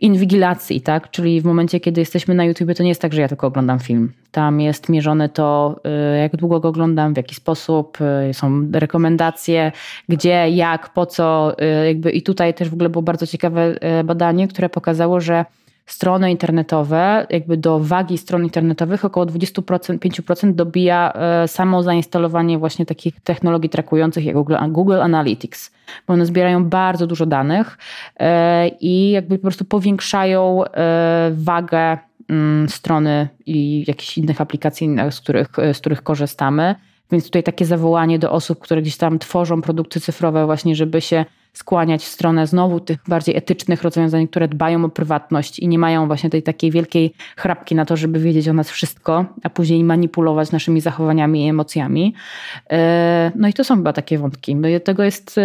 inwigilacji, 0.00 0.80
tak? 0.80 1.10
Czyli 1.10 1.40
w 1.40 1.44
momencie, 1.44 1.80
kiedy 1.80 2.00
jesteśmy 2.00 2.34
na 2.34 2.44
YouTube, 2.44 2.74
to 2.76 2.82
nie 2.82 2.88
jest 2.88 3.00
tak, 3.00 3.12
że 3.12 3.20
ja 3.20 3.28
tylko 3.28 3.46
oglądam 3.46 3.78
film. 3.78 4.12
Tam 4.30 4.60
jest 4.60 4.88
mierzone 4.88 5.28
to, 5.28 5.80
jak 6.20 6.36
długo 6.36 6.60
go 6.60 6.68
oglądam, 6.68 7.14
w 7.14 7.16
jaki 7.16 7.34
sposób, 7.34 7.98
są 8.32 8.68
rekomendacje, 8.72 9.72
gdzie, 10.08 10.50
jak, 10.50 10.92
po 10.92 11.06
co. 11.06 11.56
Jakby 11.86 12.10
I 12.10 12.22
tutaj 12.22 12.54
też 12.54 12.70
w 12.70 12.74
ogóle 12.74 12.88
było 12.88 13.02
bardzo 13.02 13.26
ciekawe 13.26 13.74
badanie, 14.04 14.48
które 14.48 14.68
pokazało, 14.68 15.20
że 15.20 15.44
strony 15.86 16.30
internetowe, 16.30 17.26
jakby 17.30 17.56
do 17.56 17.80
wagi 17.80 18.18
stron 18.18 18.44
internetowych 18.44 19.04
około 19.04 19.26
25% 19.26 20.52
dobija 20.52 21.12
e, 21.12 21.48
samo 21.48 21.82
zainstalowanie 21.82 22.58
właśnie 22.58 22.86
takich 22.86 23.20
technologii 23.20 23.70
trakujących 23.70 24.24
jak 24.24 24.34
Google, 24.34 24.56
Google 24.68 25.02
Analytics, 25.02 25.70
bo 26.06 26.14
one 26.14 26.26
zbierają 26.26 26.64
bardzo 26.64 27.06
dużo 27.06 27.26
danych 27.26 27.78
e, 28.20 28.68
i 28.68 29.10
jakby 29.10 29.38
po 29.38 29.42
prostu 29.42 29.64
powiększają 29.64 30.64
e, 30.64 31.30
wagę 31.34 31.98
mm, 32.28 32.68
strony 32.68 33.28
i 33.46 33.84
jakichś 33.88 34.18
innych 34.18 34.40
aplikacji, 34.40 34.96
z 35.10 35.20
których, 35.20 35.48
z 35.72 35.78
których 35.78 36.02
korzystamy. 36.02 36.74
Więc 37.12 37.24
tutaj 37.24 37.42
takie 37.42 37.64
zawołanie 37.64 38.18
do 38.18 38.32
osób, 38.32 38.60
które 38.60 38.82
gdzieś 38.82 38.96
tam 38.96 39.18
tworzą 39.18 39.62
produkty 39.62 40.00
cyfrowe, 40.00 40.46
właśnie, 40.46 40.76
żeby 40.76 41.00
się 41.00 41.24
skłaniać 41.56 42.02
w 42.02 42.08
stronę 42.08 42.46
znowu 42.46 42.80
tych 42.80 42.98
bardziej 43.08 43.36
etycznych 43.36 43.82
rozwiązań, 43.82 44.28
które 44.28 44.48
dbają 44.48 44.84
o 44.84 44.88
prywatność 44.88 45.58
i 45.58 45.68
nie 45.68 45.78
mają 45.78 46.06
właśnie 46.06 46.30
tej 46.30 46.42
takiej 46.42 46.70
wielkiej 46.70 47.12
chrapki 47.36 47.74
na 47.74 47.84
to, 47.84 47.96
żeby 47.96 48.18
wiedzieć 48.20 48.48
o 48.48 48.52
nas 48.52 48.70
wszystko, 48.70 49.24
a 49.42 49.50
później 49.50 49.84
manipulować 49.84 50.52
naszymi 50.52 50.80
zachowaniami 50.80 51.46
i 51.46 51.48
emocjami. 51.48 52.14
E, 52.70 53.32
no 53.34 53.48
i 53.48 53.52
to 53.52 53.64
są 53.64 53.76
chyba 53.76 53.92
takie 53.92 54.18
wątki. 54.18 54.56
No 54.56 54.68
tego 54.84 55.02
jest 55.02 55.36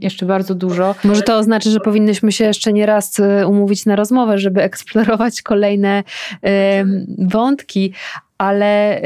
jeszcze 0.00 0.26
bardzo 0.26 0.54
dużo. 0.54 0.94
Może 1.04 1.22
to 1.22 1.38
oznacza, 1.38 1.70
że 1.70 1.80
powinnyśmy 1.80 2.32
się 2.32 2.44
jeszcze 2.44 2.72
nie 2.72 2.86
raz 2.86 3.20
e, 3.20 3.46
umówić 3.46 3.86
na 3.86 3.96
rozmowę, 3.96 4.38
żeby 4.38 4.62
eksplorować 4.62 5.42
kolejne 5.42 6.02
wątki, 7.18 7.92
ale 8.38 9.02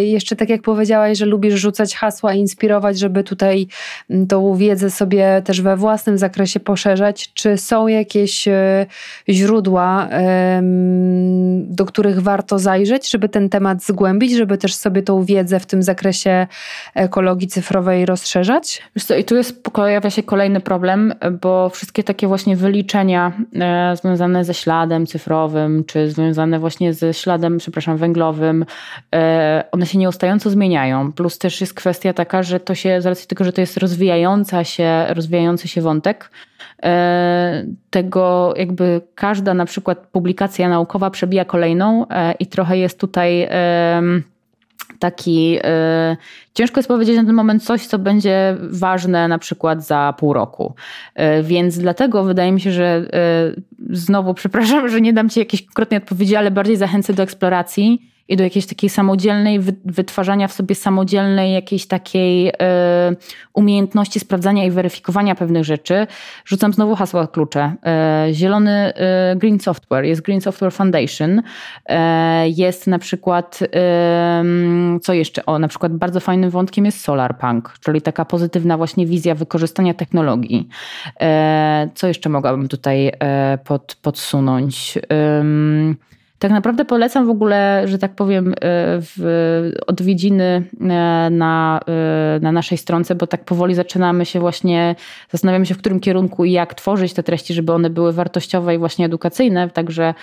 y, 0.00 0.04
jeszcze 0.04 0.36
tak 0.36 0.48
jak 0.48 0.62
powiedziałaś, 0.62 1.18
że 1.18 1.26
lubisz 1.26 1.54
rzucać 1.54 1.96
hasła, 1.96 2.34
inspirować, 2.34 2.98
żeby 2.98 3.24
tutaj 3.24 3.66
mm, 4.10 4.26
tą 4.26 4.54
wiedzę 4.54 4.90
sobie 4.90 5.42
też 5.44 5.62
we 5.62 5.76
własnym 5.76 6.18
zakresie 6.18 6.60
poszerzać. 6.60 7.32
Czy 7.34 7.56
są 7.56 7.88
jakieś 7.88 8.48
y, 8.48 8.86
źródła, 9.28 10.08
do 11.60 11.86
których 11.86 12.22
warto 12.22 12.58
zajrzeć, 12.58 13.10
żeby 13.10 13.28
ten 13.28 13.48
temat 13.48 13.82
zgłębić, 13.82 14.32
żeby 14.32 14.58
też 14.58 14.74
sobie 14.74 15.02
tą 15.02 15.24
wiedzę 15.24 15.60
w 15.60 15.66
tym 15.66 15.82
zakresie 15.82 16.46
ekologii 16.94 17.48
cyfrowej 17.48 18.06
rozszerzać? 18.06 18.82
Wiesz 18.96 19.04
co, 19.04 19.16
i 19.16 19.24
tu 19.24 19.36
jest, 19.36 19.62
pojawia 19.62 20.10
się 20.10 20.22
kolejny 20.22 20.60
problem, 20.60 21.14
bo 21.42 21.68
wszystkie 21.68 22.04
takie 22.04 22.26
właśnie 22.26 22.56
wyliczenia 22.56 23.32
e, 23.54 23.96
związane 23.96 24.44
ze 24.44 24.54
śladem 24.54 25.06
cyfrowym, 25.06 25.84
czy 25.84 26.10
związane 26.10 26.58
właśnie 26.58 26.94
ze 26.94 27.14
śladem, 27.14 27.58
przepraszam, 27.58 27.96
węglowym, 27.96 28.64
one 29.72 29.86
się 29.86 29.98
nieustająco 29.98 30.50
zmieniają. 30.50 31.12
Plus 31.12 31.38
też 31.38 31.60
jest 31.60 31.74
kwestia 31.74 32.12
taka, 32.12 32.42
że 32.42 32.60
to 32.60 32.74
się, 32.74 33.00
z 33.00 33.06
racji 33.06 33.28
tego, 33.28 33.44
że 33.44 33.52
to 33.52 33.60
jest 33.60 33.76
rozwijająca 33.76 34.64
się, 34.64 35.06
rozwijający 35.08 35.68
się 35.68 35.82
wątek, 35.82 36.30
e, 36.82 37.64
tego 37.90 38.54
jakby 38.56 39.00
każda 39.14 39.54
na 39.54 39.64
przykład 39.64 40.06
publikacja 40.12 40.68
naukowa 40.68 41.10
przebija 41.10 41.44
kolejną 41.44 42.08
e, 42.08 42.32
i 42.32 42.46
trochę 42.46 42.78
jest 42.78 43.00
tutaj 43.00 43.48
taki. 44.98 45.58
ciężko 46.54 46.78
jest 46.78 46.88
powiedzieć 46.88 47.16
na 47.16 47.24
ten 47.24 47.34
moment 47.34 47.64
coś, 47.64 47.86
co 47.86 47.98
będzie 47.98 48.56
ważne 48.60 49.28
na 49.28 49.38
przykład 49.38 49.86
za 49.86 50.14
pół 50.18 50.32
roku. 50.32 50.74
więc 51.42 51.78
dlatego 51.78 52.24
wydaje 52.24 52.52
mi 52.52 52.60
się, 52.60 52.72
że 52.72 53.06
znowu 53.90 54.34
przepraszam, 54.34 54.88
że 54.88 55.00
nie 55.00 55.12
dam 55.12 55.28
Ci 55.28 55.40
jakiejś 55.40 55.62
konkretnej 55.62 55.98
odpowiedzi, 55.98 56.36
ale 56.36 56.50
bardziej 56.50 56.76
zachęcę 56.76 57.12
do 57.12 57.22
eksploracji 57.22 58.10
i 58.30 58.36
do 58.36 58.44
jakiejś 58.44 58.66
takiej 58.66 58.90
samodzielnej, 58.90 59.60
wytwarzania 59.84 60.48
w 60.48 60.52
sobie 60.52 60.74
samodzielnej 60.74 61.52
jakiejś 61.52 61.86
takiej 61.86 62.48
y, 62.48 62.52
umiejętności 63.54 64.20
sprawdzania 64.20 64.64
i 64.64 64.70
weryfikowania 64.70 65.34
pewnych 65.34 65.64
rzeczy. 65.64 66.06
Rzucam 66.44 66.72
znowu 66.72 66.94
hasła 66.94 67.26
klucze. 67.26 67.74
Y, 68.28 68.34
zielony 68.34 68.92
y, 69.32 69.36
Green 69.36 69.60
Software, 69.60 70.04
jest 70.04 70.22
Green 70.22 70.40
Software 70.40 70.72
Foundation, 70.72 71.42
jest 72.44 72.86
na 72.86 72.98
przykład, 72.98 73.58
co 75.02 75.12
jeszcze? 75.12 75.46
O, 75.46 75.58
na 75.58 75.68
przykład 75.68 75.92
bardzo 75.92 76.20
fajnym 76.20 76.50
wątkiem 76.50 76.84
jest 76.84 77.00
Solarpunk, 77.00 77.74
czyli 77.80 78.02
taka 78.02 78.24
pozytywna 78.24 78.76
właśnie 78.76 79.06
wizja 79.06 79.34
wykorzystania 79.34 79.94
technologii. 79.94 80.68
Co 81.94 82.06
jeszcze 82.06 82.28
mogłabym 82.28 82.68
tutaj 82.68 83.12
pod, 83.64 83.96
podsunąć? 84.02 84.98
Tak 86.40 86.50
naprawdę 86.50 86.84
polecam 86.84 87.26
w 87.26 87.30
ogóle, 87.30 87.82
że 87.84 87.98
tak 87.98 88.14
powiem, 88.14 88.52
e, 88.52 88.54
w 89.00 89.72
odwiedziny 89.86 90.44
e, 90.80 91.28
na, 91.30 91.80
e, 91.88 92.40
na 92.40 92.52
naszej 92.52 92.78
stronce, 92.78 93.14
bo 93.14 93.26
tak 93.26 93.44
powoli 93.44 93.74
zaczynamy 93.74 94.26
się 94.26 94.40
właśnie, 94.40 94.94
zastanawiamy 95.30 95.66
się 95.66 95.74
w 95.74 95.78
którym 95.78 96.00
kierunku 96.00 96.44
i 96.44 96.52
jak 96.52 96.74
tworzyć 96.74 97.12
te 97.12 97.22
treści, 97.22 97.54
żeby 97.54 97.72
one 97.72 97.90
były 97.90 98.12
wartościowe 98.12 98.74
i 98.74 98.78
właśnie 98.78 99.06
edukacyjne. 99.06 99.70
Także 99.70 100.14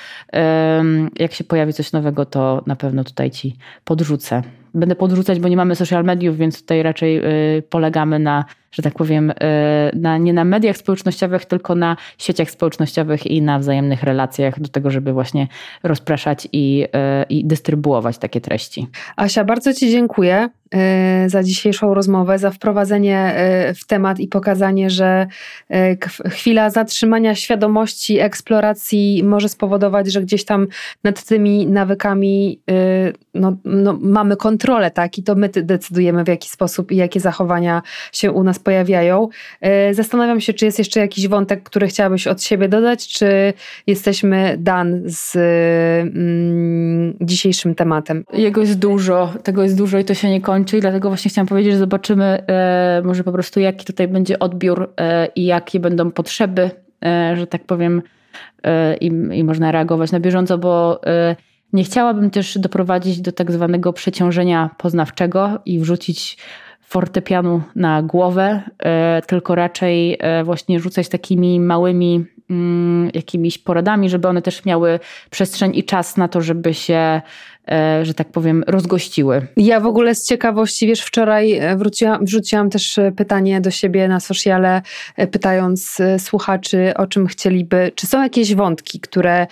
jak 1.20 1.34
się 1.34 1.44
pojawi 1.44 1.74
coś 1.74 1.92
nowego, 1.92 2.26
to 2.26 2.64
na 2.66 2.76
pewno 2.76 3.04
tutaj 3.04 3.32
Ci 3.32 3.56
podrzucę 3.84 4.42
będę 4.74 4.96
podrzucać, 4.96 5.40
bo 5.40 5.48
nie 5.48 5.58
mamy 5.58 5.76
social 5.76 6.04
mediów, 6.04 6.38
więc 6.38 6.62
tutaj 6.62 6.84
raczej 6.84 7.18
y, 7.58 7.64
polegamy 7.70 8.20
na, 8.20 8.46
że 8.72 8.84
tak 8.84 8.94
powiem, 8.94 9.30
y, 9.30 9.34
na, 9.94 10.18
nie 10.18 10.34
na 10.34 10.46
mediach 10.46 10.78
społecznościowych, 10.78 11.46
tylko 11.46 11.76
na 11.76 11.98
sieciach 12.18 12.52
społecznościowych 12.52 13.28
i 13.28 13.42
na 13.42 13.60
wzajemnych 13.60 14.04
relacjach 14.04 14.60
do 14.60 14.70
tego, 14.70 14.90
żeby 14.90 15.14
właśnie 15.14 15.48
rozpraszać 15.84 16.48
i, 16.52 16.86
y, 17.22 17.26
i 17.30 17.46
dystrybuować 17.46 18.18
takie 18.18 18.42
treści. 18.42 18.88
Asia, 19.16 19.44
bardzo 19.44 19.74
Ci 19.74 19.92
dziękuję. 19.92 20.50
E, 20.76 21.30
za 21.30 21.44
dzisiejszą 21.44 21.94
rozmowę, 21.94 22.40
za 22.40 22.52
wprowadzenie 22.52 23.18
e, 23.18 23.74
w 23.74 23.86
temat 23.86 24.20
i 24.20 24.28
pokazanie, 24.28 24.90
że 24.90 25.28
e, 25.70 25.98
chwila 26.30 26.70
zatrzymania 26.70 27.36
świadomości, 27.36 28.20
eksploracji 28.20 29.24
może 29.24 29.50
spowodować, 29.50 30.12
że 30.12 30.22
gdzieś 30.22 30.46
tam 30.46 30.68
nad 31.04 31.24
tymi 31.24 31.68
nawykami 31.68 32.60
no, 33.34 33.58
no, 33.66 33.98
mamy 34.02 34.36
kontrolę, 34.36 34.92
tak? 34.92 35.18
I 35.18 35.24
to 35.24 35.36
my 35.36 35.50
decydujemy 35.50 36.24
w 36.24 36.28
jaki 36.28 36.50
sposób 36.50 36.92
i 36.92 36.96
jakie 36.96 37.20
zachowania 37.20 37.82
się 38.12 38.32
u 38.32 38.44
nas 38.44 38.60
pojawiają. 38.60 39.28
Zastanawiam 39.92 40.42
się, 40.42 40.54
czy 40.54 40.66
jest 40.66 40.80
jeszcze 40.80 41.00
jakiś 41.00 41.28
wątek, 41.28 41.64
który 41.64 41.88
chciałabyś 41.88 42.28
od 42.28 42.44
siebie 42.44 42.70
dodać, 42.70 43.08
czy 43.08 43.54
jesteśmy 43.88 44.56
dan 44.60 45.02
z 45.06 45.36
mm, 45.36 47.18
dzisiejszym 47.22 47.76
tematem? 47.76 48.24
Jego 48.34 48.62
jest 48.62 48.80
dużo, 48.80 49.34
tego 49.44 49.64
jest 49.64 49.78
dużo 49.78 50.00
i 50.00 50.06
to 50.06 50.14
się 50.14 50.30
nie 50.30 50.42
kończy 50.42 50.57
kończy 50.58 50.78
i 50.78 50.82
dlatego 50.82 51.10
właśnie 51.10 51.30
chciałam 51.30 51.48
powiedzieć, 51.48 51.74
że 51.74 51.80
zobaczymy 51.80 52.26
e, 52.26 53.02
może 53.06 53.24
po 53.24 53.32
prostu 53.32 53.60
jaki 53.60 53.86
tutaj 53.86 54.08
będzie 54.08 54.40
odbiór 54.40 54.94
e, 54.98 55.28
i 55.36 55.46
jakie 55.46 55.80
będą 55.80 56.12
potrzeby, 56.12 56.72
e, 57.06 57.36
że 57.36 57.48
tak 57.48 57.66
powiem 57.66 58.02
i, 59.02 59.06
i 59.34 59.44
można 59.44 59.72
reagować 59.72 60.12
na 60.12 60.20
bieżąco, 60.20 60.58
bo 60.58 61.02
nie 61.74 61.84
chciałabym 61.84 62.30
też 62.30 62.58
doprowadzić 62.58 63.22
do 63.22 63.32
tak 63.32 63.52
zwanego 63.52 63.94
przeciążenia 63.94 64.70
poznawczego 64.78 65.60
i 65.66 65.80
wrzucić 65.80 66.38
fortepianu 66.82 67.62
na 67.76 68.02
głowę, 68.04 68.62
tylko 69.28 69.56
raczej 69.56 70.20
właśnie 70.44 70.80
rzucać 70.80 71.10
takimi 71.10 71.60
małymi 71.60 72.26
jakimiś 73.14 73.58
poradami, 73.58 74.10
żeby 74.10 74.28
one 74.28 74.42
też 74.42 74.66
miały 74.66 75.00
przestrzeń 75.30 75.72
i 75.76 75.84
czas 75.84 76.18
na 76.18 76.28
to, 76.28 76.42
żeby 76.42 76.74
się 76.74 77.22
E, 77.72 78.06
że 78.06 78.14
tak 78.14 78.32
powiem, 78.32 78.64
rozgościły. 78.68 79.48
Ja 79.58 79.80
w 79.80 79.86
ogóle 79.86 80.16
z 80.16 80.26
ciekawości, 80.26 80.88
wiesz, 80.88 81.02
wczoraj 81.02 81.54
e, 81.54 81.78
wróciłam, 81.78 82.26
wrzuciłam 82.26 82.70
też 82.70 82.98
e, 82.98 83.12
pytanie 83.12 83.62
do 83.62 83.72
siebie 83.72 84.08
na 84.08 84.20
sociale, 84.20 84.82
pytając 85.32 85.98
słuchaczy, 86.18 86.94
o 86.96 87.08
czym 87.08 87.28
chcieliby, 87.28 87.92
czy 87.96 88.08
są 88.08 88.24
jakieś 88.24 88.56
wątki, 88.56 89.00
które 89.00 89.48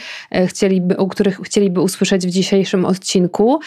chcieliby, 0.48 0.98
o 0.98 1.08
których 1.08 1.40
chcieliby 1.40 1.82
usłyszeć 1.82 2.28
w 2.28 2.30
dzisiejszym 2.30 2.86
odcinku. 2.86 3.60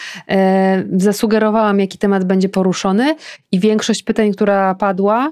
Zasugerowałam, 0.97 1.79
jaki 1.79 1.97
temat 1.97 2.23
będzie 2.23 2.49
poruszony 2.49 3.15
i 3.51 3.59
większość 3.59 4.03
pytań, 4.03 4.31
która 4.31 4.75
padła, 4.75 5.31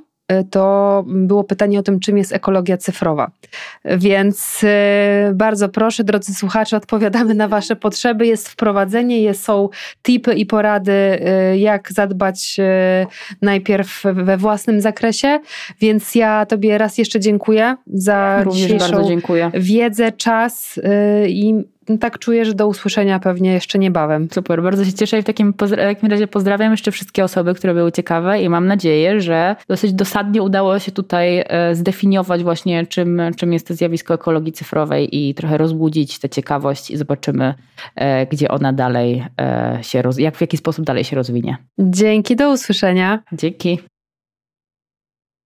to 0.49 1.03
było 1.07 1.43
pytanie 1.43 1.79
o 1.79 1.83
tym, 1.83 1.99
czym 1.99 2.17
jest 2.17 2.33
ekologia 2.33 2.77
cyfrowa. 2.77 3.31
Więc 3.85 4.61
e, 4.63 5.31
bardzo 5.33 5.69
proszę, 5.69 6.03
drodzy 6.03 6.33
słuchacze, 6.33 6.77
odpowiadamy 6.77 7.33
na 7.33 7.47
Wasze 7.47 7.75
potrzeby. 7.75 8.27
Jest 8.27 8.49
wprowadzenie, 8.49 9.21
jest, 9.21 9.43
są 9.43 9.69
tipy 10.03 10.33
i 10.33 10.45
porady, 10.45 10.91
e, 10.91 11.57
jak 11.57 11.91
zadbać 11.91 12.57
najpierw 13.41 14.03
we 14.13 14.37
własnym 14.37 14.81
zakresie. 14.81 15.39
Więc 15.81 16.15
ja 16.15 16.45
Tobie 16.45 16.77
raz 16.77 16.97
jeszcze 16.97 17.19
dziękuję 17.19 17.75
za 17.87 18.43
Również 18.43 18.63
dzisiejszą 18.63 19.09
wiedzę, 19.53 20.11
czas 20.11 20.79
i 21.27 21.63
tak 21.99 22.19
czuję, 22.19 22.45
że 22.45 22.53
do 22.53 22.67
usłyszenia 22.67 23.19
pewnie 23.19 23.53
jeszcze 23.53 23.79
niebawem. 23.79 24.27
Super, 24.31 24.63
bardzo 24.63 24.85
się 24.85 24.93
cieszę 24.93 25.19
i 25.19 25.21
w 25.21 25.25
takim, 25.25 25.53
w 25.53 25.69
takim 25.69 26.09
razie 26.09 26.27
pozdrawiam 26.27 26.71
jeszcze 26.71 26.91
wszystkie 26.91 27.23
osoby, 27.23 27.53
które 27.53 27.73
były 27.73 27.91
ciekawe 27.91 28.41
i 28.41 28.49
mam 28.49 28.67
nadzieję, 28.67 29.21
że 29.21 29.55
dosyć 29.67 29.93
dosadnie 29.93 30.41
udało 30.41 30.79
się 30.79 30.91
tutaj 30.91 31.43
e, 31.47 31.75
zdefiniować 31.75 32.43
właśnie 32.43 32.85
czym, 32.85 33.21
czym 33.35 33.53
jest 33.53 33.67
to 33.67 33.73
zjawisko 33.73 34.13
ekologii 34.13 34.53
cyfrowej 34.53 35.17
i 35.17 35.33
trochę 35.33 35.57
rozbudzić 35.57 36.19
tę 36.19 36.29
ciekawość 36.29 36.91
i 36.91 36.97
zobaczymy, 36.97 37.53
e, 37.95 38.25
gdzie 38.25 38.47
ona 38.47 38.73
dalej 38.73 39.25
e, 39.41 39.79
się, 39.81 40.01
roz... 40.01 40.17
jak 40.17 40.35
w 40.35 40.41
jaki 40.41 40.57
sposób 40.57 40.85
dalej 40.85 41.03
się 41.03 41.15
rozwinie. 41.15 41.57
Dzięki, 41.79 42.35
do 42.35 42.51
usłyszenia. 42.51 43.23
Dzięki. 43.33 43.79